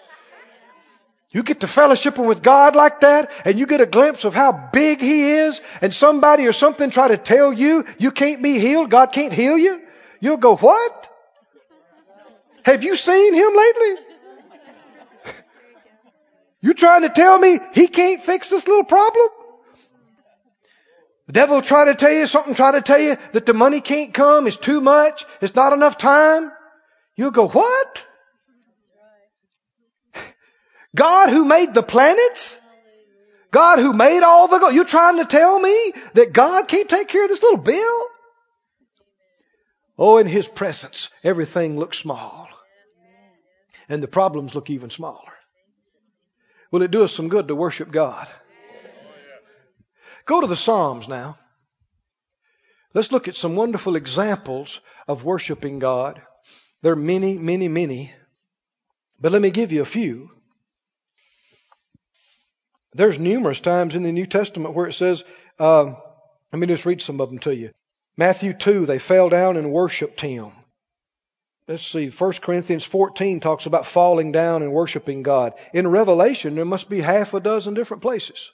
You 1.32 1.43
get 1.43 1.61
to 1.61 1.66
fellowshipping 1.66 2.26
with 2.26 2.43
God 2.43 2.74
like 2.76 3.01
that, 3.01 3.30
and 3.45 3.59
you 3.59 3.66
get 3.66 3.82
a 3.82 3.86
glimpse 3.86 4.24
of 4.24 4.32
how 4.32 4.53
big 4.72 5.03
He 5.03 5.32
is, 5.32 5.61
and 5.82 5.95
somebody 5.95 6.47
or 6.47 6.55
something 6.55 6.89
try 6.89 7.09
to 7.09 7.18
tell 7.18 7.53
you 7.53 7.84
you 7.99 8.11
can't 8.11 8.43
be 8.43 8.59
healed, 8.59 8.89
God 8.89 9.12
can't 9.12 9.34
heal 9.34 9.59
you. 9.59 9.82
You'll 10.18 10.39
go, 10.39 10.57
What? 10.57 11.11
Have 12.62 12.84
you 12.84 12.97
seen 12.97 13.34
Him 13.34 13.55
lately? 13.55 14.08
You 16.61 16.75
trying 16.75 17.03
to 17.03 17.09
tell 17.09 17.39
me 17.39 17.59
He 17.73 17.89
can't 17.89 18.23
fix 18.23 18.51
this 18.51 18.67
little 18.67 18.85
problem? 18.85 19.29
The 21.27 21.33
devil 21.35 21.61
try 21.61 21.85
to 21.85 21.95
tell 21.95 22.11
you 22.11 22.27
something, 22.27 22.55
try 22.55 22.73
to 22.73 22.81
tell 22.81 22.99
you 22.99 23.17
that 23.33 23.45
the 23.45 23.53
money 23.53 23.83
can't 23.83 24.15
come, 24.15 24.47
it's 24.47 24.57
too 24.57 24.81
much, 24.81 25.27
it's 25.43 25.55
not 25.55 25.75
enough 25.75 25.99
time. 25.99 26.51
You'll 27.17 27.33
go, 27.33 27.49
what? 27.49 28.07
God 30.97 31.29
who 31.29 31.45
made 31.45 31.75
the 31.75 31.83
planets? 31.83 32.57
God 33.51 33.79
who 33.79 33.93
made 33.93 34.23
all 34.23 34.49
the? 34.49 34.69
You're 34.69 34.85
trying 34.85 35.19
to 35.19 35.27
tell 35.27 35.59
me 35.59 35.93
that 36.15 36.33
God 36.33 36.67
can't 36.67 36.89
take 36.89 37.09
care 37.09 37.25
of 37.25 37.29
this 37.29 37.43
little 37.43 37.59
bill? 37.59 38.07
Oh, 39.99 40.19
in 40.19 40.27
His 40.27 40.49
presence, 40.49 41.11
everything 41.23 41.79
looks 41.79 41.99
small. 41.99 42.49
And 43.89 44.03
the 44.03 44.09
problems 44.09 44.55
look 44.55 44.71
even 44.71 44.91
smaller. 44.91 45.33
Will 46.71 46.83
it 46.83 46.91
do 46.91 47.05
us 47.05 47.14
some 47.14 47.29
good 47.29 47.49
to 47.49 47.55
worship 47.55 47.91
God? 47.91 48.29
Go 50.27 50.41
to 50.41 50.47
the 50.47 50.57
Psalms 50.57 51.09
now. 51.09 51.39
Let's 52.95 53.12
look 53.12 53.29
at 53.29 53.37
some 53.37 53.57
wonderful 53.57 53.97
examples 53.97 54.81
of 55.07 55.25
worshiping 55.25 55.79
God. 55.79 56.21
There 56.83 56.93
are 56.93 56.97
many, 56.97 57.39
many, 57.39 57.69
many. 57.69 58.12
But 59.21 59.33
let 59.33 59.43
me 59.43 59.51
give 59.51 59.73
you 59.73 59.83
a 59.83 59.87
few. 59.87 60.31
There's 62.93 63.19
numerous 63.19 63.61
times 63.61 63.95
in 63.95 64.03
the 64.03 64.12
New 64.12 64.27
Testament 64.27 64.75
where 64.75 64.87
it 64.87 64.95
says, 64.95 65.25
uh, 65.59 65.95
let 66.53 66.59
me 66.59 66.66
just 66.66 66.87
read 66.87 67.03
some 67.03 67.21
of 67.21 67.29
them 67.29 67.39
to 67.41 67.55
you. 67.55 67.71
Matthew 68.16 68.53
2, 68.53 68.87
they 68.87 68.99
fell 68.99 69.29
down 69.29 69.57
and 69.57 69.73
worshiped 69.73 70.21
him. 70.21 70.53
Let's 71.69 71.87
see, 71.87 72.09
1 72.09 72.33
Corinthians 72.41 72.85
14 72.85 73.41
talks 73.41 73.66
about 73.66 73.85
falling 73.85 74.33
down 74.33 74.62
and 74.62 74.73
worshiping 74.73 75.23
God. 75.23 75.53
In 75.75 75.87
Revelation, 75.87 76.55
there 76.55 76.64
must 76.64 76.89
be 76.89 77.03
half 77.03 77.35
a 77.35 77.41
dozen 77.41 77.75
different 77.75 78.03
places 78.03 78.51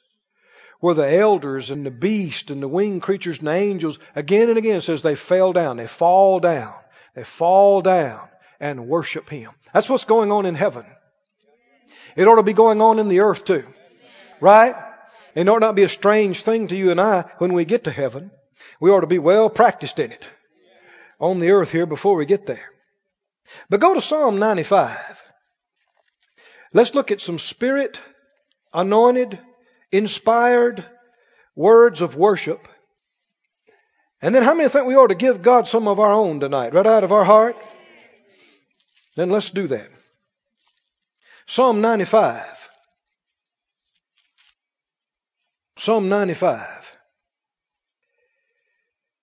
where 0.81 0.97
the 0.97 1.17
elders 1.17 1.71
and 1.71 1.87
the 1.87 1.93
beast 1.93 2.51
and 2.51 2.61
the 2.61 2.67
winged 2.67 3.03
creatures 3.03 3.39
and 3.39 3.47
the 3.47 3.53
angels 3.53 4.01
again 4.17 4.49
and 4.49 4.59
again 4.59 4.81
says 4.81 5.03
they 5.03 5.15
fell 5.15 5.53
down. 5.53 5.77
They 5.77 5.87
fall 5.87 6.41
down. 6.41 6.75
They 7.15 7.23
fall 7.23 7.83
down 7.83 8.29
and 8.59 8.89
worship 8.89 9.31
Him. 9.31 9.53
That's 9.73 9.89
what's 9.89 10.07
going 10.07 10.33
on 10.33 10.45
in 10.45 10.57
heaven. 10.57 10.85
It 12.17 12.27
ought 12.27 12.37
to 12.37 12.43
be 12.43 12.53
going 12.53 12.83
on 12.83 12.99
in 12.99 13.07
the 13.07 13.21
earth 13.21 13.45
too. 13.45 13.65
Right? 14.41 14.75
It 15.37 15.49
ought 15.49 15.61
not 15.61 15.77
be 15.77 15.85
a 15.85 15.89
strange 15.89 16.43
thing 16.43 16.67
to 16.67 16.77
you 16.77 16.91
and 16.91 17.01
I 17.01 17.27
when 17.39 17.53
we 17.53 17.65
get 17.65 17.85
to 17.85 17.93
heaven. 17.93 18.33
We 18.81 18.91
ought 18.91 19.03
to 19.03 19.07
be 19.07 19.21
well 19.21 19.49
practiced 19.51 20.01
in 20.01 20.11
it 20.11 20.29
on 21.21 21.39
the 21.39 21.53
earth 21.53 21.71
here 21.71 21.87
before 21.87 22.17
we 22.17 22.27
get 22.27 22.47
there. 22.47 22.74
But 23.68 23.80
go 23.80 23.95
to 23.95 24.01
Psalm 24.01 24.38
95. 24.38 25.22
Let's 26.72 26.95
look 26.95 27.11
at 27.11 27.20
some 27.20 27.38
spirit 27.38 28.01
anointed, 28.72 29.38
inspired 29.92 30.84
words 31.55 32.01
of 32.01 32.16
worship. 32.16 32.66
And 34.20 34.34
then 34.34 34.42
how 34.42 34.55
many 34.55 34.68
think 34.68 34.86
we 34.86 34.97
ought 34.97 35.09
to 35.09 35.14
give 35.14 35.42
God 35.42 35.68
some 35.68 35.86
of 35.86 36.01
our 36.01 36.12
own 36.12 36.40
tonight, 36.40 36.74
right 36.74 36.86
out 36.86 37.05
of 37.05 37.12
our 37.12 37.24
heart? 37.24 37.57
Then 39.16 39.30
let's 39.30 39.51
do 39.51 39.68
that. 39.68 39.88
Psalm 41.47 41.80
95. 41.80 42.70
Psalm 45.78 46.09
95. 46.09 46.97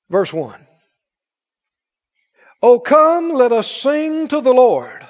Verse 0.09 0.31
1. 0.31 0.67
Oh, 2.61 2.79
come, 2.79 3.29
let 3.29 3.51
us 3.51 3.69
sing 3.69 4.27
to 4.27 4.41
the 4.41 4.53
Lord. 4.53 5.05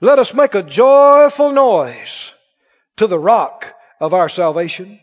Let 0.00 0.18
us 0.18 0.32
make 0.32 0.54
a 0.54 0.62
joyful 0.62 1.52
noise 1.52 2.32
to 2.96 3.06
the 3.06 3.18
rock 3.18 3.74
of 4.00 4.14
our 4.14 4.28
salvation. 4.28 5.00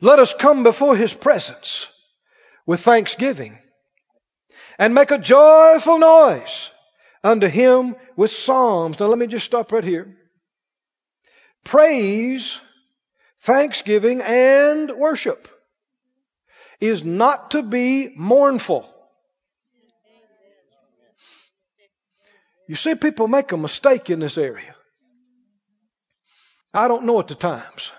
Let 0.00 0.18
us 0.18 0.34
come 0.34 0.62
before 0.62 0.96
his 0.96 1.12
presence 1.12 1.86
with 2.66 2.80
thanksgiving 2.80 3.58
and 4.78 4.94
make 4.94 5.10
a 5.10 5.18
joyful 5.18 5.98
noise 5.98 6.70
unto 7.22 7.46
him 7.46 7.96
with 8.16 8.30
psalms. 8.30 8.98
Now 8.98 9.06
let 9.06 9.18
me 9.18 9.26
just 9.26 9.44
stop 9.44 9.72
right 9.72 9.84
here. 9.84 10.16
Praise, 11.64 12.58
thanksgiving, 13.42 14.22
and 14.22 14.90
worship 14.92 15.48
is 16.80 17.04
not 17.04 17.50
to 17.50 17.62
be 17.62 18.12
mournful. 18.16 18.89
You 22.70 22.76
see, 22.76 22.94
people 22.94 23.26
make 23.26 23.50
a 23.50 23.56
mistake 23.56 24.10
in 24.10 24.20
this 24.20 24.38
area. 24.38 24.76
I 26.72 26.86
don't 26.86 27.02
know 27.02 27.18
at 27.18 27.26
the 27.26 27.34
times. 27.34 27.90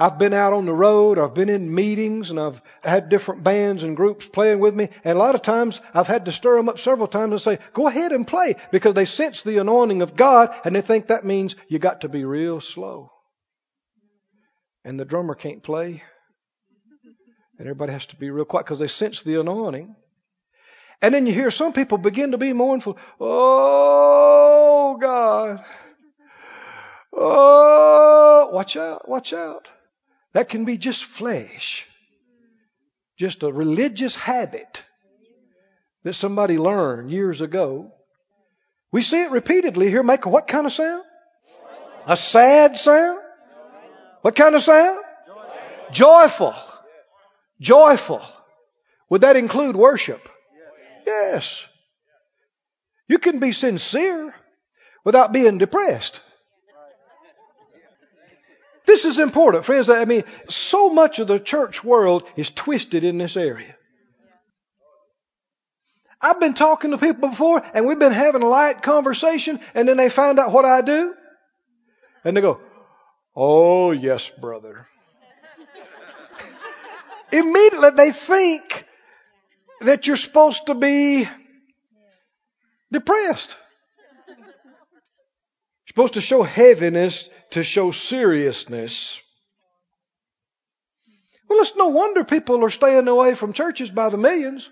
I've 0.00 0.18
been 0.18 0.32
out 0.32 0.52
on 0.52 0.66
the 0.66 0.72
road, 0.72 1.20
I've 1.20 1.34
been 1.34 1.48
in 1.48 1.72
meetings, 1.72 2.30
and 2.30 2.40
I've 2.40 2.60
had 2.82 3.10
different 3.10 3.44
bands 3.44 3.84
and 3.84 3.96
groups 3.96 4.26
playing 4.26 4.58
with 4.58 4.74
me. 4.74 4.88
And 5.04 5.16
a 5.16 5.20
lot 5.20 5.36
of 5.36 5.42
times 5.42 5.80
I've 5.94 6.08
had 6.08 6.24
to 6.24 6.32
stir 6.32 6.56
them 6.56 6.68
up 6.68 6.80
several 6.80 7.06
times 7.06 7.30
and 7.30 7.40
say, 7.40 7.58
go 7.74 7.86
ahead 7.86 8.10
and 8.10 8.26
play, 8.26 8.56
because 8.72 8.94
they 8.94 9.04
sense 9.04 9.42
the 9.42 9.58
anointing 9.58 10.02
of 10.02 10.16
God 10.16 10.52
and 10.64 10.74
they 10.74 10.80
think 10.80 11.06
that 11.06 11.24
means 11.24 11.54
you 11.68 11.78
got 11.78 12.00
to 12.00 12.08
be 12.08 12.24
real 12.24 12.60
slow. 12.60 13.12
And 14.84 14.98
the 14.98 15.04
drummer 15.04 15.36
can't 15.36 15.62
play. 15.62 16.02
And 17.56 17.68
everybody 17.68 17.92
has 17.92 18.06
to 18.06 18.16
be 18.16 18.30
real 18.30 18.46
quiet 18.46 18.66
because 18.66 18.80
they 18.80 18.88
sense 18.88 19.22
the 19.22 19.38
anointing. 19.38 19.94
And 21.02 21.12
then 21.12 21.26
you 21.26 21.32
hear 21.32 21.50
some 21.50 21.72
people 21.72 21.98
begin 21.98 22.30
to 22.30 22.38
be 22.38 22.52
mournful. 22.52 22.96
Oh, 23.20 24.96
God. 25.00 25.64
Oh, 27.12 28.50
watch 28.52 28.76
out, 28.76 29.08
watch 29.08 29.32
out. 29.32 29.68
That 30.32 30.48
can 30.48 30.64
be 30.64 30.78
just 30.78 31.04
flesh, 31.04 31.86
just 33.18 33.42
a 33.42 33.52
religious 33.52 34.14
habit 34.14 34.84
that 36.04 36.14
somebody 36.14 36.56
learned 36.56 37.10
years 37.10 37.40
ago. 37.40 37.92
We 38.92 39.02
see 39.02 39.22
it 39.22 39.30
repeatedly 39.30 39.90
here 39.90 40.02
make 40.02 40.24
what 40.24 40.46
kind 40.46 40.66
of 40.66 40.72
sound? 40.72 41.02
A 42.06 42.16
sad 42.16 42.78
sound? 42.78 43.18
What 44.22 44.36
kind 44.36 44.54
of 44.54 44.62
sound? 44.62 45.02
Joyful. 45.90 46.54
Joyful. 47.60 48.22
Would 49.10 49.22
that 49.22 49.36
include 49.36 49.76
worship? 49.76 50.28
Yes. 51.06 51.64
You 53.08 53.18
can 53.18 53.40
be 53.40 53.52
sincere 53.52 54.34
without 55.04 55.32
being 55.32 55.58
depressed. 55.58 56.20
This 58.84 59.04
is 59.04 59.18
important, 59.18 59.64
friends. 59.64 59.88
I 59.88 60.04
mean, 60.04 60.24
so 60.48 60.88
much 60.88 61.18
of 61.18 61.28
the 61.28 61.38
church 61.38 61.84
world 61.84 62.28
is 62.36 62.50
twisted 62.50 63.04
in 63.04 63.16
this 63.16 63.36
area. 63.36 63.76
I've 66.20 66.38
been 66.38 66.54
talking 66.54 66.92
to 66.92 66.98
people 66.98 67.28
before 67.30 67.62
and 67.74 67.86
we've 67.86 67.98
been 67.98 68.12
having 68.12 68.42
a 68.42 68.48
light 68.48 68.82
conversation 68.82 69.60
and 69.74 69.88
then 69.88 69.96
they 69.96 70.08
find 70.08 70.38
out 70.38 70.52
what 70.52 70.64
I 70.64 70.80
do. 70.80 71.14
And 72.24 72.36
they 72.36 72.40
go, 72.40 72.60
Oh, 73.34 73.90
yes, 73.90 74.28
brother. 74.28 74.86
Immediately 77.32 77.90
they 77.90 78.12
think 78.12 78.81
that 79.84 80.06
you're 80.06 80.16
supposed 80.16 80.66
to 80.66 80.74
be 80.74 81.28
depressed. 82.90 83.56
You're 84.28 84.36
supposed 85.88 86.14
to 86.14 86.20
show 86.20 86.42
heaviness 86.42 87.28
to 87.50 87.62
show 87.62 87.90
seriousness. 87.90 89.20
Well, 91.48 91.60
it's 91.60 91.76
no 91.76 91.88
wonder 91.88 92.24
people 92.24 92.64
are 92.64 92.70
staying 92.70 93.08
away 93.08 93.34
from 93.34 93.52
churches 93.52 93.90
by 93.90 94.08
the 94.08 94.16
millions. 94.16 94.70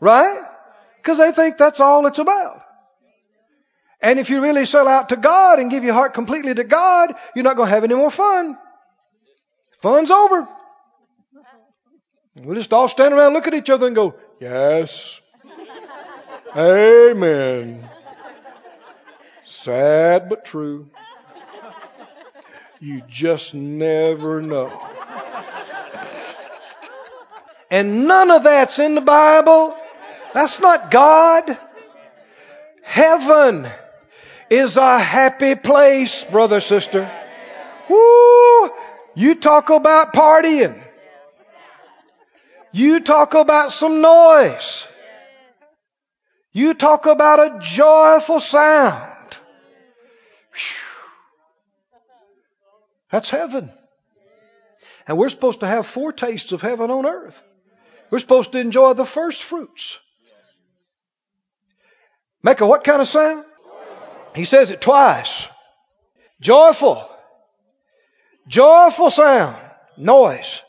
Right? 0.00 0.40
Because 0.96 1.18
they 1.18 1.32
think 1.32 1.56
that's 1.56 1.80
all 1.80 2.06
it's 2.06 2.18
about. 2.18 2.62
And 4.00 4.18
if 4.18 4.28
you 4.28 4.42
really 4.42 4.66
sell 4.66 4.86
out 4.88 5.10
to 5.10 5.16
God 5.16 5.58
and 5.58 5.70
give 5.70 5.84
your 5.84 5.94
heart 5.94 6.12
completely 6.12 6.54
to 6.54 6.64
God, 6.64 7.14
you're 7.34 7.44
not 7.44 7.56
going 7.56 7.68
to 7.68 7.74
have 7.74 7.84
any 7.84 7.94
more 7.94 8.10
fun. 8.10 8.58
Fun's 9.80 10.10
over. 10.10 10.48
We'll 12.36 12.56
just 12.56 12.72
all 12.72 12.88
stand 12.88 13.14
around, 13.14 13.32
look 13.32 13.46
at 13.46 13.54
each 13.54 13.70
other, 13.70 13.86
and 13.86 13.94
go, 13.94 14.14
Yes. 14.40 15.20
Amen. 16.56 17.88
Sad 19.44 20.28
but 20.28 20.44
true. 20.44 20.88
You 22.80 23.02
just 23.08 23.54
never 23.54 24.40
know. 24.42 24.70
And 27.70 28.06
none 28.06 28.30
of 28.30 28.44
that's 28.44 28.78
in 28.78 28.94
the 28.94 29.00
Bible. 29.00 29.76
That's 30.32 30.60
not 30.60 30.90
God. 30.90 31.58
Heaven 32.82 33.66
is 34.50 34.76
a 34.76 34.98
happy 34.98 35.54
place, 35.54 36.24
brother, 36.24 36.60
sister. 36.60 37.10
Woo! 37.88 38.70
You 39.14 39.34
talk 39.36 39.70
about 39.70 40.12
partying. 40.12 40.83
You 42.74 42.98
talk 42.98 43.34
about 43.34 43.70
some 43.70 44.00
noise. 44.00 44.84
You 46.50 46.74
talk 46.74 47.06
about 47.06 47.38
a 47.38 47.60
joyful 47.60 48.40
sound. 48.40 49.38
That's 53.12 53.30
heaven. 53.30 53.72
And 55.06 55.16
we're 55.16 55.28
supposed 55.28 55.60
to 55.60 55.68
have 55.68 55.86
foretastes 55.86 56.50
of 56.50 56.62
heaven 56.62 56.90
on 56.90 57.06
earth. 57.06 57.40
We're 58.10 58.18
supposed 58.18 58.50
to 58.50 58.58
enjoy 58.58 58.94
the 58.94 59.06
first 59.06 59.44
fruits. 59.44 59.96
Make 62.42 62.60
a 62.60 62.66
what 62.66 62.82
kind 62.82 63.00
of 63.00 63.06
sound? 63.06 63.44
He 64.34 64.44
says 64.44 64.72
it 64.72 64.80
twice. 64.80 65.46
Joyful. 66.40 67.08
Joyful 68.48 69.10
sound. 69.10 69.62
Noise. 69.96 70.60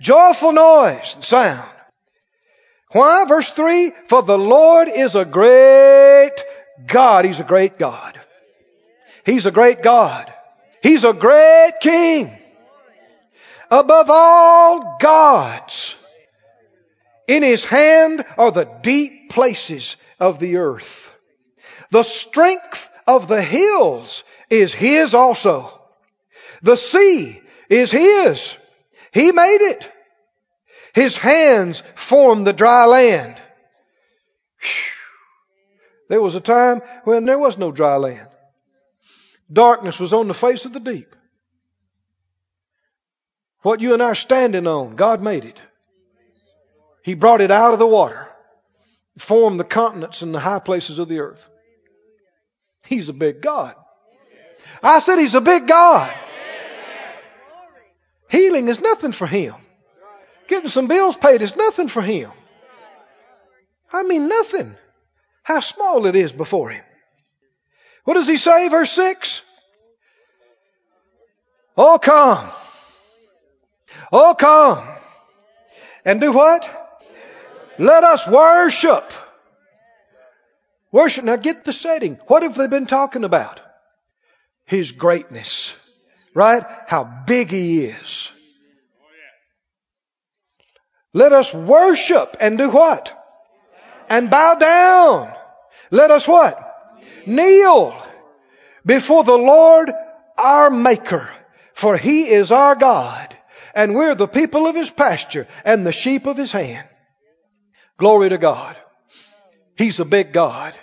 Joyful 0.00 0.52
noise 0.52 1.14
and 1.14 1.24
sound. 1.24 1.68
Why? 2.92 3.24
Verse 3.26 3.50
3 3.50 3.92
For 4.08 4.22
the 4.22 4.38
Lord 4.38 4.88
is 4.88 5.14
a 5.14 5.24
great 5.24 6.34
God. 6.86 7.24
He's 7.24 7.40
a 7.40 7.44
great 7.44 7.78
God. 7.78 8.18
He's 9.24 9.46
a 9.46 9.50
great 9.50 9.82
God. 9.82 10.32
He's 10.82 11.04
a 11.04 11.12
great 11.12 11.72
King. 11.80 12.36
Above 13.70 14.10
all 14.10 14.96
gods. 14.98 15.94
In 17.28 17.44
his 17.44 17.64
hand 17.64 18.24
are 18.36 18.50
the 18.50 18.68
deep 18.82 19.30
places 19.30 19.96
of 20.18 20.40
the 20.40 20.56
earth. 20.56 21.14
The 21.90 22.02
strength 22.02 22.88
of 23.06 23.28
the 23.28 23.42
hills 23.42 24.24
is 24.48 24.72
his 24.72 25.14
also. 25.14 25.80
The 26.62 26.76
sea 26.76 27.40
is 27.68 27.92
his. 27.92 28.56
He 29.12 29.32
made 29.32 29.60
it. 29.60 29.92
His 30.94 31.16
hands 31.16 31.82
formed 31.94 32.46
the 32.46 32.52
dry 32.52 32.86
land. 32.86 33.40
There 36.08 36.20
was 36.20 36.34
a 36.34 36.40
time 36.40 36.82
when 37.04 37.24
there 37.24 37.38
was 37.38 37.56
no 37.56 37.70
dry 37.70 37.96
land. 37.96 38.28
Darkness 39.52 39.98
was 39.98 40.12
on 40.12 40.28
the 40.28 40.34
face 40.34 40.64
of 40.64 40.72
the 40.72 40.80
deep. 40.80 41.14
What 43.62 43.80
you 43.80 43.94
and 43.94 44.02
I 44.02 44.06
are 44.06 44.14
standing 44.14 44.66
on, 44.66 44.96
God 44.96 45.20
made 45.20 45.44
it. 45.44 45.60
He 47.02 47.14
brought 47.14 47.40
it 47.40 47.50
out 47.50 47.72
of 47.72 47.78
the 47.78 47.86
water, 47.86 48.28
formed 49.18 49.60
the 49.60 49.64
continents 49.64 50.22
and 50.22 50.34
the 50.34 50.40
high 50.40 50.58
places 50.58 50.98
of 50.98 51.08
the 51.08 51.20
earth. 51.20 51.48
He's 52.86 53.08
a 53.08 53.12
big 53.12 53.40
God. 53.40 53.74
I 54.82 54.98
said 55.00 55.18
he's 55.18 55.34
a 55.34 55.40
big 55.40 55.66
God. 55.66 56.14
Healing 58.30 58.68
is 58.68 58.80
nothing 58.80 59.12
for 59.12 59.26
him. 59.26 59.54
Getting 60.46 60.68
some 60.68 60.86
bills 60.86 61.16
paid 61.16 61.42
is 61.42 61.56
nothing 61.56 61.88
for 61.88 62.02
him. 62.02 62.30
I 63.92 64.04
mean, 64.04 64.28
nothing. 64.28 64.76
How 65.42 65.60
small 65.60 66.06
it 66.06 66.14
is 66.14 66.32
before 66.32 66.70
him. 66.70 66.84
What 68.04 68.14
does 68.14 68.28
he 68.28 68.36
say, 68.36 68.68
verse 68.68 68.92
6? 68.92 69.42
Oh, 71.76 71.98
come. 71.98 72.48
Oh, 74.12 74.34
come. 74.38 74.86
And 76.04 76.20
do 76.20 76.32
what? 76.32 76.68
Let 77.78 78.04
us 78.04 78.26
worship. 78.26 79.12
Worship. 80.92 81.24
Now 81.24 81.36
get 81.36 81.64
the 81.64 81.72
setting. 81.72 82.16
What 82.26 82.42
have 82.42 82.56
they 82.56 82.68
been 82.68 82.86
talking 82.86 83.24
about? 83.24 83.60
His 84.66 84.92
greatness. 84.92 85.74
Right? 86.34 86.62
How 86.86 87.04
big 87.26 87.50
He 87.50 87.84
is. 87.84 88.30
Let 91.12 91.32
us 91.32 91.52
worship 91.52 92.36
and 92.40 92.56
do 92.56 92.70
what? 92.70 93.16
And 94.08 94.30
bow 94.30 94.54
down. 94.54 95.32
Let 95.90 96.10
us 96.10 96.26
what? 96.26 96.66
Kneel 97.26 98.00
before 98.86 99.24
the 99.24 99.38
Lord 99.38 99.90
our 100.38 100.70
Maker. 100.70 101.28
For 101.74 101.96
He 101.96 102.28
is 102.28 102.52
our 102.52 102.74
God. 102.74 103.36
And 103.74 103.94
we're 103.94 104.14
the 104.14 104.28
people 104.28 104.66
of 104.66 104.74
His 104.74 104.90
pasture 104.90 105.48
and 105.64 105.86
the 105.86 105.92
sheep 105.92 106.26
of 106.26 106.36
His 106.36 106.52
hand. 106.52 106.86
Glory 107.98 108.28
to 108.28 108.38
God. 108.38 108.76
He's 109.76 110.00
a 110.00 110.04
big 110.04 110.32
God. 110.32 110.74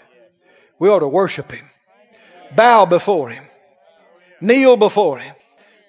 We 0.80 0.90
ought 0.90 1.00
to 1.00 1.08
worship 1.08 1.52
Him. 1.52 1.70
Bow 2.56 2.86
before 2.86 3.30
Him. 3.30 3.46
Kneel 4.42 4.78
before 4.78 5.20
Him. 5.20 5.36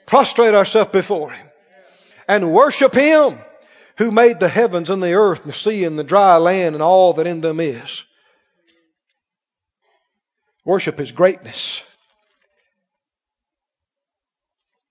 Prostrate 0.09 0.55
ourselves 0.55 0.91
before 0.91 1.33
Him. 1.33 1.47
And 2.27 2.51
worship 2.51 2.95
Him 2.95 3.39
who 3.99 4.11
made 4.11 4.41
the 4.41 4.49
heavens 4.49 4.89
and 4.89 5.03
the 5.03 5.13
earth 5.13 5.41
and 5.41 5.51
the 5.51 5.57
sea 5.57 5.85
and 5.85 5.99
the 5.99 6.05
dry 6.05 6.39
land 6.39 6.75
and 6.75 6.83
all 6.83 7.13
that 7.15 7.27
in 7.27 7.43
them 7.43 7.61
is. 7.61 8.05
Worship 10.65 10.99
His 10.99 11.13
greatness. 11.13 11.83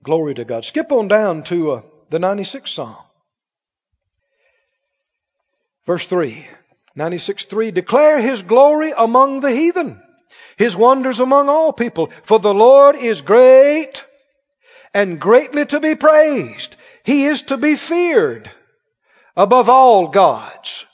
Glory 0.03 0.35
to 0.35 0.45
God. 0.45 0.65
Skip 0.65 0.91
on 0.91 1.07
down 1.07 1.41
to 1.43 1.71
uh, 1.71 1.81
the 2.11 2.19
96th 2.19 2.67
Psalm. 2.67 2.95
Verse 5.87 6.05
3. 6.05 6.45
96 6.95 7.45
3. 7.45 7.71
Declare 7.71 8.21
His 8.21 8.43
glory 8.43 8.93
among 8.95 9.39
the 9.39 9.51
heathen, 9.51 9.99
His 10.57 10.75
wonders 10.75 11.19
among 11.19 11.49
all 11.49 11.73
people. 11.73 12.11
For 12.21 12.37
the 12.37 12.53
Lord 12.53 12.95
is 12.95 13.21
great 13.21 14.05
and 14.97 15.19
greatly 15.19 15.63
to 15.63 15.79
be 15.79 15.93
praised. 15.93 16.75
He 17.03 17.25
is 17.25 17.43
to 17.43 17.57
be 17.57 17.75
feared 17.75 18.49
above 19.35 19.69
all 19.69 20.07
gods. 20.07 20.87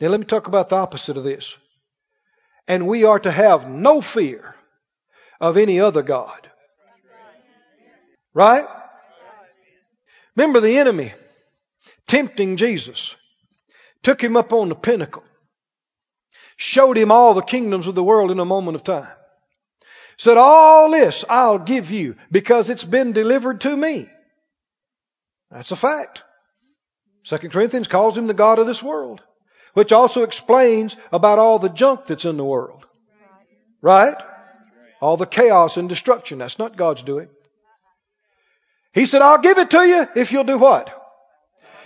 Now 0.00 0.06
let 0.10 0.20
me 0.20 0.26
talk 0.26 0.46
about 0.46 0.68
the 0.68 0.76
opposite 0.76 1.16
of 1.16 1.24
this. 1.24 1.56
And 2.68 2.86
we 2.86 3.02
are 3.02 3.18
to 3.18 3.32
have 3.32 3.68
no 3.68 4.00
fear 4.00 4.54
of 5.40 5.56
any 5.56 5.80
other 5.80 6.02
God. 6.02 6.48
Right? 8.34 8.66
Remember 10.36 10.60
the 10.60 10.78
enemy 10.78 11.12
tempting 12.06 12.56
Jesus, 12.56 13.16
took 14.04 14.22
him 14.22 14.36
up 14.36 14.52
on 14.52 14.68
the 14.68 14.76
pinnacle, 14.76 15.24
showed 16.56 16.96
him 16.96 17.10
all 17.10 17.34
the 17.34 17.42
kingdoms 17.42 17.88
of 17.88 17.96
the 17.96 18.04
world 18.04 18.30
in 18.30 18.38
a 18.38 18.44
moment 18.44 18.76
of 18.76 18.84
time. 18.84 19.17
Said, 20.18 20.36
all 20.36 20.90
this 20.90 21.24
I'll 21.28 21.60
give 21.60 21.92
you 21.92 22.16
because 22.30 22.70
it's 22.70 22.84
been 22.84 23.12
delivered 23.12 23.62
to 23.62 23.74
me. 23.74 24.08
That's 25.50 25.70
a 25.70 25.76
fact. 25.76 26.24
Second 27.22 27.50
Corinthians 27.50 27.88
calls 27.88 28.18
him 28.18 28.26
the 28.26 28.34
God 28.34 28.58
of 28.58 28.66
this 28.66 28.82
world, 28.82 29.20
which 29.74 29.92
also 29.92 30.24
explains 30.24 30.96
about 31.12 31.38
all 31.38 31.58
the 31.58 31.68
junk 31.68 32.06
that's 32.06 32.24
in 32.24 32.36
the 32.36 32.44
world. 32.44 32.84
Right? 33.80 34.16
All 35.00 35.16
the 35.16 35.26
chaos 35.26 35.76
and 35.76 35.88
destruction. 35.88 36.38
That's 36.38 36.58
not 36.58 36.76
God's 36.76 37.02
doing. 37.02 37.28
He 38.92 39.06
said, 39.06 39.22
I'll 39.22 39.38
give 39.38 39.58
it 39.58 39.70
to 39.70 39.82
you 39.82 40.08
if 40.16 40.32
you'll 40.32 40.44
do 40.44 40.58
what? 40.58 40.94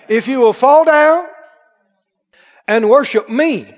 If 0.09 0.26
you 0.26 0.41
will 0.41 0.55
fall 0.55 0.85
down 0.85 1.26
and 2.66 2.89
worship 2.89 3.28
me. 3.28 3.72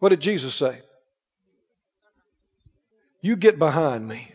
What 0.00 0.08
did 0.08 0.20
Jesus 0.20 0.54
say? 0.54 0.80
You 3.20 3.36
get 3.36 3.58
behind 3.58 4.06
me. 4.06 4.30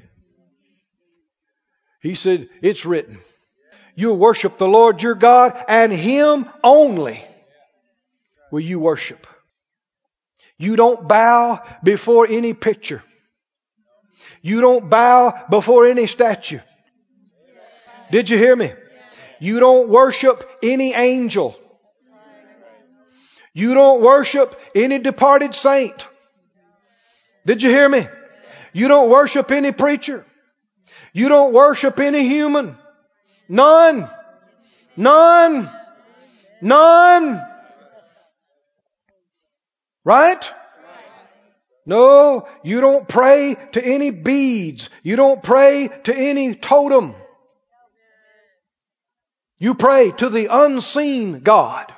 He 2.02 2.16
said, 2.16 2.50
It's 2.62 2.86
written. 2.86 3.20
You'll 3.96 4.18
worship 4.18 4.58
the 4.58 4.68
Lord 4.68 5.02
your 5.02 5.16
God 5.16 5.64
and 5.68 5.94
Him 5.94 6.50
only 6.64 7.24
will 8.52 8.60
you 8.60 8.80
worship. 8.80 9.26
You 10.58 10.76
don't 10.76 11.08
bow 11.08 11.64
before 11.84 12.28
any 12.28 12.54
picture. 12.54 13.04
You 14.42 14.62
don't 14.62 14.90
bow 14.90 15.46
before 15.50 15.88
any 15.88 16.08
statue. 16.08 16.60
Did 18.12 18.30
you 18.30 18.38
hear 18.38 18.56
me? 18.56 18.74
You 19.40 19.60
don't 19.60 19.90
worship 19.90 20.50
any 20.62 20.94
angel. 20.94 21.58
You 23.54 23.74
don't 23.74 24.02
worship 24.02 24.60
any 24.76 25.00
departed 25.00 25.56
saint. 25.56 26.08
Did 27.46 27.62
you 27.62 27.70
hear 27.70 27.88
me? 27.88 28.08
You 28.74 28.88
don't 28.88 29.10
worship 29.10 29.52
any 29.52 29.72
preacher. 29.72 30.26
You 31.14 31.30
don't 31.30 31.54
worship 31.54 32.00
any 32.00 32.28
human. 32.28 32.78
None. 33.48 34.10
None. 34.98 35.70
None. 36.62 37.42
Right? 40.04 40.54
No, 41.86 42.48
you 42.64 42.82
don't 42.82 43.08
pray 43.08 43.56
to 43.74 43.84
any 43.84 44.12
beads. 44.12 44.90
You 45.04 45.16
don't 45.16 45.44
pray 45.44 45.90
to 46.06 46.16
any 46.16 46.56
totem. 46.56 47.16
You 49.60 49.76
pray 49.76 50.12
to 50.12 50.30
the 50.30 50.48
unseen 50.50 51.40
God. 51.40 51.94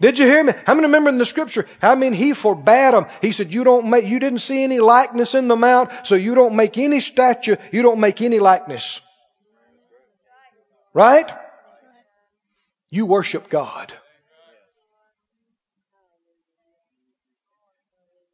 Did 0.00 0.18
you 0.18 0.26
hear 0.26 0.44
me? 0.44 0.52
How 0.64 0.74
many 0.74 0.86
remember 0.86 1.10
in 1.10 1.18
the 1.18 1.26
scripture? 1.26 1.66
I 1.82 1.96
mean, 1.96 2.12
he 2.12 2.32
forbade 2.32 2.94
them. 2.94 3.06
He 3.20 3.32
said, 3.32 3.52
you 3.52 3.64
don't 3.64 3.90
make, 3.90 4.06
you 4.06 4.20
didn't 4.20 4.38
see 4.38 4.62
any 4.62 4.78
likeness 4.78 5.34
in 5.34 5.48
the 5.48 5.56
mount, 5.56 5.90
so 6.04 6.14
you 6.14 6.36
don't 6.36 6.54
make 6.54 6.78
any 6.78 7.00
statue, 7.00 7.56
you 7.72 7.82
don't 7.82 7.98
make 7.98 8.22
any 8.22 8.38
likeness. 8.38 9.00
Right? 10.94 11.30
You 12.90 13.06
worship 13.06 13.50
God. 13.50 13.92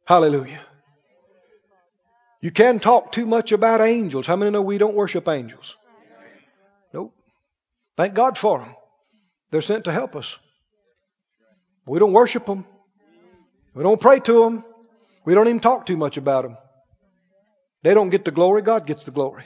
Hallelujah. 0.05 0.61
You 2.41 2.51
can't 2.51 2.79
talk 2.79 3.11
too 3.11 3.25
much 3.25 3.51
about 3.51 3.81
angels. 3.81 4.27
How 4.27 4.35
many 4.35 4.51
know 4.51 4.61
we 4.61 4.77
don't 4.77 4.93
worship 4.93 5.27
angels? 5.27 5.75
Nope. 6.93 7.15
Thank 7.97 8.13
God 8.13 8.37
for 8.37 8.59
them. 8.59 8.75
They're 9.49 9.61
sent 9.61 9.85
to 9.85 9.91
help 9.91 10.15
us. 10.15 10.37
We 11.85 11.99
don't 11.99 12.13
worship 12.13 12.45
them. 12.45 12.65
We 13.73 13.83
don't 13.83 13.99
pray 13.99 14.19
to 14.19 14.43
them. 14.43 14.63
We 15.25 15.33
don't 15.33 15.47
even 15.47 15.59
talk 15.59 15.85
too 15.85 15.97
much 15.97 16.17
about 16.17 16.43
them. 16.43 16.57
They 17.83 17.93
don't 17.93 18.09
get 18.09 18.25
the 18.25 18.31
glory. 18.31 18.61
God 18.61 18.87
gets 18.87 19.03
the 19.03 19.11
glory. 19.11 19.43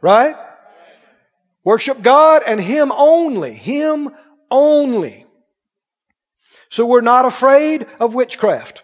Right? 0.00 0.36
Worship 1.64 2.02
God 2.02 2.42
and 2.46 2.60
Him 2.60 2.90
only. 2.92 3.52
Him 3.52 4.10
only. 4.50 5.26
So 6.70 6.86
we're 6.86 7.02
not 7.02 7.26
afraid 7.26 7.86
of 8.00 8.14
witchcraft. 8.14 8.82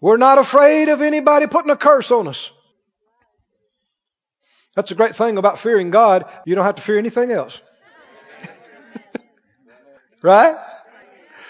We're 0.00 0.16
not 0.18 0.38
afraid 0.38 0.88
of 0.88 1.00
anybody 1.02 1.46
putting 1.46 1.70
a 1.70 1.76
curse 1.76 2.10
on 2.10 2.28
us. 2.28 2.52
That's 4.76 4.90
a 4.90 4.94
great 4.94 5.16
thing 5.16 5.38
about 5.38 5.58
fearing 5.58 5.90
God. 5.90 6.26
You 6.44 6.54
don't 6.54 6.64
have 6.64 6.74
to 6.74 6.82
fear 6.82 6.98
anything 6.98 7.30
else. 7.30 7.60
Right? 10.24 10.56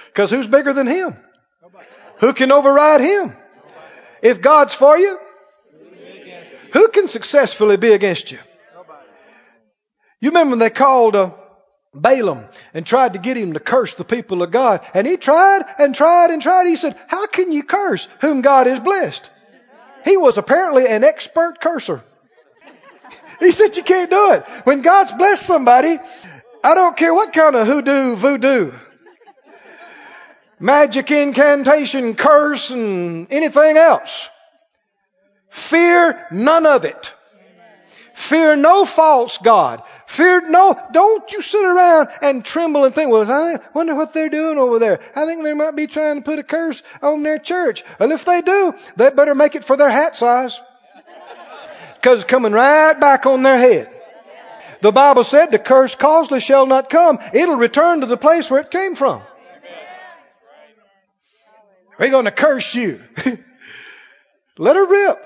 Because 0.09 0.31
who's 0.31 0.47
bigger 0.47 0.73
than 0.73 0.87
Him? 0.87 1.17
Who 2.19 2.35
can 2.35 2.53
override 2.53 3.01
Him? 3.01 3.35
If 4.21 4.41
God's 4.41 4.75
for 4.75 4.99
you, 4.99 5.19
who 6.73 6.89
can 6.89 7.09
successfully 7.09 7.77
be 7.77 7.93
against 7.93 8.33
you? 8.33 8.39
You 10.21 10.31
remember 10.31 10.51
when 10.51 10.59
they 10.59 10.71
called 10.71 11.15
uh, 11.15 11.31
Balaam 11.95 12.47
and 12.73 12.87
tried 12.87 13.13
to 13.13 13.19
get 13.19 13.37
him 13.37 13.53
to 13.53 13.61
curse 13.61 13.93
the 13.95 14.05
people 14.05 14.43
of 14.43 14.51
God. 14.51 14.81
And 14.95 15.07
he 15.07 15.17
tried 15.19 15.65
and 15.79 15.95
tried 15.95 16.31
and 16.31 16.41
tried. 16.41 16.67
He 16.67 16.77
said, 16.77 16.97
How 17.07 17.27
can 17.27 17.53
you 17.53 17.63
curse 17.63 18.09
whom 18.21 18.41
God 18.41 18.67
has 18.67 18.81
blessed? 18.81 19.31
He 20.05 20.17
was 20.17 20.39
apparently 20.39 20.89
an 20.89 21.05
expert 21.05 21.61
curser. 21.61 22.03
He 23.41 23.53
said, 23.53 23.77
You 23.77 23.83
can't 23.83 24.11
do 24.11 24.33
it. 24.33 24.45
When 24.65 24.81
God's 24.81 25.13
blessed 25.13 25.47
somebody, 25.47 25.99
I 26.65 26.75
don't 26.75 26.97
care 26.97 27.13
what 27.13 27.35
kind 27.35 27.55
of 27.55 27.67
hoodoo, 27.67 28.17
voodoo, 28.17 28.73
magic 30.59 31.11
incantation, 31.11 32.15
curse, 32.15 32.71
and 32.71 33.31
anything 33.31 33.77
else. 33.77 34.31
Fear 35.51 36.27
none 36.31 36.65
of 36.65 36.87
it. 36.87 37.13
Fear 38.15 38.57
no 38.57 38.87
false 38.87 39.37
God. 39.37 39.83
Fear 40.07 40.49
no, 40.49 40.81
don't 40.91 41.31
you 41.33 41.43
sit 41.43 41.63
around 41.63 42.09
and 42.23 42.43
tremble 42.43 42.87
and 42.87 42.95
think, 42.95 43.11
well, 43.11 43.31
I 43.31 43.61
wonder 43.75 43.95
what 43.95 44.15
they're 44.15 44.31
doing 44.31 44.57
over 44.57 44.79
there. 44.79 45.01
I 45.15 45.27
think 45.27 45.43
they 45.43 45.53
might 45.53 45.77
be 45.77 45.87
trying 45.87 46.17
to 46.17 46.23
put 46.23 46.39
a 46.39 46.43
curse 46.43 46.83
on 47.03 47.23
their 47.23 47.39
church. 47.39 47.85
Well, 47.99 48.11
if 48.13 48.25
they 48.25 48.41
do, 48.41 48.73
they 48.97 49.11
better 49.11 49.35
make 49.35 49.55
it 49.55 49.65
for 49.65 49.77
their 49.77 49.91
hat 49.91 50.17
size. 50.17 50.59
Because 51.97 52.21
it's 52.21 52.31
coming 52.31 52.53
right 52.53 52.99
back 52.99 53.27
on 53.27 53.43
their 53.43 53.59
head. 53.59 53.94
The 54.85 54.93
Bible 54.93 55.25
said 55.25 55.51
the 55.51 55.59
curse 55.59 55.95
causeless 55.95 56.45
shall 56.45 56.67
not 56.67 56.91
come. 56.91 57.19
It'll 57.33 57.57
return 57.57 58.03
to 58.03 58.07
the 58.07 58.19
place 58.19 58.51
where 58.51 58.61
it 58.61 58.71
came 58.71 58.95
from. 58.95 59.23
We're 61.99 62.11
going 62.11 62.27
to 62.27 62.31
curse 62.31 62.75
you. 62.75 63.01
Let 64.59 64.77
her 64.77 64.87
rip. 64.87 65.25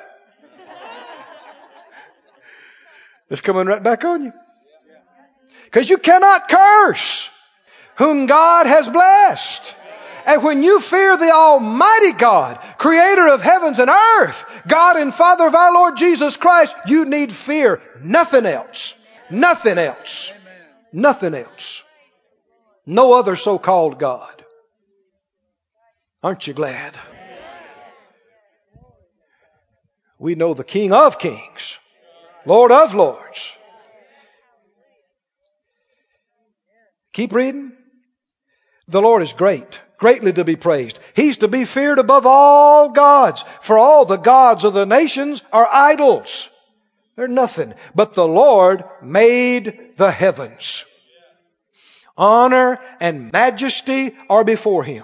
It's 3.30 3.40
coming 3.40 3.66
right 3.66 3.82
back 3.82 4.04
on 4.04 4.26
you. 4.26 4.32
Because 5.64 5.90
you 5.90 5.98
cannot 5.98 6.48
curse 6.48 7.28
whom 7.96 8.26
God 8.26 8.68
has 8.68 8.88
blessed. 8.88 9.74
And 10.24 10.44
when 10.44 10.62
you 10.62 10.78
fear 10.78 11.16
the 11.16 11.32
Almighty 11.32 12.12
God, 12.12 12.60
creator 12.78 13.26
of 13.26 13.42
heavens 13.42 13.80
and 13.80 13.90
earth, 13.90 14.62
God 14.68 14.98
and 14.98 15.12
Father 15.12 15.48
of 15.48 15.56
our 15.56 15.74
Lord 15.74 15.96
Jesus 15.96 16.36
Christ, 16.36 16.76
you 16.86 17.06
need 17.06 17.32
fear 17.32 17.82
nothing 18.00 18.46
else. 18.46 18.94
Nothing 19.30 19.78
else. 19.78 20.32
Nothing 20.92 21.34
else. 21.34 21.82
No 22.86 23.12
other 23.12 23.36
so 23.36 23.58
called 23.58 23.98
God. 23.98 24.44
Aren't 26.22 26.46
you 26.46 26.54
glad? 26.54 26.98
We 30.18 30.34
know 30.34 30.54
the 30.54 30.64
King 30.64 30.92
of 30.92 31.18
Kings, 31.18 31.78
Lord 32.44 32.72
of 32.72 32.94
Lords. 32.94 33.52
Keep 37.12 37.32
reading. 37.32 37.72
The 38.88 39.02
Lord 39.02 39.22
is 39.22 39.32
great, 39.32 39.80
greatly 39.98 40.32
to 40.32 40.44
be 40.44 40.56
praised. 40.56 40.98
He's 41.14 41.38
to 41.38 41.48
be 41.48 41.64
feared 41.64 41.98
above 41.98 42.26
all 42.26 42.88
gods, 42.88 43.44
for 43.60 43.78
all 43.78 44.04
the 44.04 44.16
gods 44.16 44.64
of 44.64 44.72
the 44.72 44.86
nations 44.86 45.42
are 45.52 45.68
idols. 45.70 46.48
They're 47.18 47.26
nothing. 47.26 47.74
But 47.96 48.14
the 48.14 48.28
Lord 48.28 48.84
made 49.02 49.96
the 49.96 50.12
heavens. 50.12 50.84
Honor 52.16 52.78
and 53.00 53.32
majesty 53.32 54.14
are 54.30 54.44
before 54.44 54.84
him. 54.84 55.02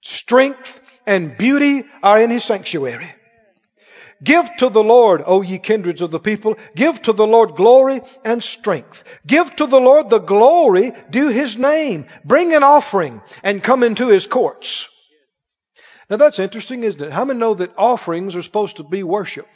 Strength 0.00 0.80
and 1.06 1.36
beauty 1.36 1.84
are 2.02 2.18
in 2.18 2.30
his 2.30 2.42
sanctuary. 2.42 3.10
Give 4.24 4.48
to 4.56 4.70
the 4.70 4.82
Lord, 4.82 5.22
O 5.26 5.42
ye 5.42 5.58
kindreds 5.58 6.00
of 6.00 6.10
the 6.10 6.18
people, 6.18 6.56
give 6.74 7.02
to 7.02 7.12
the 7.12 7.26
Lord 7.26 7.54
glory 7.54 8.00
and 8.24 8.42
strength. 8.42 9.04
Give 9.26 9.54
to 9.56 9.66
the 9.66 9.78
Lord 9.78 10.08
the 10.08 10.20
glory 10.20 10.94
due 11.10 11.28
his 11.28 11.58
name. 11.58 12.06
Bring 12.24 12.54
an 12.54 12.62
offering 12.62 13.20
and 13.42 13.62
come 13.62 13.82
into 13.82 14.08
his 14.08 14.26
courts. 14.26 14.88
Now 16.08 16.16
that's 16.16 16.38
interesting, 16.38 16.82
isn't 16.82 17.02
it? 17.02 17.12
How 17.12 17.26
many 17.26 17.38
know 17.38 17.52
that 17.52 17.76
offerings 17.76 18.34
are 18.36 18.42
supposed 18.42 18.78
to 18.78 18.84
be 18.84 19.02
worship? 19.02 19.46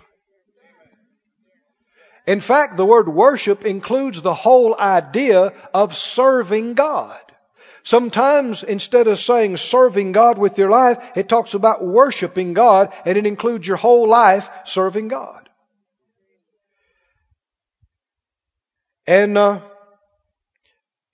In 2.27 2.41
fact, 2.41 2.77
the 2.77 2.87
word 2.87 3.09
worship 3.09 3.65
includes 3.65 4.23
the 4.23 4.35
whole 4.35 4.79
idea 4.79 5.53
of 5.75 5.97
serving 5.97 6.75
God. 6.75 7.21
Sometimes 7.85 8.63
instead 8.63 9.09
of 9.09 9.19
saying 9.19 9.57
serving 9.57 10.13
God 10.13 10.39
with 10.39 10.57
your 10.57 10.71
life, 10.71 10.99
it 11.17 11.29
talks 11.29 11.55
about 11.55 11.85
worshiping 11.85 12.55
God 12.55 12.93
and 13.05 13.19
it 13.19 13.27
includes 13.27 13.67
your 13.67 13.77
whole 13.77 14.09
life 14.09 14.49
serving 14.65 15.09
God. 15.09 15.49
And, 19.05 19.37
uh, 19.37 19.61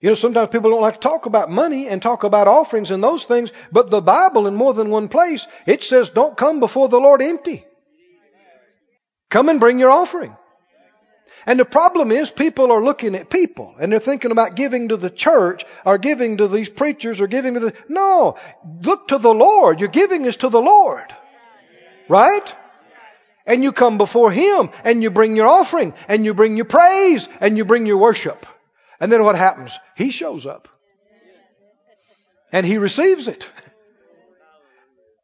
you 0.00 0.10
know, 0.10 0.14
sometimes 0.14 0.50
people 0.50 0.70
don't 0.70 0.82
like 0.82 0.94
to 0.94 1.00
talk 1.00 1.24
about 1.24 1.50
money 1.50 1.88
and 1.88 2.02
talk 2.02 2.22
about 2.22 2.48
offerings 2.48 2.90
and 2.90 3.02
those 3.02 3.24
things, 3.24 3.50
but 3.72 3.88
the 3.88 4.02
Bible 4.02 4.46
in 4.46 4.54
more 4.54 4.74
than 4.74 4.90
one 4.90 5.08
place, 5.08 5.46
it 5.66 5.82
says 5.82 6.10
don't 6.10 6.36
come 6.36 6.60
before 6.60 6.90
the 6.90 7.00
Lord 7.00 7.22
empty. 7.22 7.64
Come 9.30 9.48
and 9.48 9.58
bring 9.58 9.78
your 9.78 9.90
offering. 9.90 10.36
And 11.48 11.58
the 11.58 11.64
problem 11.64 12.12
is 12.12 12.30
people 12.30 12.72
are 12.72 12.84
looking 12.84 13.14
at 13.14 13.30
people 13.30 13.74
and 13.80 13.90
they're 13.90 14.00
thinking 14.00 14.32
about 14.32 14.54
giving 14.54 14.90
to 14.90 14.98
the 14.98 15.08
church 15.08 15.64
or 15.86 15.96
giving 15.96 16.36
to 16.36 16.46
these 16.46 16.68
preachers 16.68 17.22
or 17.22 17.26
giving 17.26 17.54
to 17.54 17.60
the, 17.60 17.74
no, 17.88 18.36
look 18.82 19.08
to 19.08 19.16
the 19.16 19.32
Lord. 19.32 19.80
Your 19.80 19.88
giving 19.88 20.26
is 20.26 20.36
to 20.36 20.50
the 20.50 20.60
Lord. 20.60 21.06
Right? 22.06 22.54
And 23.46 23.62
you 23.62 23.72
come 23.72 23.96
before 23.96 24.30
Him 24.30 24.68
and 24.84 25.02
you 25.02 25.08
bring 25.10 25.36
your 25.36 25.48
offering 25.48 25.94
and 26.06 26.22
you 26.22 26.34
bring 26.34 26.56
your 26.56 26.66
praise 26.66 27.26
and 27.40 27.56
you 27.56 27.64
bring 27.64 27.86
your 27.86 27.96
worship. 27.96 28.44
And 29.00 29.10
then 29.10 29.24
what 29.24 29.34
happens? 29.34 29.78
He 29.96 30.10
shows 30.10 30.44
up. 30.44 30.68
And 32.52 32.66
He 32.66 32.76
receives 32.76 33.26
it. 33.26 33.48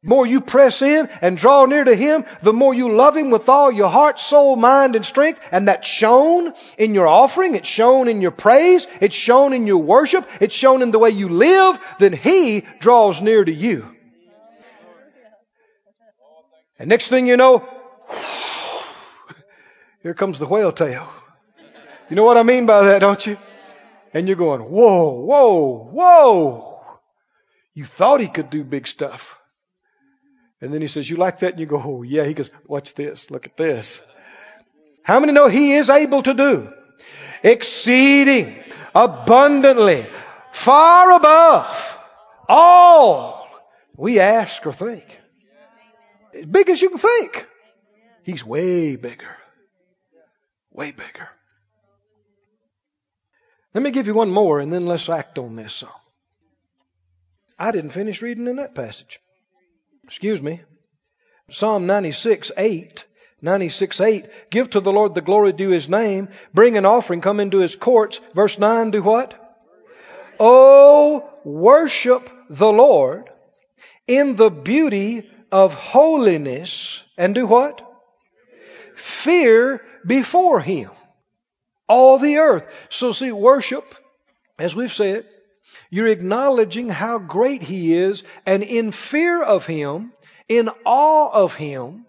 More 0.07 0.26
you 0.26 0.42
press 0.42 0.82
in 0.82 1.09
and 1.22 1.38
draw 1.38 1.64
near 1.64 1.82
to 1.82 1.96
Him, 1.96 2.26
the 2.42 2.52
more 2.52 2.74
you 2.74 2.92
love 2.92 3.16
Him 3.16 3.30
with 3.30 3.48
all 3.48 3.72
your 3.72 3.88
heart, 3.88 4.20
soul, 4.20 4.55
mind, 4.55 4.96
and 4.96 5.07
strength. 5.07 5.40
And 5.50 5.66
that's 5.66 5.88
shown 5.88 6.52
in 6.76 6.92
your 6.92 7.07
offering. 7.07 7.55
It's 7.55 7.68
shown 7.68 8.09
in 8.09 8.20
your 8.20 8.30
praise. 8.30 8.86
It's 9.00 9.14
shown 9.14 9.55
in 9.55 9.66
your 9.66 9.78
worship. 9.78 10.28
It's 10.40 10.55
shown 10.55 10.82
in 10.82 10.90
the 10.90 10.98
way 10.98 11.09
you 11.09 11.30
live. 11.30 11.78
Then 11.98 12.12
He 12.12 12.66
draws 12.80 13.22
near 13.22 13.42
to 13.42 13.52
you. 13.52 13.88
And 16.78 16.90
next 16.90 17.09
thing 17.09 17.26
you 17.26 17.38
know, 17.38 17.66
here 20.02 20.12
comes 20.12 20.38
the 20.38 20.46
whale 20.46 20.72
tail. 20.72 21.09
You 22.11 22.16
know 22.16 22.24
what 22.24 22.36
I 22.36 22.42
mean 22.42 22.66
by 22.66 22.84
that, 22.84 22.98
don't 22.98 23.26
you? 23.26 23.38
And 24.12 24.28
you're 24.28 24.36
going, 24.36 24.61
whoa, 24.61 25.12
whoa, 25.12 25.88
whoa. 25.90 26.98
You 27.72 27.86
thought 27.86 28.20
He 28.20 28.28
could 28.28 28.50
do 28.50 28.64
big 28.64 28.86
stuff. 28.86 29.40
And 30.64 30.72
then 30.72 30.80
he 30.80 30.88
says, 30.88 31.10
You 31.10 31.18
like 31.18 31.40
that? 31.40 31.52
And 31.52 31.60
you 31.60 31.66
go, 31.66 31.78
Oh, 31.84 32.02
yeah. 32.02 32.24
He 32.24 32.32
goes, 32.32 32.50
Watch 32.66 32.94
this. 32.94 33.30
Look 33.30 33.44
at 33.44 33.54
this. 33.54 34.02
How 35.02 35.20
many 35.20 35.34
know 35.34 35.46
he 35.46 35.74
is 35.74 35.90
able 35.90 36.22
to 36.22 36.32
do 36.32 36.72
exceeding 37.42 38.58
abundantly, 38.94 40.06
far 40.52 41.12
above 41.12 41.98
all 42.48 43.46
we 43.94 44.20
ask 44.20 44.66
or 44.66 44.72
think? 44.72 45.20
As 46.32 46.46
big 46.46 46.70
as 46.70 46.80
you 46.80 46.88
can 46.88 46.98
think. 46.98 47.46
He's 48.22 48.42
way 48.42 48.96
bigger. 48.96 49.36
Way 50.72 50.92
bigger. 50.92 51.28
Let 53.74 53.82
me 53.82 53.90
give 53.90 54.06
you 54.06 54.14
one 54.14 54.30
more 54.30 54.60
and 54.60 54.72
then 54.72 54.86
let's 54.86 55.10
act 55.10 55.38
on 55.38 55.56
this 55.56 55.74
some. 55.74 55.90
I 57.58 57.70
didn't 57.70 57.90
finish 57.90 58.22
reading 58.22 58.46
in 58.46 58.56
that 58.56 58.74
passage 58.74 59.20
excuse 60.07 60.40
me, 60.40 60.61
Psalm 61.50 61.86
96, 61.86 62.52
8. 62.57 63.05
96, 63.42 64.00
8. 64.00 64.26
Give 64.50 64.70
to 64.70 64.80
the 64.80 64.92
Lord 64.92 65.14
the 65.14 65.20
glory 65.20 65.52
due 65.52 65.68
his 65.68 65.88
name. 65.88 66.28
Bring 66.55 66.78
an 66.78 66.86
offering, 66.86 67.20
come 67.20 67.40
into 67.40 67.59
his 67.59 67.76
courts. 67.76 68.20
Verse 68.34 68.59
9, 68.59 68.90
do 68.90 69.02
what? 69.02 69.34
Oh, 70.40 71.28
worship 71.44 72.30
the 72.48 72.72
Lord 72.72 73.28
in 74.07 74.36
the 74.36 74.50
beauty 74.50 75.30
of 75.52 75.74
holiness. 75.74 77.02
And 77.18 77.34
do 77.34 77.46
what? 77.46 77.82
Fear 78.94 79.82
before 80.07 80.61
him. 80.61 80.90
All 81.86 82.18
the 82.18 82.38
earth. 82.38 82.64
So 82.88 83.12
see, 83.12 83.30
worship, 83.30 83.94
as 84.59 84.74
we've 84.74 84.92
said, 84.92 85.26
you're 85.90 86.08
acknowledging 86.08 86.88
how 86.88 87.18
great 87.18 87.62
He 87.62 87.94
is, 87.94 88.22
and 88.46 88.62
in 88.62 88.90
fear 88.90 89.42
of 89.42 89.66
Him, 89.66 90.12
in 90.48 90.70
awe 90.84 91.30
of 91.30 91.54
Him, 91.54 92.06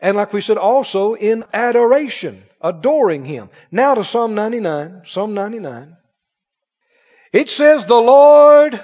and 0.00 0.16
like 0.16 0.32
we 0.32 0.40
said, 0.40 0.56
also 0.56 1.14
in 1.14 1.44
adoration, 1.52 2.42
adoring 2.60 3.24
Him. 3.24 3.50
Now 3.70 3.94
to 3.94 4.04
Psalm 4.04 4.34
99, 4.34 5.02
Psalm 5.06 5.34
99. 5.34 5.96
It 7.32 7.50
says, 7.50 7.84
The 7.84 7.94
Lord 7.94 8.82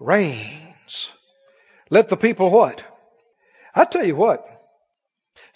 reigns. 0.00 1.12
Let 1.90 2.08
the 2.08 2.16
people 2.16 2.50
what? 2.50 2.82
I 3.74 3.84
tell 3.84 4.04
you 4.04 4.16
what, 4.16 4.57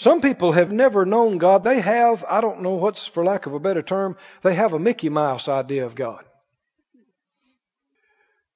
some 0.02 0.20
people 0.20 0.50
have 0.50 0.72
never 0.72 1.06
known 1.06 1.38
God. 1.38 1.62
They 1.62 1.80
have, 1.80 2.24
I 2.28 2.40
don't 2.40 2.62
know 2.62 2.74
what's, 2.74 3.06
for 3.06 3.24
lack 3.24 3.46
of 3.46 3.54
a 3.54 3.60
better 3.60 3.82
term, 3.82 4.16
they 4.42 4.52
have 4.52 4.72
a 4.72 4.78
Mickey 4.80 5.08
Mouse 5.08 5.46
idea 5.46 5.86
of 5.86 5.94
God. 5.94 6.24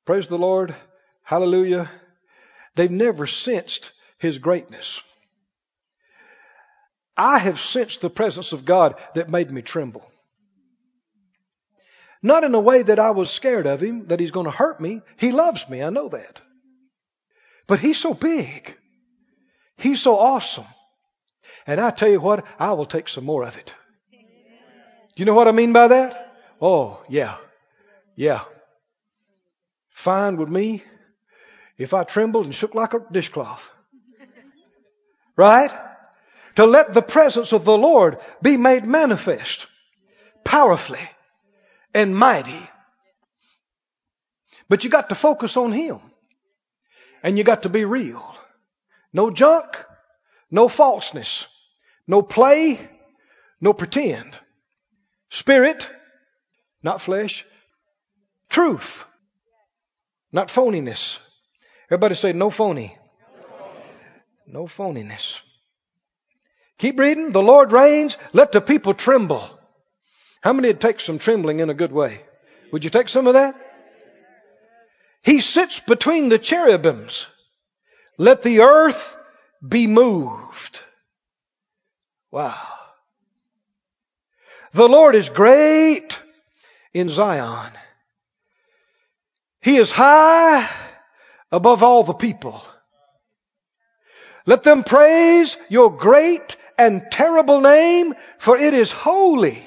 Praise 0.04 0.26
the 0.26 0.38
Lord. 0.38 0.74
Hallelujah. 1.22 1.88
They've 2.74 2.90
never 2.90 3.28
sensed 3.28 3.92
His 4.18 4.38
greatness. 4.38 5.00
I 7.16 7.38
have 7.38 7.60
sensed 7.60 8.00
the 8.00 8.10
presence 8.10 8.52
of 8.52 8.64
God 8.64 8.96
that 9.14 9.30
made 9.30 9.52
me 9.52 9.62
tremble. 9.62 10.10
Not 12.24 12.42
in 12.42 12.56
a 12.56 12.60
way 12.60 12.82
that 12.82 12.98
I 12.98 13.12
was 13.12 13.30
scared 13.30 13.68
of 13.68 13.80
Him, 13.80 14.08
that 14.08 14.18
He's 14.18 14.32
going 14.32 14.46
to 14.46 14.50
hurt 14.50 14.80
me. 14.80 15.00
He 15.16 15.30
loves 15.30 15.68
me, 15.68 15.80
I 15.80 15.90
know 15.90 16.08
that. 16.08 16.42
But 17.68 17.78
He's 17.78 17.98
so 17.98 18.14
big. 18.14 18.76
He's 19.76 20.02
so 20.02 20.18
awesome. 20.18 20.66
And 21.66 21.80
I 21.80 21.90
tell 21.90 22.08
you 22.08 22.20
what, 22.20 22.44
I 22.58 22.72
will 22.72 22.86
take 22.86 23.08
some 23.08 23.24
more 23.24 23.44
of 23.44 23.56
it. 23.56 23.74
Do 24.10 25.22
you 25.22 25.24
know 25.24 25.34
what 25.34 25.48
I 25.48 25.52
mean 25.52 25.72
by 25.72 25.88
that? 25.88 26.34
Oh, 26.60 27.02
yeah. 27.08 27.36
Yeah. 28.14 28.42
Fine 29.90 30.36
with 30.36 30.48
me 30.48 30.82
if 31.78 31.94
I 31.94 32.04
trembled 32.04 32.44
and 32.44 32.54
shook 32.54 32.74
like 32.74 32.94
a 32.94 33.00
dishcloth. 33.10 33.70
Right? 35.36 35.72
To 36.56 36.66
let 36.66 36.94
the 36.94 37.02
presence 37.02 37.52
of 37.52 37.64
the 37.64 37.76
Lord 37.76 38.18
be 38.40 38.56
made 38.56 38.84
manifest 38.84 39.66
powerfully 40.44 41.06
and 41.92 42.16
mighty. 42.16 42.70
But 44.68 44.84
you 44.84 44.90
got 44.90 45.10
to 45.10 45.14
focus 45.14 45.56
on 45.56 45.72
Him. 45.72 46.00
And 47.22 47.36
you 47.36 47.44
got 47.44 47.62
to 47.62 47.68
be 47.68 47.84
real. 47.84 48.36
No 49.12 49.30
junk, 49.30 49.84
no 50.50 50.68
falseness, 50.68 51.46
no 52.06 52.22
play, 52.22 52.78
no 53.60 53.72
pretend. 53.72 54.36
Spirit, 55.30 55.90
not 56.82 57.00
flesh. 57.00 57.44
Truth, 58.48 59.04
not 60.32 60.48
phoniness. 60.48 61.18
Everybody 61.88 62.14
say 62.14 62.32
no 62.32 62.50
phony. 62.50 62.96
No 64.46 64.66
phoniness. 64.66 65.40
Keep 66.78 66.98
reading. 66.98 67.32
The 67.32 67.42
Lord 67.42 67.72
reigns. 67.72 68.16
Let 68.32 68.52
the 68.52 68.60
people 68.60 68.94
tremble. 68.94 69.48
How 70.40 70.52
many 70.52 70.68
would 70.68 70.80
take 70.80 71.00
some 71.00 71.18
trembling 71.18 71.60
in 71.60 71.70
a 71.70 71.74
good 71.74 71.92
way? 71.92 72.20
Would 72.72 72.84
you 72.84 72.90
take 72.90 73.08
some 73.08 73.26
of 73.26 73.34
that? 73.34 73.54
He 75.24 75.40
sits 75.40 75.80
between 75.80 76.28
the 76.28 76.38
cherubims. 76.38 77.26
Let 78.18 78.42
the 78.42 78.60
earth 78.60 79.15
be 79.66 79.86
moved. 79.86 80.82
Wow. 82.30 82.60
The 84.72 84.88
Lord 84.88 85.14
is 85.14 85.28
great 85.28 86.20
in 86.92 87.08
Zion. 87.08 87.72
He 89.60 89.76
is 89.76 89.90
high 89.90 90.68
above 91.50 91.82
all 91.82 92.04
the 92.04 92.14
people. 92.14 92.62
Let 94.44 94.62
them 94.62 94.84
praise 94.84 95.56
your 95.68 95.96
great 95.96 96.56
and 96.78 97.02
terrible 97.10 97.60
name, 97.60 98.14
for 98.38 98.56
it 98.56 98.74
is 98.74 98.92
holy, 98.92 99.66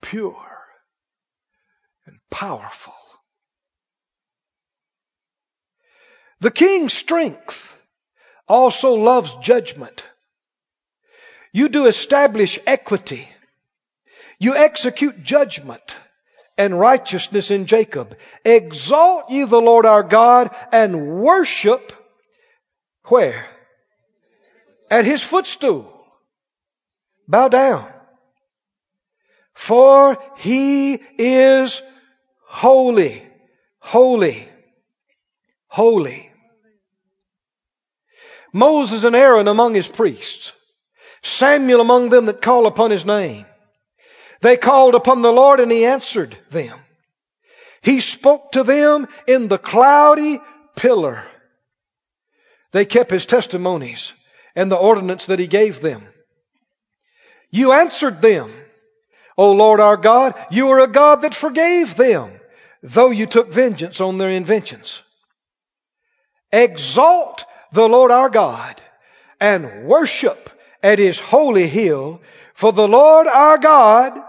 pure, 0.00 0.48
and 2.06 2.16
powerful. 2.30 2.94
The 6.40 6.50
king's 6.50 6.92
strength 6.92 7.76
also 8.52 8.92
loves 8.92 9.34
judgment. 9.40 10.04
You 11.52 11.70
do 11.70 11.86
establish 11.86 12.58
equity. 12.66 13.26
You 14.38 14.54
execute 14.54 15.22
judgment 15.22 15.96
and 16.58 16.78
righteousness 16.78 17.50
in 17.50 17.64
Jacob. 17.64 18.14
Exalt 18.44 19.30
ye 19.30 19.44
the 19.44 19.60
Lord 19.60 19.86
our 19.86 20.02
God 20.02 20.50
and 20.70 21.22
worship 21.22 21.92
where? 23.04 23.46
At 24.90 25.06
his 25.06 25.22
footstool. 25.22 25.90
Bow 27.26 27.48
down. 27.48 27.90
For 29.54 30.18
he 30.36 31.00
is 31.16 31.80
holy, 32.44 33.22
holy, 33.78 34.46
holy. 35.68 36.31
Moses 38.52 39.04
and 39.04 39.16
Aaron 39.16 39.48
among 39.48 39.74
his 39.74 39.88
priests. 39.88 40.52
Samuel 41.22 41.80
among 41.80 42.08
them 42.08 42.26
that 42.26 42.42
call 42.42 42.66
upon 42.66 42.90
his 42.90 43.04
name. 43.04 43.46
They 44.40 44.56
called 44.56 44.94
upon 44.94 45.22
the 45.22 45.32
Lord 45.32 45.60
and 45.60 45.70
he 45.70 45.84
answered 45.84 46.36
them. 46.50 46.78
He 47.82 48.00
spoke 48.00 48.52
to 48.52 48.64
them 48.64 49.08
in 49.26 49.48
the 49.48 49.58
cloudy 49.58 50.40
pillar. 50.76 51.24
They 52.72 52.84
kept 52.84 53.10
his 53.10 53.26
testimonies 53.26 54.12
and 54.54 54.70
the 54.70 54.76
ordinance 54.76 55.26
that 55.26 55.38
he 55.38 55.46
gave 55.46 55.80
them. 55.80 56.06
You 57.50 57.72
answered 57.72 58.20
them. 58.20 58.52
O 59.38 59.52
Lord 59.52 59.80
our 59.80 59.96
God, 59.96 60.34
you 60.50 60.70
are 60.70 60.80
a 60.80 60.86
God 60.86 61.22
that 61.22 61.34
forgave 61.34 61.94
them, 61.94 62.38
though 62.82 63.10
you 63.10 63.26
took 63.26 63.50
vengeance 63.50 64.00
on 64.00 64.18
their 64.18 64.28
inventions. 64.28 65.02
Exalt 66.50 67.44
the 67.72 67.88
Lord 67.88 68.10
our 68.10 68.28
God 68.28 68.80
and 69.40 69.84
worship 69.84 70.50
at 70.82 70.98
his 70.98 71.18
holy 71.18 71.66
hill, 71.66 72.20
for 72.54 72.72
the 72.72 72.86
Lord 72.86 73.26
our 73.26 73.58
God 73.58 74.20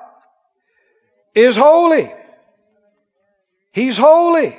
is 1.36 1.56
holy. 1.56 2.12
He's 3.72 3.98
holy. 3.98 4.58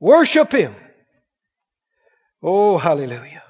Worship 0.00 0.52
him. 0.52 0.74
Oh, 2.42 2.78
hallelujah. 2.78 3.42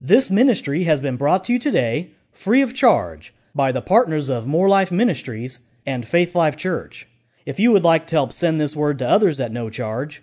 This 0.00 0.30
ministry 0.30 0.84
has 0.84 1.00
been 1.00 1.16
brought 1.16 1.44
to 1.44 1.52
you 1.52 1.58
today 1.58 2.12
free 2.32 2.62
of 2.62 2.74
charge 2.74 3.32
by 3.54 3.72
the 3.72 3.80
partners 3.80 4.28
of 4.28 4.46
Moore 4.46 4.68
Life 4.68 4.92
Ministries 4.92 5.58
and 5.86 6.06
Faith 6.06 6.34
Life 6.34 6.56
Church. 6.56 7.08
If 7.46 7.58
you 7.58 7.72
would 7.72 7.84
like 7.84 8.08
to 8.08 8.16
help 8.16 8.32
send 8.32 8.60
this 8.60 8.76
word 8.76 8.98
to 8.98 9.08
others 9.08 9.40
at 9.40 9.50
no 9.50 9.70
charge, 9.70 10.22